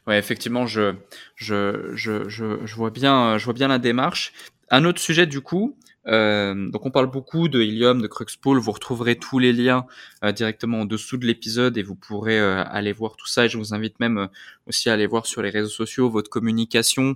Ouais, 0.06 0.20
effectivement, 0.20 0.68
je, 0.68 0.96
je, 1.36 1.92
je, 1.96 2.28
je, 2.28 2.76
vois 2.76 2.92
bien, 2.92 3.38
je 3.38 3.46
vois 3.46 3.54
bien 3.54 3.68
la 3.68 3.80
démarche. 3.80 4.34
Un 4.70 4.84
autre 4.84 5.00
sujet 5.00 5.26
du 5.26 5.42
coup, 5.42 5.78
euh, 6.08 6.70
donc 6.70 6.86
on 6.86 6.92
parle 6.92 7.08
beaucoup 7.08 7.48
de 7.50 7.62
Helium, 7.62 8.02
de 8.02 8.08
Cruxpool. 8.08 8.60
Vous 8.60 8.72
retrouverez 8.72 9.18
tous 9.18 9.40
les 9.40 9.52
liens 9.52 9.86
euh, 10.24 10.32
directement 10.32 10.82
en 10.82 10.86
dessous 10.86 11.18
de 11.18 11.26
l'épisode 11.26 11.78
et 11.78 11.84
vous 11.84 11.96
pourrez 11.96 12.40
euh, 12.40 12.64
aller 12.66 12.94
voir 12.94 13.16
tout 13.18 13.28
ça. 13.28 13.46
Et 13.46 13.50
je 13.50 13.58
vous 13.58 13.74
invite 13.74 14.00
même 14.00 14.30
aussi 14.68 14.90
à 14.90 14.94
aller 14.94 15.08
voir 15.08 15.26
sur 15.26 15.42
les 15.42 15.50
réseaux 15.50 15.70
sociaux 15.70 16.10
votre 16.10 16.30
communication. 16.30 17.16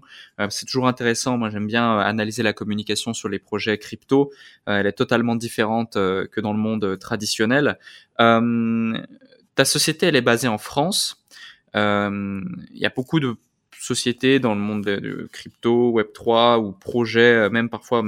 c'est 0.49 0.65
toujours 0.65 0.87
intéressant. 0.87 1.37
Moi, 1.37 1.49
j'aime 1.49 1.67
bien 1.67 1.99
analyser 1.99 2.43
la 2.43 2.53
communication 2.53 3.13
sur 3.13 3.29
les 3.29 3.39
projets 3.39 3.77
crypto. 3.77 4.31
elle 4.65 4.87
est 4.87 4.93
totalement 4.93 5.35
différente 5.35 5.93
que 5.93 6.41
dans 6.41 6.53
le 6.53 6.59
monde 6.59 6.97
traditionnel. 6.99 7.77
ta 8.17 9.65
société, 9.65 10.07
elle 10.07 10.15
est 10.15 10.21
basée 10.21 10.47
en 10.47 10.57
France. 10.57 11.25
Il 11.75 12.41
y 12.73 12.85
a 12.85 12.89
beaucoup 12.89 13.19
de 13.19 13.35
sociétés 13.77 14.39
dans 14.39 14.53
le 14.53 14.61
monde 14.61 14.83
de, 14.83 15.27
crypto, 15.31 15.91
Web3 15.99 16.59
ou 16.59 16.71
projets, 16.71 17.49
même 17.49 17.69
parfois 17.69 18.03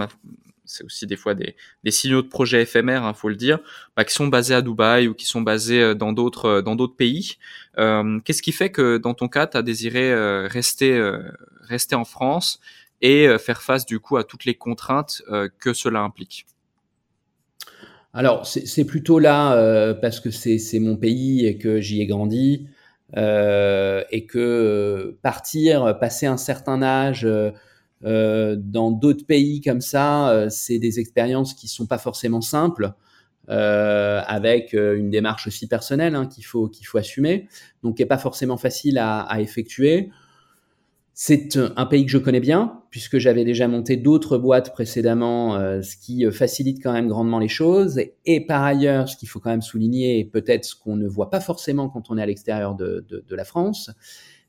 c'est 0.65 0.84
aussi 0.84 1.08
des 1.08 1.15
fois 1.15 1.36
des, 1.36 1.56
signaux 1.88 2.21
de 2.21 2.28
projets 2.28 2.62
éphémères, 2.62 3.04
hein, 3.04 3.13
faut 3.13 3.30
le 3.30 3.36
dire, 3.36 3.60
bah, 3.95 4.06
qui 4.06 4.13
sont 4.13 4.28
basés 4.28 4.56
à 4.56 4.62
Dubaï 4.62 5.08
ou 5.08 5.13
qui 5.13 5.26
sont 5.26 5.41
basés 5.41 5.82
euh, 5.82 5.93
dans 5.93 6.13
d'autres 6.13 6.45
euh, 6.45 6.62
dans 6.62 6.76
d'autres 6.76 6.95
pays. 6.95 7.38
Euh, 7.78 8.19
qu'est-ce 8.23 8.41
qui 8.41 8.52
fait 8.52 8.69
que 8.69 8.97
dans 8.97 9.13
ton 9.13 9.28
cas, 9.28 9.47
tu 9.47 9.58
as 9.58 9.62
désiré 9.62 10.13
rester 10.47 11.02
rester 11.62 11.95
en 11.95 12.06
France 12.06 12.60
et 13.02 13.28
faire 13.39 13.62
face 13.62 13.86
du 13.86 13.99
coup 13.99 14.17
à 14.17 14.23
toutes 14.23 14.45
les 14.45 14.56
contraintes 14.56 15.21
que 15.60 15.73
cela 15.73 16.02
implique? 16.02 16.45
Alors 18.13 18.45
c'est 18.45 18.86
plutôt 18.86 19.17
là 19.19 19.93
parce 19.95 20.19
que 20.19 20.30
c'est 20.30 20.80
mon 20.80 20.95
pays 20.95 21.45
et 21.45 21.58
que 21.58 21.82
j'y 21.82 22.02
ai 22.02 22.06
grandi 22.06 22.67
et 23.15 24.26
que 24.28 25.17
partir, 25.21 25.97
passer 25.99 26.28
un 26.28 26.38
certain 26.38 26.82
âge 26.82 27.26
euh, 27.26 27.52
dans 28.04 28.92
d'autres 28.92 29.26
pays 29.26 29.62
comme 29.62 29.82
ça, 29.82 30.30
euh, 30.30 30.50
c'est 30.50 30.80
des 30.80 31.00
expériences 31.00 31.54
qui 31.54 31.68
sont 31.68 31.86
pas 31.86 31.98
forcément 31.98 32.42
simples, 32.42 32.94
euh, 33.50 34.22
avec 34.26 34.74
une 34.74 35.10
démarche 35.10 35.48
aussi 35.48 35.68
personnelle 35.68 36.16
hein, 36.16 36.26
qu'il 36.26 36.46
faut 36.46 36.70
qu'il 36.70 36.86
faut 36.88 36.98
assumer, 36.98 37.48
donc 37.82 37.98
qui 37.98 38.04
est 38.04 38.08
pas 38.08 38.18
forcément 38.18 38.58
facile 38.58 38.98
à, 38.98 39.28
effectuer. 39.39 40.10
C'est 41.16 41.60
un 41.76 41.86
pays 41.86 42.06
que 42.06 42.12
je 42.12 42.18
connais 42.18 42.39
bien, 42.39 42.82
puisque 42.89 43.20
j'avais 43.20 43.46
déjà 43.46 43.68
monté 43.68 43.98
d'autres 43.98 44.39
boîtes 44.39 44.74
précédemment, 44.74 45.60
ce 45.84 45.96
qui 45.96 46.26
facilite 46.32 46.82
quand 46.82 46.92
même 46.92 47.08
grandement 47.08 47.38
les 47.38 47.50
choses. 47.50 48.00
Et, 48.26 48.46
par 48.48 48.63
ailleurs, 48.63 49.08
ce 49.08 49.16
qu'il 49.16 49.30
faut 49.30 49.39
quand 49.39 49.52
même 49.52 49.62
souligner, 49.62 50.18
et 50.18 50.26
peut-être 50.26 50.66
ce 50.66 50.76
qu'on 50.76 50.96
ne 50.96 51.08
voit 51.08 51.30
pas 51.30 51.39
forcément 51.39 51.88
quand 51.88 52.10
on 52.10 52.18
est 52.18 52.24
à 52.24 52.26
l'extérieur 52.26 52.74
de, 52.74 53.06
la 53.30 53.46
France, 53.46 53.92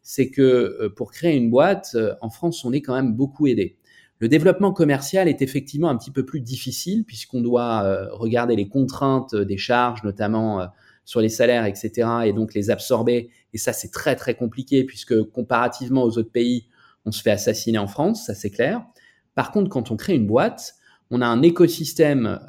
c'est 0.04 0.28
que 0.28 0.42
euh, 0.42 0.88
pour 0.94 1.10
créer 1.10 1.34
une 1.34 1.50
boîte, 1.50 1.92
euh, 1.94 2.14
en 2.20 2.30
France, 2.30 2.64
on 2.64 2.72
est 2.72 2.82
quand 2.82 2.94
même 2.94 3.14
beaucoup 3.14 3.48
aidé. 3.48 3.78
Le 4.20 4.28
développement 4.28 4.72
commercial 4.72 5.28
est 5.28 5.42
effectivement 5.42 5.88
un 5.88 5.96
petit 5.96 6.12
peu 6.12 6.24
plus 6.24 6.40
difficile 6.40 7.04
puisqu'on 7.04 7.40
doit 7.40 7.82
euh, 7.82 8.06
regarder 8.12 8.54
les 8.54 8.68
contraintes 8.68 9.34
des 9.34 9.56
charges, 9.56 10.04
notamment 10.04 10.68
sur 11.04 11.20
les 11.20 11.28
salaires, 11.28 11.66
etc., 11.66 12.08
et 12.26 12.32
donc 12.32 12.54
les 12.54 12.70
absorber. 12.70 13.30
Et 13.52 13.58
ça, 13.58 13.72
c'est 13.72 13.90
très 13.90 14.14
très 14.14 14.34
compliqué 14.34 14.84
puisque 14.84 15.20
comparativement 15.24 16.04
aux 16.04 16.18
autres 16.18 16.30
pays, 16.30 16.68
on 17.06 17.12
se 17.12 17.22
fait 17.22 17.32
assassiner 17.32 17.78
en 17.78 17.86
France, 17.86 18.26
ça 18.26 18.34
c'est 18.34 18.50
clair. 18.50 18.82
Par 19.34 19.50
contre, 19.50 19.68
quand 19.68 19.90
on 19.90 19.96
crée 19.96 20.14
une 20.14 20.26
boîte, 20.26 20.74
on 21.10 21.20
a 21.20 21.26
un 21.26 21.42
écosystème, 21.42 22.40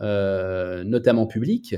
notamment 0.86 1.26
public, 1.26 1.76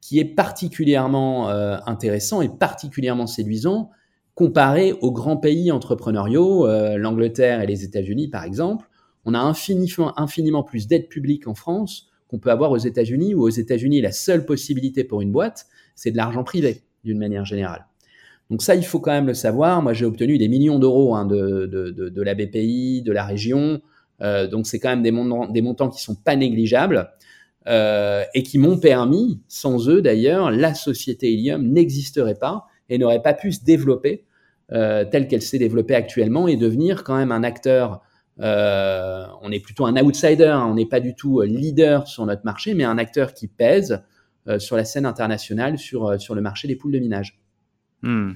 qui 0.00 0.20
est 0.20 0.24
particulièrement 0.24 1.48
intéressant 1.48 2.42
et 2.42 2.48
particulièrement 2.48 3.26
séduisant 3.26 3.90
comparé 4.34 4.94
aux 5.00 5.12
grands 5.12 5.36
pays 5.36 5.70
entrepreneuriaux, 5.70 6.66
euh, 6.66 6.96
l'Angleterre 6.96 7.60
et 7.60 7.66
les 7.66 7.84
États-Unis 7.84 8.28
par 8.28 8.44
exemple, 8.44 8.88
on 9.24 9.34
a 9.34 9.38
infiniment, 9.38 10.62
plus 10.62 10.86
d'aides 10.86 11.08
publiques 11.08 11.46
en 11.46 11.54
France 11.54 12.08
qu'on 12.28 12.38
peut 12.38 12.50
avoir 12.50 12.70
aux 12.70 12.78
États-Unis, 12.78 13.34
où 13.34 13.42
aux 13.42 13.50
États-Unis, 13.50 14.00
la 14.00 14.12
seule 14.12 14.46
possibilité 14.46 15.04
pour 15.04 15.20
une 15.20 15.32
boîte, 15.32 15.66
c'est 15.94 16.10
de 16.10 16.16
l'argent 16.16 16.44
privé, 16.44 16.84
d'une 17.04 17.18
manière 17.18 17.44
générale. 17.44 17.86
Donc 18.50 18.62
ça, 18.62 18.74
il 18.74 18.84
faut 18.84 19.00
quand 19.00 19.10
même 19.10 19.26
le 19.26 19.34
savoir. 19.34 19.82
Moi, 19.82 19.92
j'ai 19.92 20.04
obtenu 20.04 20.38
des 20.38 20.48
millions 20.48 20.78
d'euros 20.78 21.14
hein, 21.14 21.26
de, 21.26 21.66
de, 21.66 22.22
la 22.22 22.34
BPI, 22.34 23.02
de 23.02 23.12
la 23.12 23.24
région. 23.24 23.80
Euh, 24.22 24.46
donc 24.46 24.66
c'est 24.66 24.78
quand 24.78 24.90
même 24.90 25.02
des 25.02 25.12
montants, 25.12 25.50
des 25.50 25.62
montants 25.62 25.88
qui 25.88 26.02
sont 26.02 26.14
pas 26.14 26.36
négligeables 26.36 27.10
euh, 27.68 28.24
et 28.34 28.42
qui 28.42 28.58
m'ont 28.58 28.78
permis, 28.78 29.40
sans 29.48 29.88
eux 29.88 30.02
d'ailleurs, 30.02 30.50
la 30.50 30.74
société 30.74 31.32
Ilium 31.32 31.66
n'existerait 31.66 32.34
pas 32.34 32.66
et 32.90 32.98
n'aurait 32.98 33.22
pas 33.22 33.32
pu 33.32 33.52
se 33.52 33.64
développer 33.64 34.24
euh, 34.72 35.04
telle 35.04 35.26
qu'elle 35.26 35.42
s'est 35.42 35.58
développée 35.58 35.94
actuellement 35.94 36.46
et 36.46 36.56
devenir 36.56 37.02
quand 37.02 37.16
même 37.16 37.32
un 37.32 37.42
acteur. 37.42 38.02
Euh, 38.40 39.26
on 39.42 39.50
est 39.50 39.60
plutôt 39.60 39.86
un 39.86 39.96
outsider, 39.96 40.44
hein, 40.44 40.66
on 40.68 40.74
n'est 40.74 40.86
pas 40.86 41.00
du 41.00 41.14
tout 41.14 41.40
leader 41.40 42.06
sur 42.06 42.26
notre 42.26 42.44
marché, 42.44 42.74
mais 42.74 42.84
un 42.84 42.98
acteur 42.98 43.34
qui 43.34 43.48
pèse 43.48 44.02
euh, 44.48 44.58
sur 44.58 44.76
la 44.76 44.84
scène 44.84 45.06
internationale 45.06 45.78
sur, 45.78 46.20
sur 46.20 46.34
le 46.34 46.40
marché 46.40 46.68
des 46.68 46.76
poules 46.76 46.92
de 46.92 46.98
minage. 46.98 47.39
Hmm. 48.02 48.32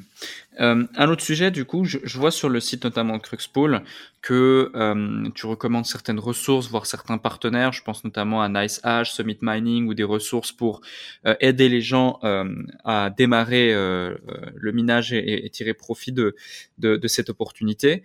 Euh, 0.60 0.84
un 0.94 1.08
autre 1.08 1.22
sujet, 1.22 1.50
du 1.50 1.64
coup, 1.64 1.86
je, 1.86 1.98
je, 2.04 2.18
vois 2.18 2.30
sur 2.30 2.50
le 2.50 2.60
site 2.60 2.84
notamment 2.84 3.16
de 3.16 3.22
Cruxpool 3.22 3.82
que 4.20 4.70
euh, 4.74 5.30
tu 5.34 5.46
recommandes 5.46 5.86
certaines 5.86 6.18
ressources, 6.18 6.68
voire 6.68 6.84
certains 6.84 7.16
partenaires. 7.16 7.72
Je 7.72 7.82
pense 7.82 8.04
notamment 8.04 8.42
à 8.42 8.48
NiceHash, 8.50 9.12
Summit 9.12 9.38
Mining 9.40 9.86
ou 9.86 9.94
des 9.94 10.04
ressources 10.04 10.52
pour 10.52 10.82
euh, 11.24 11.34
aider 11.40 11.70
les 11.70 11.80
gens 11.80 12.18
euh, 12.24 12.44
à 12.84 13.08
démarrer 13.08 13.72
euh, 13.72 14.16
le 14.54 14.72
minage 14.72 15.14
et, 15.14 15.46
et, 15.46 15.50
tirer 15.50 15.72
profit 15.72 16.12
de, 16.12 16.36
de, 16.78 16.96
de 16.96 17.08
cette 17.08 17.30
opportunité. 17.30 18.02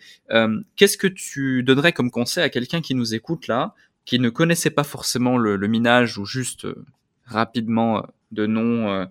Qu'est-ce 0.77 0.97
que 0.97 1.07
tu 1.07 1.63
donnerais 1.63 1.91
comme 1.91 2.09
conseil 2.09 2.43
à 2.43 2.49
quelqu'un 2.49 2.79
qui 2.79 2.95
nous 2.95 3.13
écoute 3.13 3.47
là, 3.47 3.75
qui 4.05 4.17
ne 4.17 4.29
connaissait 4.29 4.69
pas 4.69 4.85
forcément 4.85 5.37
le, 5.37 5.57
le 5.57 5.67
minage 5.67 6.17
ou 6.17 6.25
juste 6.25 6.65
rapidement 7.25 8.05
de 8.31 8.45
nom 8.45 8.89
euh, 8.89 9.05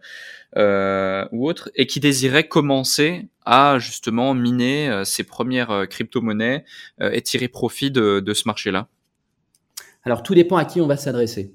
euh, 0.57 1.27
ou 1.33 1.49
autre, 1.49 1.71
et 1.75 1.87
qui 1.87 2.01
désirait 2.01 2.49
commencer 2.49 3.29
à 3.45 3.79
justement 3.79 4.35
miner 4.35 4.89
euh, 4.89 5.05
ses 5.05 5.25
premières 5.25 5.87
crypto-monnaies 5.89 6.65
et 7.01 7.23
tirer 7.23 7.49
profit 7.49 7.91
de, 7.91 8.33
ce 8.35 8.43
marché-là 8.47 8.89
Alors 10.05 10.23
tout 10.23 10.35
dépend 10.35 10.57
à 10.57 10.65
qui 10.65 10.81
on 10.81 10.87
va 10.87 10.97
s'adresser. 10.97 11.55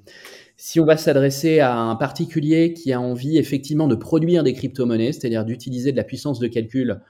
Si 0.56 0.80
on 0.80 0.86
va 0.86 0.98
s'adresser 0.98 1.60
à 1.60 1.76
un 1.76 1.96
particulier 1.96 2.74
qui 2.74 2.94
a 2.94 3.02
envie 3.02 3.38
effectivement 3.38 3.88
de 3.88 3.96
produire 3.96 4.44
des 4.44 4.54
crypto-monnaies, 4.54 5.12
c'est-à-dire 5.12 5.46
d'utiliser 5.46 5.92
de 5.92 5.98
la 5.98 6.04
puissance 6.04 6.40
de 6.40 6.48
calcul 6.48 7.02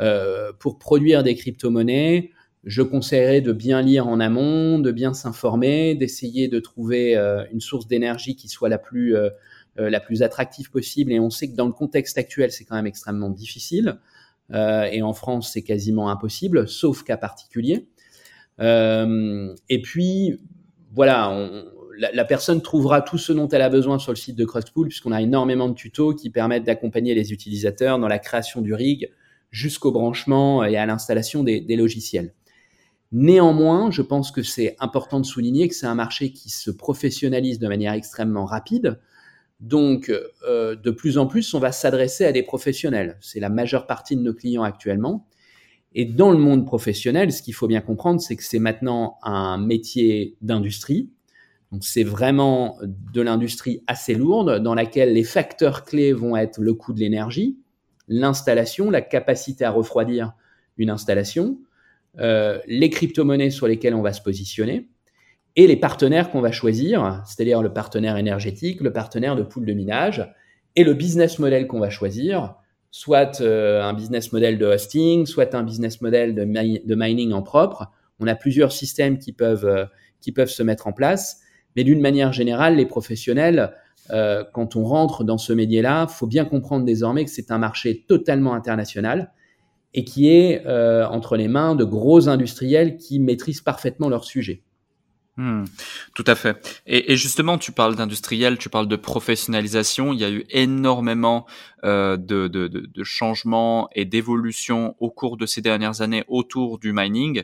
euh, 0.00 0.52
pour 0.58 0.78
produire 0.78 1.22
des 1.22 1.34
crypto-monnaies, 1.34 2.30
je 2.66 2.82
conseillerais 2.82 3.40
de 3.40 3.52
bien 3.52 3.80
lire 3.80 4.08
en 4.08 4.18
amont, 4.18 4.80
de 4.80 4.90
bien 4.90 5.14
s'informer, 5.14 5.94
d'essayer 5.94 6.48
de 6.48 6.58
trouver 6.58 7.16
euh, 7.16 7.44
une 7.52 7.60
source 7.60 7.86
d'énergie 7.86 8.34
qui 8.34 8.48
soit 8.48 8.68
la 8.68 8.78
plus 8.78 9.16
euh, 9.16 9.26
euh, 9.26 9.30
la 9.78 10.00
plus 10.00 10.22
attractive 10.22 10.70
possible. 10.70 11.12
Et 11.12 11.20
on 11.20 11.30
sait 11.30 11.50
que 11.50 11.56
dans 11.56 11.66
le 11.66 11.72
contexte 11.72 12.18
actuel, 12.18 12.50
c'est 12.50 12.64
quand 12.64 12.76
même 12.76 12.86
extrêmement 12.86 13.30
difficile. 13.30 13.98
Euh, 14.52 14.84
et 14.84 15.02
en 15.02 15.12
France, 15.12 15.50
c'est 15.52 15.62
quasiment 15.62 16.10
impossible, 16.10 16.68
sauf 16.68 17.02
cas 17.02 17.16
particulier. 17.16 17.88
Euh, 18.60 19.54
et 19.68 19.82
puis, 19.82 20.40
voilà, 20.92 21.50
la, 21.98 22.24
personne 22.24 22.62
trouvera 22.62 23.02
tout 23.02 23.18
ce 23.18 23.32
dont 23.32 23.48
elle 23.48 23.62
a 23.62 23.68
besoin 23.68 23.98
sur 23.98 24.12
le 24.12 24.16
site 24.16 24.36
de 24.36 24.44
Crosspool, 24.44 24.88
puisqu'on 24.88 25.12
a 25.12 25.20
énormément 25.20 25.68
de 25.68 25.74
tutos 25.74 26.14
qui 26.14 26.30
permettent 26.30 26.64
d'accompagner 26.64 27.14
les 27.14 27.32
utilisateurs 27.32 27.98
dans 27.98 28.08
la 28.08 28.18
création 28.18 28.62
du 28.62 28.74
rig 28.74 29.10
jusqu'au 29.50 29.92
branchement 29.92 30.64
et 30.64 30.76
à 30.76 30.86
l'installation 30.86 31.42
des 31.42 31.76
logiciels. 31.76 32.34
Néanmoins, 33.12 33.90
je 33.90 34.02
pense 34.02 34.32
que 34.32 34.42
c'est 34.42 34.76
important 34.80 35.20
de 35.20 35.26
souligner 35.26 35.68
que 35.68 35.74
c'est 35.74 35.86
un 35.86 35.94
marché 35.94 36.32
qui 36.32 36.50
se 36.50 36.70
professionnalise 36.70 37.58
de 37.58 37.68
manière 37.68 37.92
extrêmement 37.92 38.44
rapide. 38.44 38.98
Donc, 39.60 40.12
euh, 40.46 40.76
de 40.76 40.90
plus 40.90 41.18
en 41.18 41.26
plus, 41.26 41.54
on 41.54 41.58
va 41.58 41.72
s'adresser 41.72 42.24
à 42.24 42.32
des 42.32 42.42
professionnels. 42.42 43.16
C'est 43.20 43.40
la 43.40 43.48
majeure 43.48 43.86
partie 43.86 44.16
de 44.16 44.22
nos 44.22 44.34
clients 44.34 44.62
actuellement. 44.62 45.26
Et 45.94 46.04
dans 46.04 46.30
le 46.30 46.38
monde 46.38 46.66
professionnel, 46.66 47.32
ce 47.32 47.40
qu'il 47.42 47.54
faut 47.54 47.66
bien 47.66 47.80
comprendre, 47.80 48.20
c'est 48.20 48.36
que 48.36 48.44
c'est 48.44 48.58
maintenant 48.58 49.16
un 49.22 49.56
métier 49.56 50.36
d'industrie. 50.42 51.10
Donc, 51.72 51.84
c'est 51.84 52.04
vraiment 52.04 52.78
de 52.82 53.22
l'industrie 53.22 53.82
assez 53.86 54.14
lourde 54.14 54.62
dans 54.62 54.74
laquelle 54.74 55.14
les 55.14 55.24
facteurs 55.24 55.84
clés 55.84 56.12
vont 56.12 56.36
être 56.36 56.60
le 56.60 56.74
coût 56.74 56.92
de 56.92 57.00
l'énergie, 57.00 57.58
l'installation, 58.08 58.90
la 58.90 59.00
capacité 59.00 59.64
à 59.64 59.70
refroidir 59.70 60.34
une 60.76 60.90
installation, 60.90 61.58
euh, 62.18 62.60
les 62.66 62.90
crypto-monnaies 62.90 63.50
sur 63.50 63.66
lesquelles 63.66 63.94
on 63.94 64.02
va 64.02 64.12
se 64.12 64.22
positionner, 64.22 64.88
et 65.56 65.66
les 65.66 65.76
partenaires 65.76 66.30
qu'on 66.30 66.40
va 66.40 66.52
choisir, 66.52 67.22
c'est-à-dire 67.26 67.62
le 67.62 67.72
partenaire 67.72 68.16
énergétique, 68.16 68.80
le 68.80 68.92
partenaire 68.92 69.36
de 69.36 69.42
pool 69.42 69.64
de 69.64 69.72
minage, 69.72 70.32
et 70.76 70.84
le 70.84 70.92
business 70.92 71.38
model 71.38 71.66
qu'on 71.66 71.80
va 71.80 71.90
choisir, 71.90 72.56
soit 72.90 73.40
un 73.40 73.94
business 73.94 74.32
model 74.32 74.58
de 74.58 74.66
hosting, 74.66 75.24
soit 75.24 75.54
un 75.54 75.62
business 75.62 76.02
model 76.02 76.34
de, 76.34 76.94
mining 76.94 77.32
en 77.32 77.42
propre. 77.42 77.90
On 78.20 78.26
a 78.26 78.34
plusieurs 78.34 78.72
systèmes 78.72 79.18
qui 79.18 79.32
peuvent, 79.32 79.88
qui 80.20 80.32
peuvent 80.32 80.50
se 80.50 80.62
mettre 80.62 80.86
en 80.86 80.92
place. 80.92 81.40
Mais 81.76 81.84
d'une 81.84 82.00
manière 82.00 82.32
générale, 82.32 82.76
les 82.76 82.86
professionnels, 82.86 83.72
euh, 84.10 84.44
quand 84.52 84.76
on 84.76 84.84
rentre 84.84 85.24
dans 85.24 85.38
ce 85.38 85.52
métier-là, 85.52 86.06
faut 86.06 86.26
bien 86.26 86.44
comprendre 86.44 86.84
désormais 86.84 87.24
que 87.24 87.30
c'est 87.30 87.50
un 87.50 87.58
marché 87.58 88.04
totalement 88.08 88.54
international 88.54 89.32
et 89.94 90.04
qui 90.04 90.28
est 90.28 90.66
euh, 90.66 91.06
entre 91.06 91.36
les 91.36 91.48
mains 91.48 91.74
de 91.74 91.84
gros 91.84 92.28
industriels 92.28 92.96
qui 92.96 93.18
maîtrisent 93.18 93.62
parfaitement 93.62 94.08
leur 94.08 94.24
sujet. 94.24 94.62
Hmm, 95.38 95.64
tout 96.14 96.24
à 96.26 96.34
fait. 96.34 96.80
Et, 96.86 97.12
et 97.12 97.16
justement, 97.16 97.58
tu 97.58 97.70
parles 97.70 97.94
d'industriel, 97.94 98.56
tu 98.56 98.70
parles 98.70 98.88
de 98.88 98.96
professionnalisation. 98.96 100.14
Il 100.14 100.18
y 100.18 100.24
a 100.24 100.30
eu 100.30 100.46
énormément 100.48 101.46
euh, 101.84 102.16
de, 102.16 102.48
de, 102.48 102.68
de, 102.68 103.04
changements 103.04 103.90
et 103.94 104.06
d'évolutions 104.06 104.96
au 104.98 105.10
cours 105.10 105.36
de 105.36 105.44
ces 105.44 105.60
dernières 105.60 106.00
années 106.00 106.24
autour 106.28 106.78
du 106.78 106.94
mining. 106.94 107.42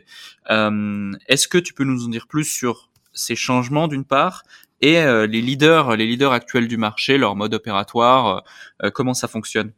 Euh, 0.49 1.11
Est-ce 1.27 1.47
que 1.47 1.59
tu 1.59 1.75
peux 1.75 1.83
nous 1.83 2.05
en 2.05 2.09
dire 2.09 2.25
plus 2.25 2.45
sur 2.45 2.89
ces 3.13 3.35
changements 3.35 3.87
d'une 3.87 4.05
part 4.05 4.41
et 4.81 4.97
euh, 4.97 5.27
les 5.27 5.41
leaders, 5.41 5.95
les 5.95 6.07
leaders 6.07 6.33
actuels 6.33 6.67
du 6.67 6.77
marché, 6.77 7.19
leur 7.19 7.35
mode 7.35 7.53
opératoire, 7.53 8.43
euh, 8.83 8.89
comment 8.89 9.13
ça 9.13 9.27
fonctionne? 9.27 9.71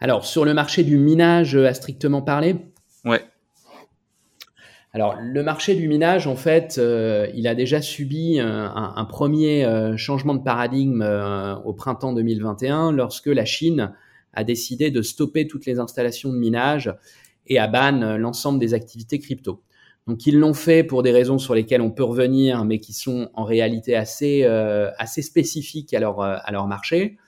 Alors 0.00 0.24
sur 0.24 0.46
le 0.46 0.54
marché 0.54 0.84
du 0.84 0.96
minage 0.96 1.54
à 1.54 1.74
strictement 1.74 2.22
parler. 2.22 2.56
Ouais. 3.04 3.24
Alors 4.94 5.16
le 5.18 5.42
marché 5.42 5.74
du 5.74 5.88
minage, 5.88 6.26
en 6.26 6.36
fait, 6.36 6.76
euh, 6.78 7.26
il 7.34 7.46
a 7.46 7.54
déjà 7.54 7.80
subi 7.80 8.38
un, 8.38 9.04
premier 9.08 9.66
changement 9.96 10.34
de 10.34 10.42
paradigme 10.42 11.02
au 11.64 11.72
printemps 11.72 12.12
2021 12.12 12.92
lorsque 12.92 13.28
la 13.28 13.44
Chine 13.44 13.94
a 14.34 14.44
décidé 14.44 14.90
de 14.90 15.02
stopper 15.02 15.46
toutes 15.46 15.66
les 15.66 15.78
installations 15.78 16.30
de 16.30 16.38
minage 16.38 16.94
et 17.46 17.58
à 17.58 17.68
ban 17.68 18.16
l'ensemble 18.18 18.58
des 18.58 18.74
activités 18.74 19.18
crypto. 19.18 19.62
Donc 20.06 20.26
ils 20.26 20.38
l'ont 20.38 20.54
fait 20.54 20.82
pour 20.82 21.02
des 21.02 21.12
raisons 21.12 21.38
sur 21.38 21.54
lesquelles 21.54 21.80
on 21.80 21.90
peut 21.90 22.02
revenir, 22.02 22.64
mais 22.64 22.78
qui 22.78 22.92
sont 22.92 23.30
en 23.34 23.44
réalité 23.44 23.94
assez 23.94 24.42
euh, 24.44 24.90
assez 24.98 25.22
spécifiques 25.22 25.94
à 25.94 26.00
leur 26.00 26.20
euh, 26.20 26.36
à 26.42 26.50
leur 26.50 26.66
marché. 26.66 27.18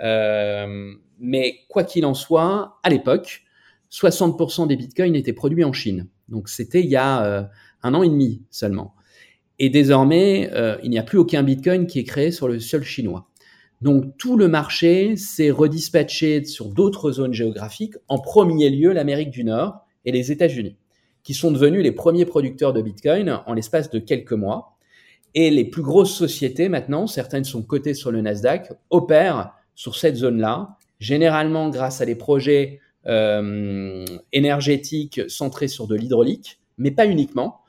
Euh, 0.00 0.92
mais 1.18 1.56
quoi 1.68 1.84
qu'il 1.84 2.06
en 2.06 2.14
soit, 2.14 2.78
à 2.82 2.88
l'époque, 2.88 3.42
60% 3.90 4.66
des 4.66 4.76
bitcoins 4.76 5.14
étaient 5.14 5.34
produits 5.34 5.64
en 5.64 5.72
Chine. 5.72 6.08
Donc 6.32 6.48
c'était 6.48 6.80
il 6.80 6.90
y 6.90 6.96
a 6.96 7.24
euh, 7.24 7.42
un 7.84 7.94
an 7.94 8.02
et 8.02 8.08
demi 8.08 8.42
seulement. 8.50 8.94
Et 9.60 9.70
désormais, 9.70 10.50
euh, 10.52 10.76
il 10.82 10.90
n'y 10.90 10.98
a 10.98 11.04
plus 11.04 11.18
aucun 11.18 11.44
bitcoin 11.44 11.86
qui 11.86 12.00
est 12.00 12.04
créé 12.04 12.32
sur 12.32 12.48
le 12.48 12.58
sol 12.58 12.82
chinois. 12.82 13.28
Donc 13.80 14.16
tout 14.18 14.36
le 14.36 14.48
marché 14.48 15.16
s'est 15.16 15.50
redispatché 15.50 16.44
sur 16.44 16.68
d'autres 16.68 17.12
zones 17.12 17.32
géographiques, 17.32 17.94
en 18.08 18.18
premier 18.18 18.70
lieu 18.70 18.92
l'Amérique 18.92 19.30
du 19.30 19.44
Nord 19.44 19.86
et 20.04 20.10
les 20.10 20.32
États-Unis 20.32 20.76
qui 21.22 21.34
sont 21.34 21.52
devenus 21.52 21.82
les 21.82 21.92
premiers 21.92 22.24
producteurs 22.24 22.72
de 22.72 22.82
Bitcoin 22.82 23.40
en 23.46 23.54
l'espace 23.54 23.90
de 23.90 23.98
quelques 23.98 24.32
mois. 24.32 24.76
Et 25.34 25.50
les 25.50 25.64
plus 25.64 25.82
grosses 25.82 26.14
sociétés 26.14 26.68
maintenant, 26.68 27.06
certaines 27.06 27.44
sont 27.44 27.62
cotées 27.62 27.94
sur 27.94 28.10
le 28.10 28.20
Nasdaq, 28.20 28.72
opèrent 28.90 29.52
sur 29.74 29.96
cette 29.96 30.16
zone-là, 30.16 30.76
généralement 30.98 31.70
grâce 31.70 32.00
à 32.00 32.06
des 32.06 32.16
projets 32.16 32.80
euh, 33.06 34.04
énergétiques 34.32 35.20
centrés 35.28 35.68
sur 35.68 35.86
de 35.86 35.94
l'hydraulique, 35.94 36.60
mais 36.78 36.90
pas 36.90 37.06
uniquement, 37.06 37.60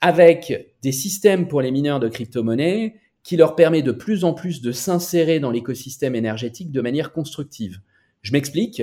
avec 0.00 0.74
des 0.82 0.92
systèmes 0.92 1.48
pour 1.48 1.60
les 1.60 1.70
mineurs 1.70 2.00
de 2.00 2.08
crypto-monnaies 2.08 2.94
qui 3.22 3.36
leur 3.36 3.54
permet 3.54 3.82
de 3.82 3.92
plus 3.92 4.24
en 4.24 4.32
plus 4.32 4.62
de 4.62 4.72
s'insérer 4.72 5.40
dans 5.40 5.50
l'écosystème 5.50 6.14
énergétique 6.14 6.72
de 6.72 6.80
manière 6.80 7.12
constructive. 7.12 7.80
Je 8.22 8.32
m'explique. 8.32 8.82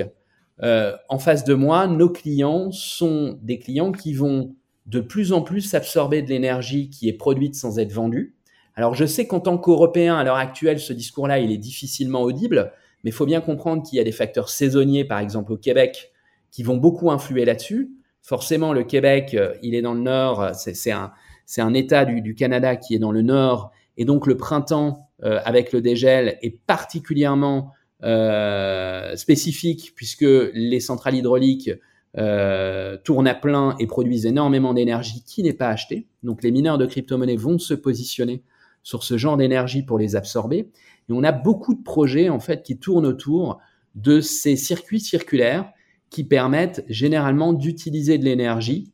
Euh, 0.62 0.96
en 1.08 1.18
face 1.18 1.44
de 1.44 1.54
moi, 1.54 1.86
nos 1.86 2.10
clients 2.10 2.70
sont 2.72 3.38
des 3.42 3.58
clients 3.58 3.92
qui 3.92 4.12
vont 4.12 4.54
de 4.86 5.00
plus 5.00 5.32
en 5.32 5.42
plus 5.42 5.74
absorber 5.74 6.22
de 6.22 6.28
l'énergie 6.28 6.90
qui 6.90 7.08
est 7.08 7.12
produite 7.12 7.54
sans 7.54 7.78
être 7.78 7.92
vendue. 7.92 8.34
Alors 8.74 8.94
je 8.94 9.06
sais 9.06 9.26
qu'en 9.26 9.40
tant 9.40 9.58
qu'Européen, 9.58 10.16
à 10.16 10.24
l'heure 10.24 10.36
actuelle, 10.36 10.78
ce 10.78 10.92
discours-là, 10.92 11.40
il 11.40 11.50
est 11.50 11.58
difficilement 11.58 12.22
audible, 12.22 12.72
mais 13.08 13.10
il 13.10 13.12
faut 13.12 13.26
bien 13.26 13.40
comprendre 13.40 13.82
qu'il 13.82 13.96
y 13.96 14.00
a 14.00 14.04
des 14.04 14.12
facteurs 14.12 14.48
saisonniers, 14.48 15.04
par 15.04 15.18
exemple 15.18 15.52
au 15.52 15.56
Québec, 15.56 16.12
qui 16.50 16.62
vont 16.62 16.76
beaucoup 16.76 17.10
influer 17.10 17.44
là-dessus. 17.44 17.90
Forcément, 18.22 18.72
le 18.72 18.84
Québec, 18.84 19.34
euh, 19.34 19.54
il 19.62 19.74
est 19.74 19.82
dans 19.82 19.94
le 19.94 20.00
nord, 20.00 20.50
c'est 20.54 20.90
un, 20.90 21.74
État 21.74 22.04
du, 22.04 22.34
Canada 22.34 22.76
qui 22.76 22.94
est 22.94 22.98
dans 22.98 23.12
le 23.12 23.22
nord, 23.22 23.70
et 23.96 24.04
donc 24.04 24.26
le 24.26 24.36
printemps, 24.36 25.08
euh, 25.24 25.40
avec 25.44 25.72
le 25.72 25.80
dégel, 25.80 26.38
est 26.42 26.58
particulièrement 26.66 27.72
euh, 28.04 29.16
spécifique 29.16 29.92
puisque 29.96 30.26
les 30.54 30.80
centrales 30.80 31.16
hydrauliques 31.16 31.70
euh, 32.16 32.96
tournent 33.04 33.28
à 33.28 33.34
plein 33.34 33.76
et 33.78 33.86
produisent 33.86 34.24
énormément 34.24 34.72
d'énergie 34.72 35.22
qui 35.26 35.42
n'est 35.42 35.52
pas 35.52 35.68
achetée. 35.68 36.06
Donc 36.22 36.42
les 36.42 36.50
mineurs 36.50 36.78
de 36.78 36.86
crypto-monnaies 36.86 37.36
vont 37.36 37.58
se 37.58 37.74
positionner 37.74 38.42
sur 38.82 39.02
ce 39.02 39.18
genre 39.18 39.36
d'énergie 39.36 39.82
pour 39.82 39.98
les 39.98 40.16
absorber. 40.16 40.70
On 41.10 41.24
a 41.24 41.32
beaucoup 41.32 41.74
de 41.74 41.82
projets 41.82 42.28
en 42.28 42.40
fait 42.40 42.62
qui 42.62 42.78
tournent 42.78 43.06
autour 43.06 43.60
de 43.94 44.20
ces 44.20 44.56
circuits 44.56 45.00
circulaires 45.00 45.70
qui 46.10 46.24
permettent 46.24 46.84
généralement 46.88 47.52
d'utiliser 47.52 48.18
de 48.18 48.24
l'énergie 48.24 48.92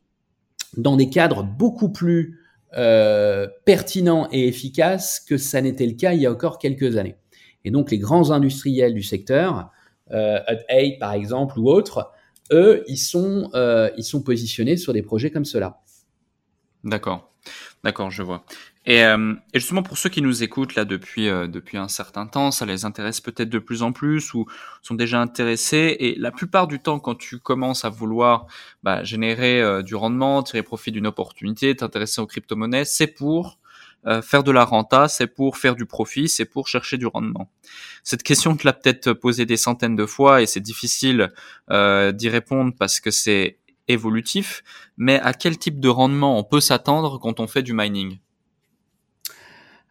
dans 0.77 0.97
des 0.97 1.09
cadres 1.09 1.43
beaucoup 1.43 1.89
plus 1.89 2.39
euh, 2.77 3.47
pertinents 3.63 4.27
et 4.31 4.47
efficaces 4.47 5.19
que 5.19 5.37
ça 5.37 5.61
n'était 5.61 5.85
le 5.85 5.93
cas 5.93 6.13
il 6.13 6.21
y 6.21 6.25
a 6.25 6.31
encore 6.31 6.59
quelques 6.59 6.97
années. 6.97 7.15
Et 7.63 7.71
donc 7.71 7.91
les 7.91 7.97
grands 7.97 8.31
industriels 8.31 8.93
du 8.93 9.03
secteur, 9.03 9.71
euh, 10.11 10.39
Hut 10.69 10.97
par 10.99 11.13
exemple 11.13 11.57
ou 11.59 11.69
autres, 11.69 12.11
eux, 12.51 12.83
ils 12.87 12.97
sont, 12.97 13.49
euh, 13.53 13.89
ils 13.97 14.03
sont 14.03 14.21
positionnés 14.21 14.77
sur 14.77 14.93
des 14.93 15.01
projets 15.01 15.31
comme 15.31 15.45
cela. 15.45 15.81
D'accord, 16.83 17.31
d'accord, 17.83 18.11
je 18.11 18.21
vois. 18.21 18.45
Et, 18.85 19.03
euh, 19.03 19.33
et, 19.53 19.59
justement 19.59 19.81
pour 19.81 19.97
ceux 19.97 20.09
qui 20.09 20.21
nous 20.21 20.43
écoutent 20.43 20.75
là 20.75 20.85
depuis 20.85 21.27
euh, 21.27 21.47
depuis 21.47 21.77
un 21.77 21.87
certain 21.87 22.27
temps, 22.27 22.51
ça 22.51 22.65
les 22.65 22.85
intéresse 22.85 23.19
peut-être 23.19 23.49
de 23.49 23.57
plus 23.57 23.81
en 23.81 23.91
plus 23.91 24.33
ou 24.35 24.45
sont 24.83 24.93
déjà 24.93 25.19
intéressés. 25.19 25.97
Et 25.99 26.15
la 26.19 26.31
plupart 26.31 26.67
du 26.67 26.79
temps, 26.79 26.99
quand 26.99 27.15
tu 27.15 27.39
commences 27.39 27.83
à 27.83 27.89
vouloir 27.89 28.45
bah, 28.83 29.03
générer 29.03 29.61
euh, 29.61 29.81
du 29.81 29.95
rendement, 29.95 30.43
tirer 30.43 30.61
profit 30.61 30.91
d'une 30.91 31.07
opportunité, 31.07 31.75
t'intéresser 31.75 32.21
aux 32.21 32.27
crypto-monnaies, 32.27 32.85
c'est 32.85 33.07
pour 33.07 33.57
euh, 34.05 34.21
faire 34.21 34.43
de 34.43 34.51
la 34.51 34.63
renta, 34.63 35.07
c'est 35.07 35.27
pour 35.27 35.57
faire 35.57 35.75
du 35.75 35.87
profit, 35.87 36.29
c'est 36.29 36.45
pour 36.45 36.67
chercher 36.67 36.97
du 36.99 37.07
rendement. 37.07 37.49
Cette 38.03 38.21
question, 38.21 38.55
tu 38.55 38.67
l'as 38.67 38.73
peut-être 38.73 39.13
posée 39.13 39.47
des 39.47 39.57
centaines 39.57 39.95
de 39.95 40.05
fois 40.05 40.43
et 40.43 40.45
c'est 40.45 40.59
difficile 40.59 41.33
d'y 41.69 42.29
répondre 42.29 42.71
parce 42.77 42.99
que 42.99 43.09
c'est 43.09 43.57
évolutif. 43.87 44.63
Mais 44.97 45.19
à 45.19 45.33
quel 45.33 45.57
type 45.57 45.79
de 45.79 45.89
rendement 45.89 46.37
on 46.37 46.43
peut 46.43 46.61
s'attendre 46.61 47.17
quand 47.19 47.39
on 47.39 47.47
fait 47.47 47.63
du 47.63 47.73
mining? 47.73 48.19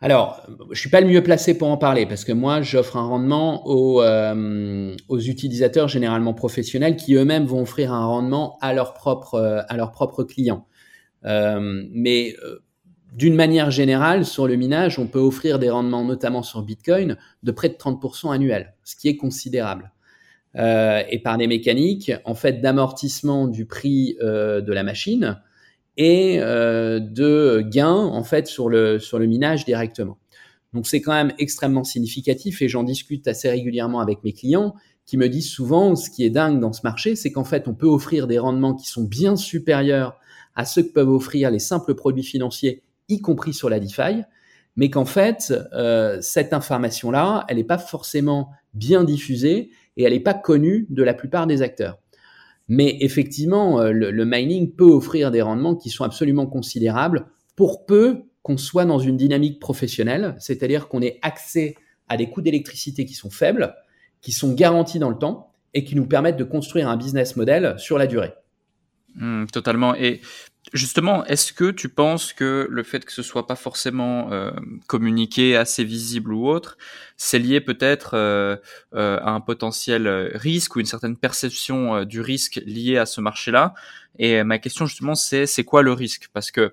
Alors, 0.00 0.46
je 0.70 0.78
suis 0.78 0.90
pas 0.90 1.00
le 1.00 1.06
mieux 1.06 1.22
placé 1.22 1.56
pour 1.56 1.68
en 1.68 1.78
parler 1.78 2.04
parce 2.04 2.24
que 2.24 2.32
moi, 2.32 2.60
j'offre 2.60 2.96
un 2.96 3.06
rendement 3.06 3.66
aux, 3.66 4.02
euh, 4.02 4.94
utilisateurs 5.08 5.88
généralement 5.88 6.34
professionnels 6.34 6.96
qui 6.96 7.14
eux-mêmes 7.14 7.46
vont 7.46 7.62
offrir 7.62 7.92
un 7.92 8.04
rendement 8.04 8.58
à 8.60 8.74
leurs 8.74 8.92
propres 8.92 9.64
propres 9.92 10.24
clients. 10.24 10.66
Euh, 11.24 11.84
mais 11.90 12.36
d'une 13.14 13.36
manière 13.36 13.70
générale, 13.70 14.24
sur 14.24 14.48
le 14.48 14.56
minage, 14.56 14.98
on 14.98 15.06
peut 15.06 15.20
offrir 15.20 15.58
des 15.58 15.70
rendements, 15.70 16.04
notamment 16.04 16.42
sur 16.42 16.62
Bitcoin, 16.62 17.16
de 17.44 17.52
près 17.52 17.68
de 17.68 17.74
30% 17.74 18.32
annuels, 18.32 18.74
ce 18.82 18.96
qui 18.96 19.08
est 19.08 19.16
considérable. 19.16 19.92
Euh, 20.56 21.02
et 21.08 21.20
par 21.20 21.38
des 21.38 21.46
mécaniques, 21.46 22.12
en 22.24 22.34
fait, 22.34 22.60
d'amortissement 22.60 23.46
du 23.46 23.66
prix 23.66 24.16
euh, 24.20 24.60
de 24.60 24.72
la 24.72 24.82
machine 24.82 25.40
et 25.96 26.38
euh, 26.40 27.00
de 27.00 27.62
gains, 27.66 27.92
en 27.92 28.24
fait, 28.24 28.46
sur 28.46 28.68
le, 28.68 28.98
sur 28.98 29.18
le 29.18 29.26
minage 29.26 29.64
directement. 29.64 30.18
Donc, 30.72 30.86
c'est 30.86 31.00
quand 31.00 31.12
même 31.12 31.32
extrêmement 31.38 31.84
significatif 31.84 32.60
et 32.62 32.68
j'en 32.68 32.82
discute 32.82 33.28
assez 33.28 33.48
régulièrement 33.48 34.00
avec 34.00 34.24
mes 34.24 34.32
clients 34.32 34.74
qui 35.06 35.16
me 35.16 35.28
disent 35.28 35.50
souvent, 35.50 35.96
ce 35.96 36.10
qui 36.10 36.24
est 36.24 36.30
dingue 36.30 36.60
dans 36.60 36.72
ce 36.72 36.80
marché, 36.82 37.14
c'est 37.14 37.30
qu'en 37.30 37.44
fait, 37.44 37.68
on 37.68 37.74
peut 37.74 37.86
offrir 37.86 38.26
des 38.26 38.38
rendements 38.38 38.74
qui 38.74 38.88
sont 38.88 39.04
bien 39.04 39.36
supérieurs 39.36 40.18
à 40.56 40.64
ceux 40.64 40.82
que 40.82 40.92
peuvent 40.92 41.10
offrir 41.10 41.50
les 41.50 41.58
simples 41.58 41.94
produits 41.94 42.24
financiers 42.24 42.82
y 43.08 43.20
compris 43.20 43.52
sur 43.52 43.68
la 43.68 43.80
DeFi, 43.80 44.22
mais 44.76 44.90
qu'en 44.90 45.04
fait, 45.04 45.52
euh, 45.74 46.18
cette 46.20 46.52
information-là, 46.52 47.44
elle 47.48 47.58
n'est 47.58 47.64
pas 47.64 47.78
forcément 47.78 48.50
bien 48.72 49.04
diffusée 49.04 49.70
et 49.96 50.04
elle 50.04 50.12
n'est 50.12 50.20
pas 50.20 50.34
connue 50.34 50.86
de 50.90 51.02
la 51.02 51.14
plupart 51.14 51.46
des 51.46 51.62
acteurs. 51.62 51.98
Mais 52.68 52.96
effectivement, 53.00 53.80
euh, 53.80 53.92
le, 53.92 54.24
mining 54.24 54.74
peut 54.74 54.84
offrir 54.84 55.30
des 55.30 55.42
rendements 55.42 55.74
qui 55.74 55.90
sont 55.90 56.04
absolument 56.04 56.46
considérables 56.46 57.26
pour 57.56 57.84
peu 57.86 58.22
qu'on 58.42 58.56
soit 58.56 58.84
dans 58.84 58.98
une 58.98 59.16
dynamique 59.16 59.60
professionnelle, 59.60 60.34
c'est-à-dire 60.38 60.88
qu'on 60.88 61.02
ait 61.02 61.18
accès 61.22 61.76
à 62.08 62.16
des 62.16 62.28
coûts 62.28 62.42
d'électricité 62.42 63.04
qui 63.06 63.14
sont 63.14 63.30
faibles, 63.30 63.74
qui 64.20 64.32
sont 64.32 64.52
garantis 64.52 64.98
dans 64.98 65.10
le 65.10 65.18
temps 65.18 65.52
et 65.72 65.84
qui 65.84 65.96
nous 65.96 66.06
permettent 66.06 66.36
de 66.36 66.44
construire 66.44 66.88
un 66.88 66.96
business 66.96 67.36
model 67.36 67.74
sur 67.78 67.98
la 67.98 68.06
durée. 68.06 68.32
Mmh, 69.16 69.46
totalement. 69.46 69.94
Et 69.94 70.20
Justement, 70.72 71.24
est-ce 71.26 71.52
que 71.52 71.70
tu 71.70 71.90
penses 71.90 72.32
que 72.32 72.66
le 72.70 72.82
fait 72.82 73.04
que 73.04 73.12
ce 73.12 73.22
soit 73.22 73.46
pas 73.46 73.54
forcément 73.54 74.32
euh, 74.32 74.50
communiqué, 74.86 75.56
assez 75.56 75.84
visible 75.84 76.32
ou 76.32 76.48
autre, 76.48 76.78
c'est 77.18 77.38
lié 77.38 77.60
peut-être 77.60 78.14
euh, 78.14 78.56
euh, 78.94 79.18
à 79.20 79.30
un 79.30 79.40
potentiel 79.40 80.08
risque 80.34 80.76
ou 80.76 80.80
une 80.80 80.86
certaine 80.86 81.16
perception 81.16 82.04
du 82.04 82.20
risque 82.20 82.62
lié 82.64 82.96
à 82.96 83.04
ce 83.04 83.20
marché-là? 83.20 83.74
Et 84.18 84.42
ma 84.42 84.58
question 84.58 84.86
justement, 84.86 85.14
c'est 85.14 85.46
c'est 85.46 85.64
quoi 85.64 85.82
le 85.82 85.92
risque? 85.92 86.30
Parce 86.32 86.50
que 86.50 86.72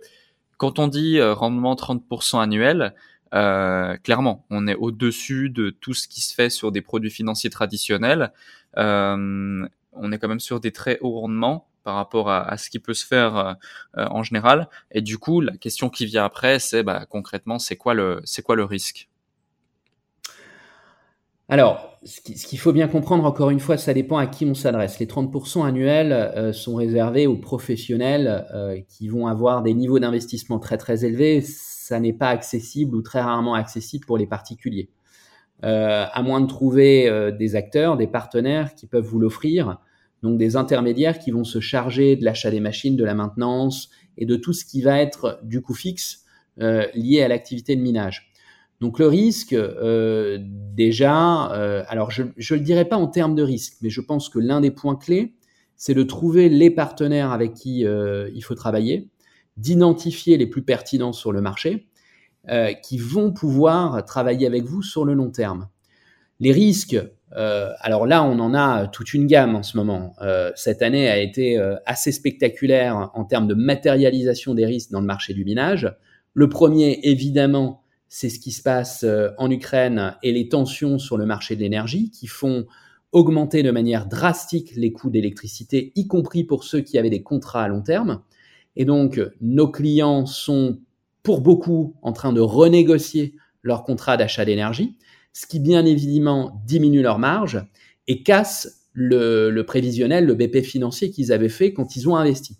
quand 0.57 0.79
on 0.79 0.87
dit 0.87 1.21
rendement 1.21 1.75
30% 1.75 2.41
annuel, 2.41 2.93
clairement, 3.31 4.45
on 4.49 4.67
est 4.67 4.75
au-dessus 4.75 5.49
de 5.49 5.69
tout 5.69 5.93
ce 5.93 6.07
qui 6.07 6.21
se 6.21 6.33
fait 6.33 6.49
sur 6.49 6.71
des 6.71 6.81
produits 6.81 7.11
financiers 7.11 7.49
traditionnels. 7.49 8.31
on 8.75 10.11
est 10.11 10.17
quand 10.17 10.27
même 10.29 10.39
sur 10.39 10.59
des 10.61 10.71
très 10.71 10.97
hauts 11.01 11.19
rendements 11.19 11.67
par 11.83 11.95
rapport 11.95 12.29
à, 12.29 12.57
ce 12.57 12.69
qui 12.69 12.79
peut 12.79 12.93
se 12.93 13.05
faire 13.05 13.37
euh, 13.37 13.53
euh, 13.97 14.05
en 14.09 14.23
général. 14.23 14.69
Et 14.91 15.01
du 15.01 15.17
coup, 15.17 15.41
la 15.41 15.57
question 15.57 15.89
qui 15.89 16.05
vient 16.05 16.23
après, 16.23 16.59
c'est 16.59 16.83
bah, 16.83 17.05
concrètement, 17.09 17.59
c'est 17.59 17.75
quoi 17.75 17.93
le, 17.93 18.21
risque? 18.63 19.09
Alors, 21.49 21.99
ce 22.03 22.21
qu'il 22.21 22.59
faut 22.59 22.71
bien 22.71 22.87
comprendre, 22.87 23.25
encore 23.25 23.49
une 23.49 23.59
fois, 23.59 23.77
ça 23.77 23.93
dépend 23.93 24.17
à 24.17 24.27
qui 24.27 24.45
on 24.45 24.53
s'adresse. 24.53 24.99
Les 24.99 25.05
30% 25.05 25.65
annuels 25.65 26.13
euh, 26.13 26.53
sont 26.53 26.75
réservés 26.75 27.27
aux 27.27 27.35
professionnels 27.35 28.45
qui 28.87 29.09
vont 29.09 29.27
avoir 29.27 29.61
des 29.61 29.73
niveaux 29.73 29.99
d'investissement 29.99 30.59
très 30.59 30.77
très 30.77 31.03
élevés. 31.03 31.41
Ça 31.41 31.99
n'est 31.99 32.13
pas 32.13 32.29
accessible 32.29 32.95
ou 32.95 33.01
très 33.01 33.21
rarement 33.21 33.55
accessible 33.55 34.05
pour 34.05 34.17
les 34.17 34.27
particuliers. 34.27 34.89
à 35.63 36.21
moins 36.23 36.41
de 36.41 36.47
trouver 36.47 37.31
des 37.37 37.55
acteurs, 37.55 37.97
des 37.97 38.07
partenaires 38.07 38.73
qui 38.75 38.87
peuvent 38.87 39.03
vous 39.05 39.19
l'offrir, 39.19 39.77
donc 40.21 40.37
des 40.37 40.55
intermédiaires 40.55 41.19
qui 41.19 41.31
vont 41.31 41.43
se 41.43 41.59
charger 41.59 42.15
de 42.15 42.23
l'achat 42.25 42.51
des 42.51 42.59
machines, 42.59 42.95
de 42.95 43.03
la 43.03 43.15
maintenance 43.15 43.89
et 44.17 44.25
de 44.25 44.35
tout 44.35 44.53
ce 44.53 44.65
qui 44.65 44.81
va 44.81 44.99
être 44.99 45.39
du 45.43 45.61
coût 45.61 45.73
fixe 45.73 46.25
euh, 46.61 46.85
lié 46.93 47.21
à 47.21 47.27
l'activité 47.27 47.75
de 47.75 47.81
minage. 47.81 48.31
Donc 48.81 48.99
le 48.99 49.07
risque, 49.07 49.53
euh, 49.53 50.37
déjà, 50.41 51.51
euh, 51.53 51.83
alors 51.87 52.11
je 52.11 52.23
ne 52.23 52.29
le 52.57 52.59
dirai 52.59 52.85
pas 52.85 52.97
en 52.97 53.07
termes 53.07 53.35
de 53.35 53.43
risque, 53.43 53.77
mais 53.81 53.89
je 53.89 54.01
pense 54.01 54.29
que 54.29 54.39
l'un 54.39 54.61
des 54.61 54.71
points 54.71 54.95
clés, 54.95 55.35
c'est 55.75 55.93
de 55.93 56.03
trouver 56.03 56.49
les 56.49 56.69
partenaires 56.69 57.31
avec 57.31 57.53
qui 57.53 57.79
il 57.79 58.41
faut 58.43 58.53
travailler, 58.53 59.09
d'identifier 59.57 60.37
les 60.37 60.45
plus 60.45 60.61
pertinents 60.61 61.13
sur 61.13 61.31
le 61.31 61.41
marché, 61.41 61.87
qui 62.83 62.99
vont 62.99 63.31
pouvoir 63.31 64.05
travailler 64.05 64.45
avec 64.45 64.63
vous 64.63 64.83
sur 64.83 65.05
le 65.05 65.15
long 65.15 65.31
terme. 65.31 65.69
Les 66.39 66.51
risques, 66.51 67.01
euh, 67.37 67.71
alors 67.79 68.05
là, 68.05 68.23
on 68.23 68.39
en 68.39 68.53
a 68.53 68.87
toute 68.87 69.13
une 69.13 69.27
gamme 69.27 69.55
en 69.55 69.63
ce 69.63 69.77
moment. 69.77 70.15
Euh, 70.21 70.51
cette 70.55 70.81
année 70.81 71.09
a 71.09 71.17
été 71.17 71.57
euh, 71.57 71.75
assez 71.85 72.11
spectaculaire 72.11 73.11
en 73.13 73.23
termes 73.23 73.47
de 73.47 73.53
matérialisation 73.53 74.53
des 74.53 74.65
risques 74.65 74.91
dans 74.91 74.99
le 74.99 75.05
marché 75.05 75.33
du 75.33 75.45
minage. 75.45 75.93
Le 76.33 76.49
premier, 76.49 76.99
évidemment, 77.03 77.83
c'est 78.09 78.29
ce 78.29 78.39
qui 78.39 78.51
se 78.51 78.61
passe 78.61 79.05
en 79.37 79.49
Ukraine 79.49 80.15
et 80.21 80.33
les 80.33 80.49
tensions 80.49 80.99
sur 80.99 81.17
le 81.17 81.25
marché 81.25 81.55
de 81.55 81.61
l'énergie 81.61 82.11
qui 82.11 82.27
font 82.27 82.65
augmenter 83.13 83.63
de 83.63 83.71
manière 83.71 84.05
drastique 84.05 84.73
les 84.75 84.91
coûts 84.91 85.09
d'électricité, 85.09 85.93
y 85.95 86.07
compris 86.07 86.43
pour 86.43 86.63
ceux 86.63 86.81
qui 86.81 86.97
avaient 86.97 87.09
des 87.09 87.23
contrats 87.23 87.63
à 87.63 87.67
long 87.69 87.81
terme. 87.81 88.21
Et 88.75 88.83
donc, 88.83 89.21
nos 89.39 89.69
clients 89.69 90.25
sont 90.25 90.79
pour 91.23 91.41
beaucoup 91.41 91.95
en 92.01 92.11
train 92.11 92.33
de 92.33 92.41
renégocier 92.41 93.35
leurs 93.63 93.83
contrats 93.83 94.17
d'achat 94.17 94.43
d'énergie 94.43 94.97
ce 95.33 95.45
qui 95.45 95.59
bien 95.59 95.85
évidemment 95.85 96.61
diminue 96.65 97.01
leur 97.01 97.19
marge 97.19 97.63
et 98.07 98.23
casse 98.23 98.87
le, 98.93 99.61
prévisionnel, 99.61 100.25
le 100.25 100.35
BP 100.35 100.61
financier 100.63 101.11
qu'ils 101.11 101.31
avaient 101.31 101.49
fait 101.49 101.73
quand 101.73 101.95
ils 101.95 102.09
ont 102.09 102.15
investi. 102.15 102.57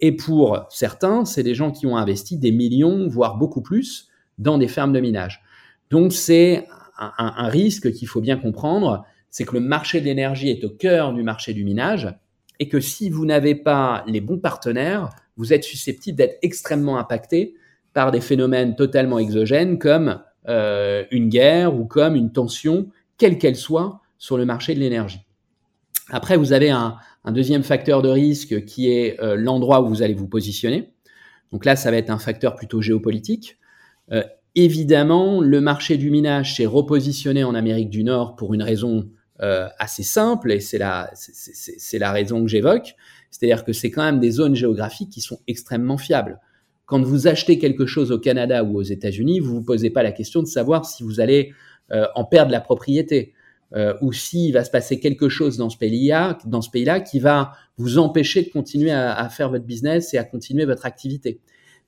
Et 0.00 0.12
pour 0.12 0.66
certains, 0.70 1.24
c'est 1.24 1.42
des 1.42 1.54
gens 1.54 1.72
qui 1.72 1.86
ont 1.86 1.96
investi 1.96 2.38
des 2.38 2.52
millions, 2.52 3.08
voire 3.08 3.36
beaucoup 3.36 3.62
plus, 3.62 4.08
dans 4.38 4.56
des 4.56 4.68
fermes 4.68 4.92
de 4.92 5.00
minage. 5.00 5.42
Donc 5.90 6.12
c'est 6.12 6.66
un, 6.98 7.12
un 7.18 7.48
risque 7.48 7.92
qu'il 7.92 8.08
faut 8.08 8.20
bien 8.20 8.36
comprendre, 8.36 9.04
c'est 9.30 9.44
que 9.44 9.54
le 9.54 9.60
marché 9.60 10.00
de 10.00 10.06
l'énergie 10.06 10.48
est 10.48 10.64
au 10.64 10.70
cœur 10.70 11.12
du 11.12 11.22
marché 11.22 11.52
du 11.52 11.64
minage 11.64 12.14
et 12.60 12.68
que 12.68 12.80
si 12.80 13.10
vous 13.10 13.24
n'avez 13.24 13.54
pas 13.54 14.04
les 14.06 14.20
bons 14.20 14.38
partenaires, 14.38 15.10
vous 15.36 15.52
êtes 15.52 15.64
susceptible 15.64 16.18
d'être 16.18 16.38
extrêmement 16.42 16.98
impacté 16.98 17.54
par 17.92 18.10
des 18.10 18.20
phénomènes 18.20 18.76
totalement 18.76 19.18
exogènes 19.18 19.78
comme 19.78 20.20
euh, 20.48 21.04
une 21.10 21.28
guerre 21.28 21.74
ou 21.78 21.84
comme 21.84 22.16
une 22.16 22.32
tension, 22.32 22.88
quelle 23.18 23.36
qu'elle 23.38 23.56
soit, 23.56 24.00
sur 24.18 24.38
le 24.38 24.46
marché 24.46 24.74
de 24.74 24.80
l'énergie. 24.80 25.20
Après, 26.10 26.36
vous 26.36 26.52
avez 26.52 26.70
un, 26.70 26.96
deuxième 27.26 27.62
facteur 27.62 28.00
de 28.00 28.08
risque 28.08 28.64
qui 28.64 28.90
est 28.90 29.20
euh, 29.20 29.36
l'endroit 29.36 29.82
où 29.82 29.88
vous 29.88 30.02
allez 30.02 30.14
vous 30.14 30.26
positionner. 30.26 30.90
Donc 31.52 31.66
là, 31.66 31.76
ça 31.76 31.90
va 31.90 31.98
être 31.98 32.08
un 32.08 32.18
facteur 32.18 32.54
plutôt 32.54 32.80
géopolitique. 32.80 33.58
Euh, 34.10 34.22
évidemment, 34.54 35.42
le 35.42 35.60
marché 35.60 35.98
du 35.98 36.10
minage 36.10 36.56
s'est 36.56 36.64
repositionné 36.64 37.44
en 37.44 37.54
Amérique 37.54 37.90
du 37.90 38.02
Nord 38.02 38.34
pour 38.34 38.54
une 38.54 38.62
raison 38.62 39.10
assez 39.78 40.02
simple, 40.02 40.50
et 40.50 40.58
c'est 40.58 40.78
la, 40.78 41.12
c'est 41.14 42.00
la 42.00 42.10
raison 42.10 42.42
que 42.42 42.48
j'évoque. 42.48 42.96
C'est-à-dire 43.30 43.64
que 43.64 43.72
c'est 43.72 43.92
quand 43.92 44.02
même 44.02 44.18
des 44.18 44.32
zones 44.32 44.56
géographiques 44.56 45.10
qui 45.10 45.20
sont 45.20 45.38
extrêmement 45.46 45.96
fiables. 45.96 46.40
Quand 46.88 47.02
vous 47.02 47.26
achetez 47.26 47.58
quelque 47.58 47.84
chose 47.84 48.10
au 48.12 48.18
Canada 48.18 48.64
ou 48.64 48.78
aux 48.78 48.82
États-Unis, 48.82 49.40
vous 49.40 49.56
vous 49.56 49.62
posez 49.62 49.90
pas 49.90 50.02
la 50.02 50.10
question 50.10 50.40
de 50.40 50.46
savoir 50.46 50.86
si 50.86 51.02
vous 51.02 51.20
allez 51.20 51.52
euh, 51.92 52.06
en 52.14 52.24
perdre 52.24 52.50
la 52.50 52.62
propriété 52.62 53.34
euh, 53.76 53.92
ou 54.00 54.14
s'il 54.14 54.54
va 54.54 54.64
se 54.64 54.70
passer 54.70 54.98
quelque 54.98 55.28
chose 55.28 55.58
dans 55.58 55.68
ce 55.68 55.76
pays-là, 55.76 57.00
qui 57.00 57.20
va 57.20 57.52
vous 57.76 57.98
empêcher 57.98 58.42
de 58.42 58.48
continuer 58.48 58.90
à, 58.90 59.28
faire 59.28 59.50
votre 59.50 59.66
business 59.66 60.14
et 60.14 60.18
à 60.18 60.24
continuer 60.24 60.64
votre 60.64 60.86
activité. 60.86 61.40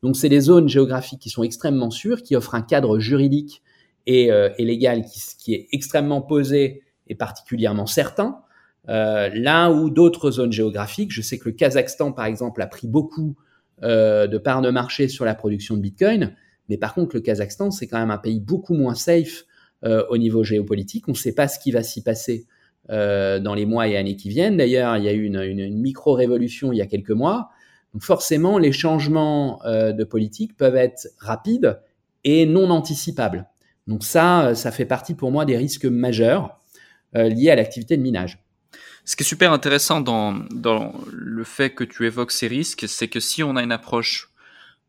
Donc, 0.03 0.17
c'est 0.17 0.29
des 0.29 0.41
zones 0.41 0.69
géographiques 0.69 1.21
qui 1.21 1.31
sont 1.31 1.45
extrêmement 1.45 1.91
sûres, 1.91 2.23
qui 2.23 2.37
offrent 2.37 2.55
un 2.55 2.61
cadre 2.61 2.99
juridique 2.99 3.63
et, 4.07 4.31
euh, 4.31 4.51
légal 4.59 5.07
qui, 5.07 5.23
qui, 5.39 5.55
est 5.55 5.69
extrêmement 5.73 6.21
posé 6.21 6.83
et 7.09 7.15
particulièrement 7.15 7.87
certain. 7.87 8.43
là 8.87 9.71
où 9.71 9.89
d'autres 9.89 10.31
zones 10.31 10.53
géographiques, 10.53 11.11
je 11.11 11.23
sais 11.23 11.39
que 11.39 11.49
le 11.49 11.55
Kazakhstan, 11.55 12.13
par 12.13 12.27
exemple, 12.27 12.61
a 12.61 12.67
pris 12.67 12.87
beaucoup 12.87 13.35
euh, 13.83 14.27
de 14.27 14.37
part 14.37 14.61
de 14.61 14.71
marché 14.71 15.09
sur 15.09 15.25
la 15.25 15.35
production 15.35 15.75
de 15.75 15.81
Bitcoin. 15.81 16.35
Mais 16.69 16.77
par 16.77 16.93
contre, 16.93 17.17
le 17.17 17.23
Kazakhstan, 17.23 17.71
c'est 17.71 17.87
quand 17.87 17.99
même 17.99 18.11
un 18.11 18.19
pays 18.19 18.39
beaucoup 18.39 18.75
moins 18.75 18.95
safe 18.95 19.45
euh, 19.85 20.05
au 20.11 20.19
niveau 20.19 20.45
géopolitique. 20.45 21.09
On 21.09 21.13
ne 21.13 21.17
sait 21.17 21.35
pas 21.35 21.49
ce 21.49 21.59
qui 21.59 21.71
va 21.73 21.83
s'y 21.83 22.03
passer 22.03 22.47
euh, 22.91 23.39
dans 23.39 23.55
les 23.55 23.65
mois 23.65 23.89
et 23.89 23.97
années 23.97 24.17
qui 24.17 24.29
viennent. 24.29 24.59
D'ailleurs, 24.59 24.99
il 24.99 25.05
y 25.05 25.09
a 25.09 25.13
eu 25.13 25.25
une, 25.25 25.81
micro-révolution 25.81 26.73
il 26.73 26.77
y 26.77 26.83
a 26.83 26.87
quelques 26.87 27.11
mois. 27.11 27.51
Donc 27.95 28.03
forcément, 28.03 28.59
les 28.59 28.71
changements 28.71 29.61
de 29.65 30.05
politique 30.05 30.57
peuvent 30.57 30.77
être 30.77 31.09
rapides 31.19 31.81
et 32.23 32.47
non 32.47 32.71
anticipables. 32.71 33.49
Donc 33.89 34.05
ça, 34.05 34.55
ça 34.55 34.71
fait 34.71 34.85
partie 34.85 35.15
pour 35.15 35.33
moi 35.33 35.45
des 35.45 35.57
risques 35.57 35.87
majeurs 35.87 36.61
liés 37.15 37.51
à 37.51 37.57
l'activité 37.57 37.97
de 37.97 38.03
minage. 38.03 38.45
Ce 39.05 39.17
qui 39.17 39.25
est 39.25 39.27
super 39.27 39.53
intéressant 39.53 40.01
dans, 40.01 40.35
dans 40.53 40.93
le 41.41 41.45
fait 41.45 41.71
que 41.71 41.85
tu 41.85 42.05
évoques 42.05 42.33
ces 42.33 42.49
risques, 42.49 42.87
c'est 42.87 43.09
que 43.09 43.19
si 43.19 43.43
on 43.43 43.57
a 43.57 43.63
une 43.63 43.73
approche 43.73 44.29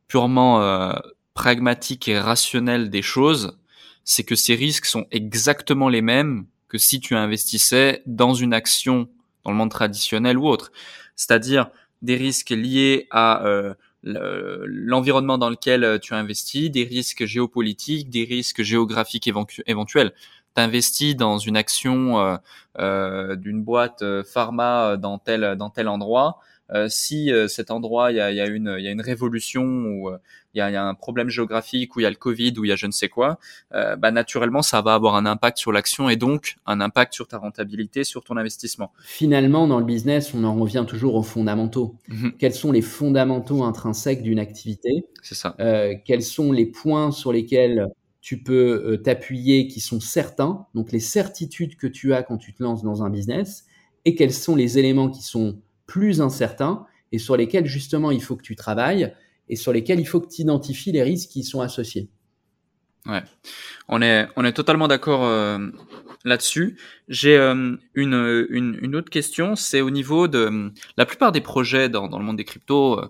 purement 0.09 0.61
euh, 0.61 0.91
pragmatique 1.33 2.09
et 2.09 2.19
rationnelle 2.19 2.89
des 2.89 3.01
choses, 3.01 3.57
c'est 4.03 4.25
que 4.25 4.35
ces 4.35 4.55
risques 4.55 4.85
sont 4.85 5.05
exactement 5.11 5.87
les 5.87 6.01
mêmes 6.01 6.45
que 6.67 6.77
si 6.77 6.99
tu 6.99 7.15
investissais 7.15 8.03
dans 8.05 8.33
une 8.33 8.53
action 8.53 9.07
dans 9.45 9.51
le 9.51 9.55
monde 9.55 9.71
traditionnel 9.71 10.37
ou 10.37 10.45
autre. 10.45 10.73
C'est-à-dire 11.15 11.69
des 12.01 12.17
risques 12.17 12.49
liés 12.49 13.07
à 13.11 13.45
euh, 13.45 13.73
l'environnement 14.03 15.37
dans 15.37 15.49
lequel 15.49 15.99
tu 16.01 16.13
as 16.13 16.17
investi, 16.17 16.69
des 16.69 16.83
risques 16.83 17.23
géopolitiques, 17.23 18.09
des 18.09 18.25
risques 18.25 18.61
géographiques 18.61 19.31
éventuels 19.67 20.11
t'investis 20.53 21.15
dans 21.15 21.37
une 21.37 21.57
action 21.57 22.19
euh, 22.19 22.37
euh, 22.79 23.35
d'une 23.35 23.63
boîte 23.63 24.01
euh, 24.01 24.23
pharma 24.23 24.97
dans 24.97 25.17
tel 25.17 25.55
dans 25.57 25.69
tel 25.69 25.87
endroit, 25.87 26.39
si 26.87 27.29
cet 27.49 27.69
endroit 27.69 28.13
il 28.13 28.15
y 28.15 28.21
a, 28.21 28.31
y 28.31 28.39
a, 28.39 28.47
une 28.47 28.77
il 28.79 28.85
y 28.85 28.87
a 28.87 28.91
une 28.91 29.01
révolution 29.01 29.63
ou 29.63 30.09
il 30.53 30.57
y 30.57 30.61
a, 30.61 30.71
y 30.71 30.77
a, 30.77 30.85
un 30.85 30.93
problème 30.93 31.27
géographique 31.27 31.97
ou 31.97 31.99
il 31.99 32.03
y 32.03 32.05
a 32.05 32.09
le 32.09 32.15
Covid 32.15 32.53
ou 32.57 32.63
il 32.63 32.69
y 32.69 32.71
a 32.71 32.77
je 32.77 32.85
ne 32.85 32.93
sais 32.93 33.09
quoi, 33.09 33.39
bah 33.71 34.11
naturellement 34.11 34.61
ça 34.61 34.81
va 34.81 34.93
avoir 34.93 35.15
un 35.15 35.25
impact 35.25 35.57
sur 35.57 35.73
l'action 35.73 36.07
et 36.07 36.15
donc 36.15 36.55
un 36.65 36.79
impact 36.79 37.13
sur 37.13 37.27
ta 37.27 37.39
rentabilité, 37.39 38.05
sur 38.05 38.23
ton 38.23 38.37
investissement. 38.37 38.93
Finalement, 39.03 39.67
dans 39.67 39.79
le 39.79 39.85
business, 39.85 40.33
on 40.33 40.45
en 40.45 40.55
revient 40.55 40.85
toujours 40.87 41.15
aux 41.15 41.23
fondamentaux. 41.23 41.97
Mhm. 42.07 42.37
Quels 42.39 42.53
sont 42.53 42.71
les 42.71 42.81
fondamentaux 42.81 43.63
intrinsèques 43.65 44.23
d'une 44.23 44.39
activité? 44.39 45.05
C'est 45.21 45.35
ça. 45.35 45.57
quels 46.05 46.23
sont 46.23 46.53
les 46.53 46.67
points 46.67 47.11
sur 47.11 47.33
lesquels 47.33 47.89
tu 48.21 48.43
peux 48.43 48.83
euh, 48.85 48.97
t'appuyer 48.97 49.67
qui 49.67 49.79
sont 49.79 49.99
certains, 49.99 50.67
donc 50.75 50.91
les 50.91 50.99
certitudes 50.99 51.75
que 51.75 51.87
tu 51.87 52.13
as 52.13 52.23
quand 52.23 52.37
tu 52.37 52.53
te 52.53 52.61
lances 52.61 52.83
dans 52.83 53.03
un 53.03 53.09
business, 53.09 53.65
et 54.05 54.15
quels 54.15 54.33
sont 54.33 54.55
les 54.55 54.77
éléments 54.77 55.09
qui 55.09 55.23
sont 55.23 55.59
plus 55.87 56.21
incertains 56.21 56.85
et 57.11 57.17
sur 57.17 57.35
lesquels 57.35 57.65
justement 57.65 58.11
il 58.11 58.21
faut 58.21 58.35
que 58.35 58.43
tu 58.43 58.55
travailles 58.55 59.13
et 59.49 59.55
sur 59.55 59.73
lesquels 59.73 59.99
il 59.99 60.05
faut 60.05 60.21
que 60.21 60.33
tu 60.33 60.43
identifies 60.43 60.91
les 60.91 61.03
risques 61.03 61.29
qui 61.29 61.43
sont 61.43 61.61
associés. 61.61 62.09
Ouais, 63.07 63.23
on 63.87 64.01
est, 64.01 64.53
totalement 64.53 64.87
d'accord 64.87 65.25
euh, 65.25 65.57
là-dessus. 66.23 66.77
J'ai 67.07 67.35
euh, 67.35 67.75
une, 67.95 68.95
autre 68.95 69.09
question, 69.09 69.55
c'est 69.55 69.81
au 69.81 69.89
niveau 69.89 70.27
de 70.27 70.71
la 70.95 71.05
plupart 71.07 71.31
des 71.31 71.41
projets 71.41 71.89
dans 71.89 72.07
le 72.07 72.23
monde 72.23 72.37
des 72.37 72.45
cryptos 72.45 73.01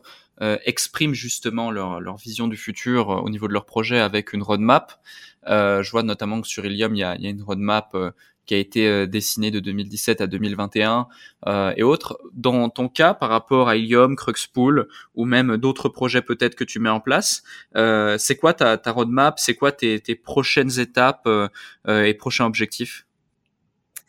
expriment 0.65 1.13
justement 1.13 1.69
leur, 1.69 1.99
leur, 1.99 2.17
vision 2.17 2.47
du 2.47 2.57
futur 2.57 3.09
au 3.09 3.29
niveau 3.29 3.47
de 3.47 3.53
leur 3.53 3.65
projet 3.65 3.99
avec 3.99 4.33
une 4.33 4.41
roadmap. 4.41 4.99
je 5.47 5.91
vois 5.91 6.03
notamment 6.03 6.41
que 6.41 6.47
sur 6.47 6.65
Ilium, 6.65 6.95
il 6.95 6.99
y 6.99 7.03
a, 7.03 7.15
une 7.15 7.43
roadmap 7.43 7.95
qui 8.45 8.55
a 8.55 8.57
été 8.57 8.87
euh, 8.87 9.05
dessiné 9.05 9.51
de 9.51 9.59
2017 9.59 10.21
à 10.21 10.27
2021 10.27 11.07
euh, 11.47 11.73
et 11.77 11.83
autres. 11.83 12.19
Dans 12.33 12.69
ton 12.69 12.89
cas, 12.89 13.13
par 13.13 13.29
rapport 13.29 13.69
à 13.69 13.75
Ilium, 13.75 14.15
Cruxpool 14.15 14.87
ou 15.15 15.25
même 15.25 15.57
d'autres 15.57 15.89
projets 15.89 16.21
peut-être 16.21 16.55
que 16.55 16.63
tu 16.63 16.79
mets 16.79 16.89
en 16.89 16.99
place, 16.99 17.43
euh, 17.75 18.17
c'est 18.17 18.35
quoi 18.35 18.53
ta, 18.53 18.77
ta 18.77 18.91
roadmap? 18.91 19.39
C'est 19.39 19.55
quoi 19.55 19.71
tes, 19.71 19.99
prochaines 20.15 20.79
étapes 20.79 21.23
euh, 21.27 21.47
euh, 21.87 22.03
et 22.03 22.13
prochains 22.13 22.45
objectifs? 22.45 23.05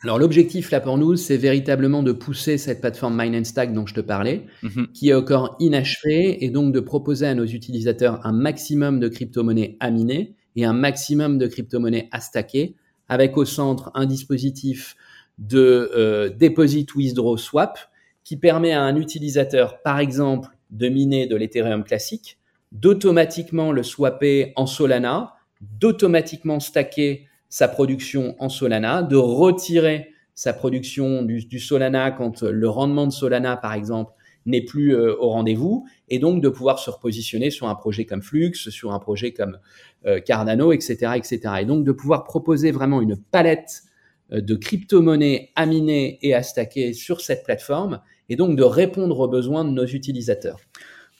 Alors 0.03 0.19
l'objectif 0.19 0.69
là 0.71 0.81
pour 0.81 0.97
nous, 0.97 1.15
c'est 1.15 1.37
véritablement 1.37 2.03
de 2.03 2.11
pousser 2.11 2.57
cette 2.57 2.81
plateforme 2.81 3.21
Mine 3.21 3.35
and 3.35 3.45
Stack 3.45 3.73
dont 3.73 3.85
je 3.85 3.93
te 3.93 4.01
parlais, 4.01 4.45
mhm. 4.61 4.87
qui 4.93 5.09
est 5.09 5.13
encore 5.13 5.55
inachevée, 5.59 6.43
et 6.43 6.49
donc 6.49 6.73
de 6.73 6.79
proposer 6.79 7.27
à 7.27 7.35
nos 7.35 7.45
utilisateurs 7.45 8.19
un 8.25 8.33
maximum 8.33 8.99
de 8.99 9.07
crypto-monnaies 9.07 9.77
à 9.79 9.91
miner 9.91 10.35
et 10.55 10.65
un 10.65 10.73
maximum 10.73 11.37
de 11.37 11.47
crypto-monnaies 11.47 12.09
à 12.11 12.19
stacker 12.19 12.75
avec 13.07 13.37
au 13.37 13.45
centre 13.45 13.91
un 13.95 14.05
dispositif 14.05 14.95
de 15.37 15.91
euh, 15.95 16.29
deposit 16.29 16.93
withdraw 16.95 17.37
swap 17.37 17.79
qui 18.23 18.37
permet 18.37 18.71
à 18.71 18.81
un 18.81 18.95
utilisateur, 18.95 19.81
par 19.81 19.99
exemple, 19.99 20.49
de 20.69 20.89
miner 20.89 21.27
de 21.27 21.35
l'Ethereum 21.35 21.83
classique, 21.83 22.37
d'automatiquement 22.71 23.71
le 23.71 23.83
swapper 23.83 24.53
en 24.55 24.65
Solana, 24.65 25.35
d'automatiquement 25.61 26.59
stacker 26.59 27.27
sa 27.53 27.67
production 27.67 28.35
en 28.39 28.49
Solana, 28.49 29.03
de 29.03 29.15
retirer 29.15 30.07
sa 30.33 30.53
production 30.53 31.21
du, 31.21 31.59
Solana 31.59 32.09
quand 32.09 32.41
le 32.41 32.67
rendement 32.67 33.05
de 33.05 33.11
Solana, 33.11 33.57
par 33.57 33.73
exemple, 33.73 34.11
n'est 34.47 34.63
plus 34.63 34.95
euh, 34.95 35.15
au 35.19 35.29
rendez-vous, 35.29 35.85
et 36.09 36.17
donc 36.17 36.41
de 36.41 36.49
pouvoir 36.49 36.79
se 36.79 36.89
repositionner 36.89 37.51
sur 37.51 37.67
un 37.67 37.75
projet 37.75 38.05
comme 38.05 38.23
Flux, 38.23 38.55
sur 38.55 38.91
un 38.91 38.97
projet 38.97 39.33
comme 39.33 39.59
euh, 40.07 40.19
Cardano, 40.19 40.71
etc., 40.71 41.11
etc. 41.15 41.41
Et 41.61 41.65
donc 41.65 41.85
de 41.85 41.91
pouvoir 41.91 42.23
proposer 42.23 42.71
vraiment 42.71 43.01
une 43.01 43.17
palette 43.17 43.83
euh, 44.31 44.41
de 44.41 44.55
crypto-monnaies 44.55 45.51
à 45.55 45.67
miner 45.67 46.17
et 46.23 46.33
à 46.33 46.41
stacker 46.41 46.93
sur 46.93 47.21
cette 47.21 47.43
plateforme, 47.43 48.01
et 48.29 48.35
donc 48.35 48.57
de 48.57 48.63
répondre 48.63 49.19
aux 49.19 49.27
besoins 49.27 49.63
de 49.63 49.69
nos 49.69 49.85
utilisateurs. 49.85 50.57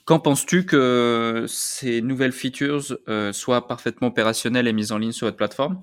Quand 0.06 0.18
penses-tu 0.18 0.66
que 0.66 1.46
ces 1.48 2.02
nouvelles 2.02 2.32
features 2.32 2.98
soient 3.32 3.68
parfaitement 3.68 4.08
opérationnelles 4.08 4.68
et 4.68 4.74
mises 4.74 4.92
en 4.92 4.98
ligne 4.98 5.12
sur 5.12 5.28
votre 5.28 5.38
plateforme? 5.38 5.80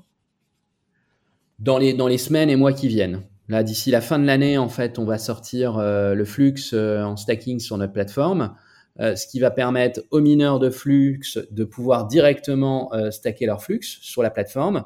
Dans 1.61 1.79
les, 1.79 1.93
dans 1.93 2.09
les 2.09 2.19
semaines 2.19 2.51
et 2.51 2.57
mois 2.57 2.73
qui 2.73 2.89
viennent. 2.89 3.23
Là, 3.49 3.63
d'ici 3.63 3.91
la 3.91 4.01
fin 4.01 4.19
de 4.19 4.27
l'année, 4.27 4.59
en 4.59 4.69
fait, 4.69 4.99
on 4.99 5.05
va 5.05 5.19
sortir 5.19 5.79
euh, 5.79 6.15
le 6.15 6.25
flux 6.25 6.55
euh, 6.73 7.03
en 7.03 7.17
stacking 7.17 7.59
sur 7.59 7.77
notre 7.77 7.93
plateforme, 7.93 8.55
euh, 9.01 9.17
ce 9.17 9.27
qui 9.27 9.41
va 9.41 9.51
permettre 9.51 10.03
aux 10.11 10.21
mineurs 10.21 10.59
de 10.59 10.71
flux 10.71 11.21
de 11.51 11.65
pouvoir 11.65 12.07
directement 12.07 12.91
stacker 13.11 13.47
leur 13.47 13.63
flux 13.63 13.83
sur 13.83 14.23
la 14.23 14.31
plateforme. 14.31 14.85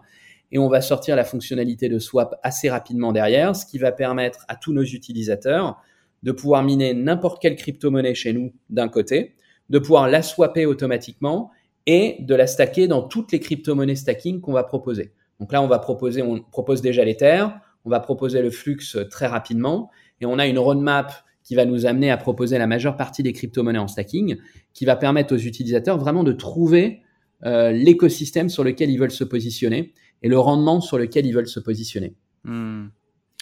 Et 0.51 0.59
on 0.59 0.68
va 0.68 0.81
sortir 0.81 1.16
la 1.16 1.25
fonctionnalité 1.25 1.89
de 1.89 1.99
swap 1.99 2.39
assez 2.43 2.70
rapidement 2.70 3.12
derrière, 3.12 3.57
ce 3.57 3.66
qui 3.66 3.79
va 3.79 3.93
permettre 3.93 4.45
à 4.49 4.57
tous 4.57 4.72
nos 4.72 4.85
utilisateurs 4.85 5.77
de 6.22 6.33
pouvoir 6.33 6.62
miner 6.62 6.95
n'importe 6.95 7.43
quelle 7.43 7.57
crypto-monnaie 7.57 8.14
chez 8.14 8.33
nous 8.33 8.53
d'un 8.70 8.89
côté, 8.89 9.35
de 9.68 9.79
pouvoir 9.79 10.09
la 10.09 10.22
swapper 10.22 10.64
automatiquement 10.64 11.51
et 11.87 12.16
de 12.20 12.35
la 12.35 12.47
stacker 12.47 12.89
dans 12.89 13.03
toutes 13.03 13.33
les 13.33 13.41
crypto-monnaies 13.41 13.97
stacking 13.97 14.41
qu'on 14.41 14.53
va 14.53 14.64
proposer. 14.64 15.12
Donc 15.41 15.53
là, 15.53 15.62
on 15.62 15.66
va 15.66 15.78
proposer, 15.78 16.22
on 16.22 16.41
propose 16.41 16.80
déjà 16.80 17.05
l'Ether, 17.05 17.47
on 17.85 17.91
va 17.91 18.01
proposer 18.01 18.43
le 18.43 18.51
flux 18.51 18.78
très 19.11 19.26
rapidement 19.26 19.91
et 20.20 20.26
on 20.26 20.39
a 20.39 20.47
une 20.47 20.59
roadmap 20.59 21.24
qui 21.43 21.55
va 21.55 21.66
nous 21.66 21.87
amener 21.87 22.11
à 22.11 22.16
proposer 22.16 22.59
la 22.59 22.66
majeure 22.66 22.97
partie 22.97 23.22
des 23.22 23.32
crypto-monnaies 23.32 23.78
en 23.78 23.87
stacking, 23.87 24.39
qui 24.72 24.85
va 24.87 24.97
permettre 24.97 25.35
aux 25.35 25.39
utilisateurs 25.39 25.99
vraiment 25.99 26.24
de 26.24 26.32
trouver 26.32 27.03
euh, 27.45 27.70
l'écosystème 27.70 28.49
sur 28.49 28.64
lequel 28.64 28.91
ils 28.91 28.99
veulent 28.99 29.11
se 29.11 29.24
positionner 29.24 29.93
et 30.22 30.28
le 30.28 30.39
rendement 30.39 30.80
sur 30.80 30.97
lequel 30.97 31.26
ils 31.26 31.35
veulent 31.35 31.47
se 31.47 31.61
positionner. 31.61 32.14
Hmm. 32.45 32.87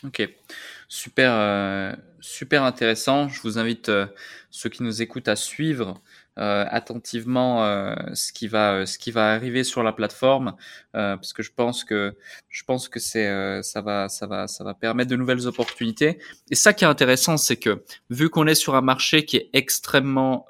Ok, 0.04 0.28
super, 0.88 1.32
euh, 1.32 1.92
super 2.20 2.64
intéressant. 2.64 3.28
Je 3.28 3.40
vous 3.42 3.58
invite 3.58 3.88
euh, 3.88 4.06
ceux 4.50 4.68
qui 4.68 4.82
nous 4.82 5.00
écoutent 5.00 5.28
à 5.28 5.36
suivre 5.36 6.02
attentivement 6.36 7.64
euh, 7.64 7.94
ce 8.14 8.32
qui 8.32 8.48
va 8.48 8.72
euh, 8.72 8.86
ce 8.86 8.98
qui 8.98 9.10
va 9.10 9.32
arriver 9.32 9.64
sur 9.64 9.82
la 9.82 9.92
plateforme 9.92 10.54
parce 10.92 11.32
que 11.32 11.42
je 11.42 11.50
pense 11.54 11.84
que 11.84 12.16
je 12.48 12.64
pense 12.64 12.88
que 12.88 13.00
c'est 13.00 13.62
ça 13.62 13.82
va 13.82 14.08
ça 14.08 14.26
va 14.26 14.46
ça 14.46 14.64
va 14.64 14.74
permettre 14.74 15.10
de 15.10 15.16
nouvelles 15.16 15.46
opportunités. 15.46 16.18
Et 16.50 16.54
ça 16.54 16.72
qui 16.72 16.84
est 16.84 16.88
intéressant 16.88 17.36
c'est 17.36 17.56
que 17.56 17.84
vu 18.10 18.30
qu'on 18.30 18.46
est 18.46 18.54
sur 18.54 18.74
un 18.74 18.80
marché 18.80 19.24
qui 19.24 19.36
est 19.36 19.50
extrêmement 19.52 20.46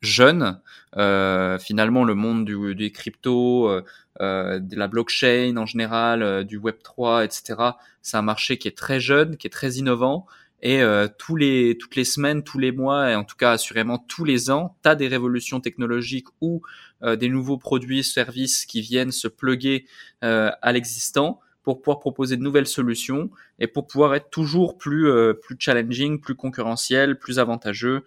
jeune 0.00 0.60
finalement 0.94 2.04
le 2.04 2.14
monde 2.14 2.44
du, 2.44 2.74
des 2.74 2.90
crypto 2.90 3.80
de 4.20 4.76
la 4.76 4.88
blockchain 4.88 5.56
en 5.56 5.66
général 5.66 6.44
du 6.44 6.56
web 6.56 6.76
3 6.82 7.24
etc 7.24 7.56
c'est 8.02 8.16
un 8.16 8.22
marché 8.22 8.58
qui 8.58 8.68
est 8.68 8.76
très 8.76 9.00
jeune 9.00 9.36
qui 9.36 9.46
est 9.46 9.50
très 9.50 9.74
innovant 9.74 10.26
et 10.62 10.82
euh, 10.82 11.08
tous 11.18 11.36
les, 11.36 11.76
toutes 11.78 11.96
les 11.96 12.04
semaines, 12.04 12.42
tous 12.42 12.58
les 12.58 12.72
mois, 12.72 13.10
et 13.10 13.14
en 13.14 13.24
tout 13.24 13.36
cas 13.36 13.52
assurément 13.52 13.98
tous 13.98 14.24
les 14.24 14.50
ans, 14.50 14.76
tu 14.82 14.88
as 14.88 14.94
des 14.94 15.08
révolutions 15.08 15.60
technologiques 15.60 16.28
ou 16.40 16.62
euh, 17.02 17.16
des 17.16 17.28
nouveaux 17.28 17.58
produits, 17.58 18.02
services 18.02 18.64
qui 18.64 18.80
viennent 18.80 19.12
se 19.12 19.28
pluguer 19.28 19.86
euh, 20.24 20.50
à 20.62 20.72
l'existant 20.72 21.40
pour 21.62 21.82
pouvoir 21.82 21.98
proposer 21.98 22.36
de 22.36 22.42
nouvelles 22.42 22.68
solutions 22.68 23.28
et 23.58 23.66
pour 23.66 23.86
pouvoir 23.88 24.14
être 24.14 24.30
toujours 24.30 24.78
plus, 24.78 25.10
plus 25.42 25.56
challenging, 25.58 26.20
plus 26.20 26.36
concurrentiel, 26.36 27.18
plus 27.18 27.40
avantageux, 27.40 28.04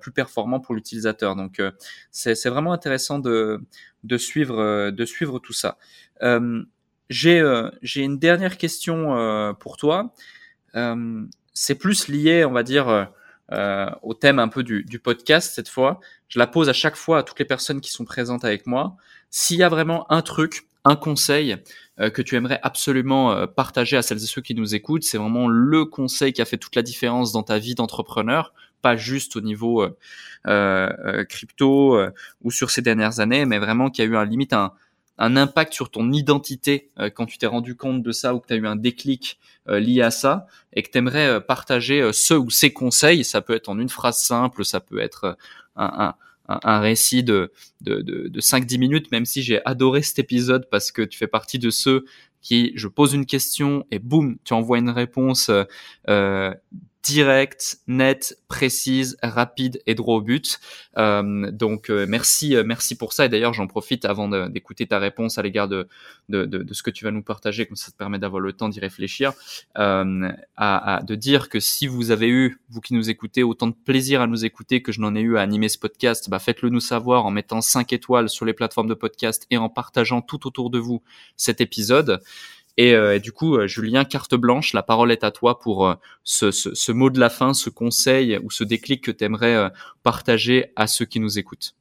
plus 0.00 0.12
performant 0.12 0.60
pour 0.60 0.76
l'utilisateur. 0.76 1.34
Donc 1.34 1.60
c'est 2.12 2.48
vraiment 2.48 2.72
intéressant 2.72 3.18
de, 3.18 3.60
de, 4.04 4.16
suivre, 4.16 4.90
de 4.90 5.04
suivre 5.04 5.40
tout 5.40 5.52
ça. 5.52 5.78
J'ai 7.10 7.40
une 7.96 8.20
dernière 8.20 8.56
question 8.56 9.56
pour 9.58 9.78
toi 9.78 10.14
c'est 11.54 11.74
plus 11.74 12.08
lié, 12.08 12.44
on 12.44 12.52
va 12.52 12.62
dire, 12.62 12.88
euh, 12.88 13.04
euh, 13.52 13.90
au 14.02 14.14
thème 14.14 14.38
un 14.38 14.48
peu 14.48 14.62
du, 14.62 14.98
podcast 14.98 15.54
cette 15.54 15.68
fois. 15.68 16.00
Je 16.28 16.38
la 16.38 16.46
pose 16.46 16.70
à 16.70 16.72
chaque 16.72 16.96
fois 16.96 17.18
à 17.18 17.22
toutes 17.22 17.38
les 17.38 17.44
personnes 17.44 17.80
qui 17.82 17.90
sont 17.90 18.04
présentes 18.04 18.44
avec 18.44 18.66
moi. 18.66 18.96
S'il 19.30 19.58
y 19.58 19.62
a 19.62 19.68
vraiment 19.68 20.10
un 20.10 20.22
truc, 20.22 20.66
un 20.84 20.96
conseil 20.96 21.56
euh, 22.00 22.08
que 22.08 22.22
tu 22.22 22.36
aimerais 22.36 22.60
absolument 22.62 23.32
euh, 23.32 23.46
partager 23.46 23.96
à 23.96 24.02
celles 24.02 24.22
et 24.22 24.26
ceux 24.26 24.40
qui 24.40 24.54
nous 24.54 24.74
écoutent, 24.74 25.02
c'est 25.02 25.18
vraiment 25.18 25.48
le 25.48 25.84
conseil 25.84 26.32
qui 26.32 26.40
a 26.40 26.46
fait 26.46 26.56
toute 26.56 26.74
la 26.76 26.82
différence 26.82 27.32
dans 27.32 27.42
ta 27.42 27.58
vie 27.58 27.74
d'entrepreneur, 27.74 28.54
pas 28.80 28.96
juste 28.96 29.36
au 29.36 29.42
niveau 29.42 29.86
crypto 31.28 32.00
ou 32.42 32.50
sur 32.50 32.70
ces 32.70 32.82
dernières 32.82 33.20
années, 33.20 33.44
mais 33.44 33.58
vraiment 33.58 33.90
qui 33.90 34.00
a 34.02 34.06
eu 34.06 34.16
un 34.16 34.24
limite 34.24 34.54
un, 34.54 34.72
un 35.18 35.36
impact 35.36 35.72
sur 35.72 35.90
ton 35.90 36.12
identité 36.12 36.90
euh, 36.98 37.10
quand 37.10 37.26
tu 37.26 37.38
t'es 37.38 37.46
rendu 37.46 37.76
compte 37.76 38.02
de 38.02 38.12
ça 38.12 38.34
ou 38.34 38.40
que 38.40 38.46
tu 38.46 38.54
as 38.54 38.56
eu 38.56 38.66
un 38.66 38.76
déclic 38.76 39.38
euh, 39.68 39.78
lié 39.78 40.02
à 40.02 40.10
ça 40.10 40.46
et 40.72 40.82
que 40.82 40.90
tu 40.90 40.98
aimerais 40.98 41.26
euh, 41.28 41.40
partager 41.40 42.12
ce 42.12 42.34
ou 42.34 42.50
ces 42.50 42.72
conseils, 42.72 43.24
ça 43.24 43.40
peut 43.40 43.54
être 43.54 43.68
en 43.68 43.78
une 43.78 43.88
phrase 43.88 44.18
simple, 44.18 44.64
ça 44.64 44.80
peut 44.80 44.98
être 44.98 45.36
un, 45.76 46.14
un, 46.48 46.60
un 46.62 46.80
récit 46.80 47.22
de, 47.22 47.52
de, 47.80 48.00
de, 48.00 48.28
de 48.28 48.40
5-10 48.40 48.78
minutes, 48.78 49.12
même 49.12 49.24
si 49.24 49.42
j'ai 49.42 49.64
adoré 49.64 50.02
cet 50.02 50.18
épisode 50.18 50.68
parce 50.70 50.90
que 50.92 51.02
tu 51.02 51.18
fais 51.18 51.26
partie 51.28 51.58
de 51.58 51.70
ceux 51.70 52.04
qui, 52.40 52.72
je 52.74 52.88
pose 52.88 53.14
une 53.14 53.26
question 53.26 53.86
et 53.92 54.00
boum, 54.00 54.36
tu 54.44 54.52
envoies 54.52 54.78
une 54.78 54.90
réponse 54.90 55.50
euh, 57.02 57.12
direct, 57.12 57.78
net, 57.86 58.38
précise, 58.48 59.16
rapide 59.22 59.82
et 59.86 59.94
droit 59.94 60.16
au 60.16 60.20
but. 60.20 60.60
Euh, 60.98 61.50
donc 61.50 61.90
euh, 61.90 62.06
merci, 62.08 62.54
euh, 62.54 62.64
merci 62.64 62.96
pour 62.96 63.12
ça. 63.12 63.26
Et 63.26 63.28
d'ailleurs, 63.28 63.52
j'en 63.52 63.66
profite 63.66 64.04
avant 64.04 64.28
d'écouter 64.48 64.86
ta 64.86 64.98
réponse 64.98 65.38
à 65.38 65.42
l'égard 65.42 65.68
de, 65.68 65.88
de, 66.28 66.44
de, 66.44 66.58
de, 66.62 66.74
ce 66.74 66.82
que 66.82 66.90
tu 66.90 67.04
vas 67.04 67.10
nous 67.10 67.22
partager, 67.22 67.66
comme 67.66 67.76
ça 67.76 67.90
te 67.90 67.96
permet 67.96 68.18
d'avoir 68.18 68.40
le 68.40 68.52
temps 68.52 68.68
d'y 68.68 68.80
réfléchir, 68.80 69.32
euh, 69.78 70.30
à, 70.56 70.96
à, 70.96 71.02
de 71.02 71.14
dire 71.14 71.48
que 71.48 71.60
si 71.60 71.86
vous 71.86 72.10
avez 72.10 72.28
eu, 72.28 72.58
vous 72.68 72.80
qui 72.80 72.94
nous 72.94 73.10
écoutez, 73.10 73.42
autant 73.42 73.66
de 73.66 73.74
plaisir 73.84 74.20
à 74.20 74.26
nous 74.26 74.44
écouter 74.44 74.82
que 74.82 74.92
je 74.92 75.00
n'en 75.00 75.14
ai 75.14 75.20
eu 75.20 75.36
à 75.36 75.40
animer 75.40 75.68
ce 75.68 75.78
podcast, 75.78 76.30
bah 76.30 76.38
faites-le 76.38 76.68
nous 76.68 76.80
savoir 76.80 77.26
en 77.26 77.30
mettant 77.30 77.60
5 77.60 77.92
étoiles 77.92 78.28
sur 78.28 78.44
les 78.44 78.52
plateformes 78.52 78.88
de 78.88 78.94
podcast 78.94 79.46
et 79.50 79.56
en 79.56 79.68
partageant 79.68 80.22
tout 80.22 80.46
autour 80.46 80.70
de 80.70 80.78
vous 80.78 81.02
cet 81.36 81.60
épisode. 81.60 82.20
Euh, 82.80 83.14
et, 83.14 83.20
du 83.20 83.32
coup, 83.32 83.56
euh, 83.56 83.66
Julien, 83.66 84.04
carte 84.04 84.34
blanche, 84.34 84.72
la 84.72 84.82
parole 84.82 85.12
est 85.12 85.24
à 85.24 85.30
toi 85.30 85.58
pour 85.58 85.86
euh, 85.86 85.94
ce, 86.24 86.92
mot 86.92 87.10
de 87.10 87.20
la 87.20 87.28
fin, 87.28 87.54
ce 87.54 87.70
conseil 87.70 88.38
ou 88.42 88.50
ce 88.50 88.64
déclic 88.64 89.04
que 89.04 89.10
tu 89.10 89.24
aimerais 89.24 89.70
partager 90.02 90.72
à 90.76 90.86
ceux 90.86 91.04
qui 91.04 91.20
nous 91.20 91.38
écoutent. 91.38 91.74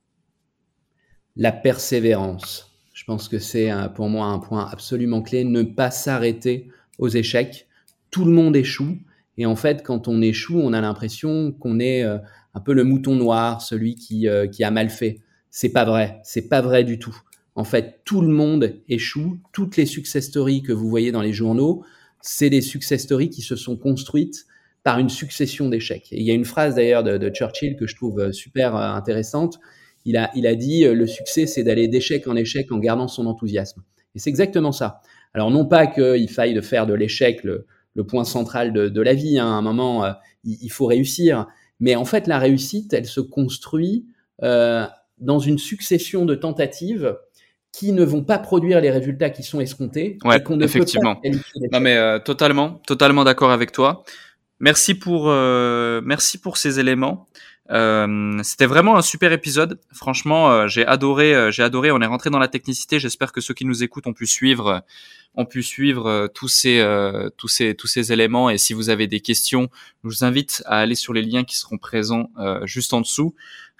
La 1.35 1.51
persévérance. 1.51 2.67
Je 2.93 3.05
pense 3.05 3.29
que 3.29 3.39
c'est 3.39 3.71
pour 3.95 4.09
moi 4.09 4.27
un 4.27 4.39
point 4.39 4.67
absolument 4.69 5.21
clé. 5.21 5.43
Ne 5.43 5.63
pas 5.63 5.91
s'arrêter 5.91 6.69
aux 6.99 7.07
échecs. 7.07 7.67
Tout 8.11 8.25
le 8.25 8.31
monde 8.31 8.55
échoue. 8.55 8.97
Et 9.37 9.45
en 9.45 9.55
fait, 9.55 9.81
quand 9.83 10.07
on 10.07 10.21
échoue, 10.21 10.59
on 10.59 10.73
a 10.73 10.81
l'impression 10.81 11.51
qu'on 11.53 11.79
est 11.79 12.03
un 12.03 12.59
peu 12.63 12.73
le 12.73 12.83
mouton 12.83 13.15
noir, 13.15 13.61
celui 13.61 13.95
qui, 13.95 14.27
qui 14.51 14.63
a 14.63 14.71
mal 14.71 14.89
fait. 14.89 15.21
C'est 15.49 15.71
pas 15.71 15.85
vrai. 15.85 16.19
C'est 16.23 16.47
pas 16.47 16.61
vrai 16.61 16.83
du 16.83 16.99
tout. 16.99 17.17
En 17.61 17.63
fait, 17.63 18.01
tout 18.05 18.21
le 18.21 18.27
monde 18.27 18.73
échoue. 18.89 19.37
Toutes 19.53 19.77
les 19.77 19.85
success 19.85 20.25
stories 20.25 20.63
que 20.63 20.71
vous 20.71 20.89
voyez 20.89 21.11
dans 21.11 21.21
les 21.21 21.31
journaux, 21.31 21.85
c'est 22.19 22.49
des 22.49 22.61
success 22.61 23.03
stories 23.03 23.29
qui 23.29 23.43
se 23.43 23.55
sont 23.55 23.77
construites 23.77 24.47
par 24.81 24.97
une 24.97 25.09
succession 25.09 25.69
d'échecs. 25.69 26.07
Et 26.11 26.21
il 26.21 26.25
y 26.25 26.31
a 26.31 26.33
une 26.33 26.43
phrase 26.43 26.73
d'ailleurs 26.73 27.03
de, 27.03 27.29
Churchill 27.29 27.75
que 27.75 27.85
je 27.85 27.95
trouve 27.95 28.31
super 28.31 28.75
intéressante. 28.75 29.59
Il 30.05 30.17
a, 30.17 30.31
il 30.33 30.47
a 30.47 30.55
dit 30.55 30.85
le 30.85 31.05
succès, 31.05 31.45
c'est 31.45 31.63
d'aller 31.63 31.87
d'échec 31.87 32.25
en 32.25 32.35
échec 32.35 32.71
en 32.71 32.79
gardant 32.79 33.07
son 33.07 33.27
enthousiasme. 33.27 33.83
Et 34.15 34.19
c'est 34.19 34.31
exactement 34.31 34.71
ça. 34.71 35.01
Alors 35.35 35.51
non 35.51 35.67
pas 35.67 35.85
qu'il 35.85 36.31
faille 36.31 36.55
de 36.55 36.61
faire 36.61 36.87
de 36.87 36.95
l'échec 36.95 37.43
le, 37.43 37.67
point 38.07 38.23
central 38.23 38.73
de, 38.73 39.01
la 39.01 39.13
vie. 39.13 39.37
Hein. 39.37 39.45
À 39.45 39.51
un 39.51 39.61
moment, 39.61 40.11
il, 40.45 40.71
faut 40.71 40.87
réussir. 40.87 41.45
Mais 41.79 41.95
en 41.95 42.05
fait, 42.05 42.25
la 42.25 42.39
réussite, 42.39 42.91
elle 42.91 43.05
se 43.05 43.21
construit 43.21 44.07
euh, 44.41 44.87
dans 45.19 45.39
une 45.39 45.59
succession 45.59 46.25
de 46.25 46.33
tentatives 46.33 47.15
qui 47.71 47.93
ne 47.93 48.03
vont 48.03 48.23
pas 48.23 48.37
produire 48.37 48.81
les 48.81 48.91
résultats 48.91 49.29
qui 49.29 49.43
sont 49.43 49.59
escomptés 49.59 50.17
ouais, 50.23 50.37
et 50.37 50.43
qu'on 50.43 50.57
ne 50.57 50.65
effectivement. 50.65 51.15
peut 51.15 51.31
pas 51.31 51.67
Non 51.71 51.79
mais 51.79 51.95
euh, 51.95 52.19
totalement, 52.19 52.81
totalement 52.85 53.23
d'accord 53.23 53.51
avec 53.51 53.71
toi. 53.71 54.03
Merci 54.59 54.93
pour 54.93 55.25
euh, 55.29 56.01
merci 56.03 56.37
pour 56.37 56.57
ces 56.57 56.79
éléments. 56.79 57.27
Euh, 57.71 58.39
C'était 58.43 58.65
vraiment 58.65 58.97
un 58.97 59.01
super 59.01 59.31
épisode. 59.31 59.79
Franchement, 59.93 60.51
euh, 60.51 60.67
j'ai 60.67 60.85
adoré, 60.85 61.33
euh, 61.33 61.51
j'ai 61.51 61.63
adoré. 61.63 61.91
On 61.91 62.01
est 62.01 62.05
rentré 62.05 62.29
dans 62.29 62.39
la 62.39 62.49
technicité. 62.49 62.99
J'espère 62.99 63.31
que 63.31 63.39
ceux 63.39 63.53
qui 63.53 63.65
nous 63.65 63.83
écoutent 63.83 64.07
ont 64.07 64.13
pu 64.13 64.27
suivre, 64.27 64.83
ont 65.35 65.45
pu 65.45 65.63
suivre 65.63 66.29
tous 66.33 66.49
ces, 66.49 66.85
tous 67.37 67.47
ces, 67.47 67.73
tous 67.75 67.87
ces 67.87 68.11
éléments. 68.11 68.49
Et 68.49 68.57
si 68.57 68.73
vous 68.73 68.89
avez 68.89 69.07
des 69.07 69.21
questions, 69.21 69.69
je 70.03 70.09
vous 70.09 70.23
invite 70.25 70.63
à 70.65 70.79
aller 70.79 70.95
sur 70.95 71.13
les 71.13 71.21
liens 71.21 71.45
qui 71.45 71.55
seront 71.55 71.77
présents 71.77 72.29
juste 72.63 72.93
en 72.93 72.99
dessous. 73.01 73.33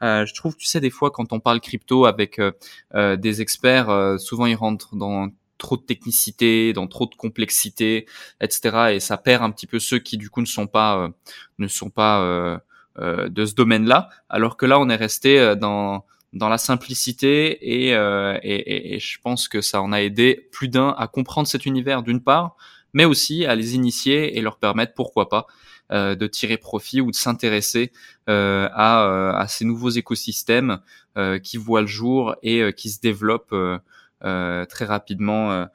Euh, 0.04 0.26
je 0.26 0.34
trouve, 0.34 0.56
tu 0.56 0.66
sais, 0.66 0.80
des 0.80 0.90
fois, 0.90 1.12
quand 1.12 1.34
on 1.34 1.40
parle 1.40 1.60
crypto 1.62 2.06
avec 2.06 2.40
euh, 2.40 2.52
euh, 2.96 3.16
des 3.16 3.42
experts, 3.42 4.18
souvent 4.20 4.46
ils 4.46 4.56
rentrent 4.56 4.96
dans 4.96 5.30
trop 5.58 5.78
de 5.78 5.84
technicité, 5.84 6.74
dans 6.74 6.88
trop 6.88 7.06
de 7.06 7.16
complexité, 7.16 8.08
etc. 8.42 8.94
Et 8.94 9.00
ça 9.00 9.18
perd 9.18 9.44
un 9.44 9.52
petit 9.52 9.68
peu 9.68 9.80
ceux 9.80 10.00
qui 10.00 10.18
du 10.18 10.30
coup 10.30 10.42
ne 10.42 10.48
sont 10.48 10.68
pas 10.68 11.10
ne 11.60 11.68
sont 11.68 11.92
pas 11.92 12.60
de 12.98 13.46
ce 13.46 13.54
domaine-là. 13.54 14.10
Alors 14.30 14.58
que 14.58 14.66
là, 14.66 14.80
on 14.80 14.90
est 14.90 14.96
resté 14.96 15.56
dans 15.56 16.06
dans 16.34 16.50
la 16.50 16.58
simplicité 16.58 17.90
et, 17.90 17.92
et, 17.92 19.00
je 19.00 19.20
pense 19.22 19.48
que 19.48 19.62
ça 19.62 19.82
en 19.82 19.92
a 19.92 20.02
aidé 20.02 20.48
plus 20.52 20.70
d'un 20.70 20.96
à 20.98 21.08
comprendre 21.08 21.48
cet 21.48 21.66
univers 21.66 22.02
d'une 22.02 22.24
part, 22.24 22.56
mais 22.94 23.06
aussi 23.06 23.46
à 23.46 23.54
les 23.56 23.76
initier 23.76 24.38
et 24.38 24.42
leur 24.42 24.58
permettre, 24.58 24.94
pourquoi 24.96 25.30
pas, 25.30 25.46
euh, 25.48 25.52
de 25.92 26.28
tirer 26.28 26.58
profit 26.58 27.02
ou 27.02 27.12
de 27.12 27.16
s'intéresser 27.16 27.92
euh, 28.30 28.70
à, 28.74 29.06
euh, 29.06 29.34
à, 29.34 29.48
ces 29.48 29.66
nouveaux 29.66 29.90
écosystèmes 29.90 30.80
qui 31.44 31.58
voient 31.58 31.82
le 31.82 31.88
jour 31.88 32.38
et 32.42 32.72
qui 32.72 32.90
se 32.90 33.02
développent 33.02 33.54
très 34.22 34.86
rapidement 34.86 35.68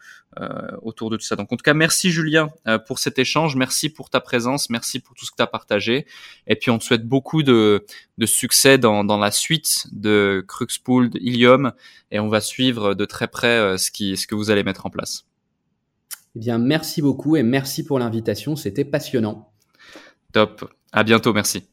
autour 0.81 1.11
de 1.11 1.17
tout 1.19 1.27
ça. 1.27 1.37
Donc 1.37 1.53
en 1.53 1.57
tout 1.57 1.63
cas, 1.63 1.75
merci 1.75 2.11
Julien 2.11 2.49
pour 2.87 2.99
cet 2.99 3.19
échange, 3.19 3.55
merci 3.55 3.91
pour 3.91 4.09
ta 4.09 4.21
présence, 4.21 4.71
merci 4.71 4.99
pour 4.99 5.15
tout 5.15 5.27
ce 5.27 5.31
que 5.31 5.37
tu 5.37 5.43
as 5.43 5.47
partagé. 5.47 6.07
Et 6.47 6.57
puis 6.57 6.71
on 6.71 6.79
te 6.79 6.85
souhaite 6.85 7.07
beaucoup 7.07 7.43
de, 7.43 7.85
de 8.17 8.27
succès 8.27 8.79
dans, 8.79 9.05
dans 9.05 9.19
la 9.19 9.31
suite 9.31 9.89
de 9.93 10.43
Cruxpool, 10.49 11.11
Ilium, 11.21 11.73
et 12.11 12.19
on 12.19 12.29
va 12.29 12.41
suivre 12.41 12.95
de 12.95 13.05
très 13.05 13.29
près 13.29 13.77
ce, 13.77 13.91
qui, 13.91 14.17
ce 14.17 14.27
que 14.27 14.35
vous 14.35 14.51
allez 14.51 14.63
mettre 14.63 14.87
en 14.87 14.91
place. 14.91 15.27
Eh 16.35 16.39
bien, 16.39 16.57
merci 16.57 17.03
beaucoup 17.03 17.37
et 17.37 17.43
merci 17.43 17.85
pour 17.85 17.99
l'invitation, 17.99 18.57
c'était 18.57 18.87
passionnant. 18.87 19.53
Top. 20.37 20.71
À 20.93 21.03
bientôt. 21.03 21.33
Merci. 21.33 21.67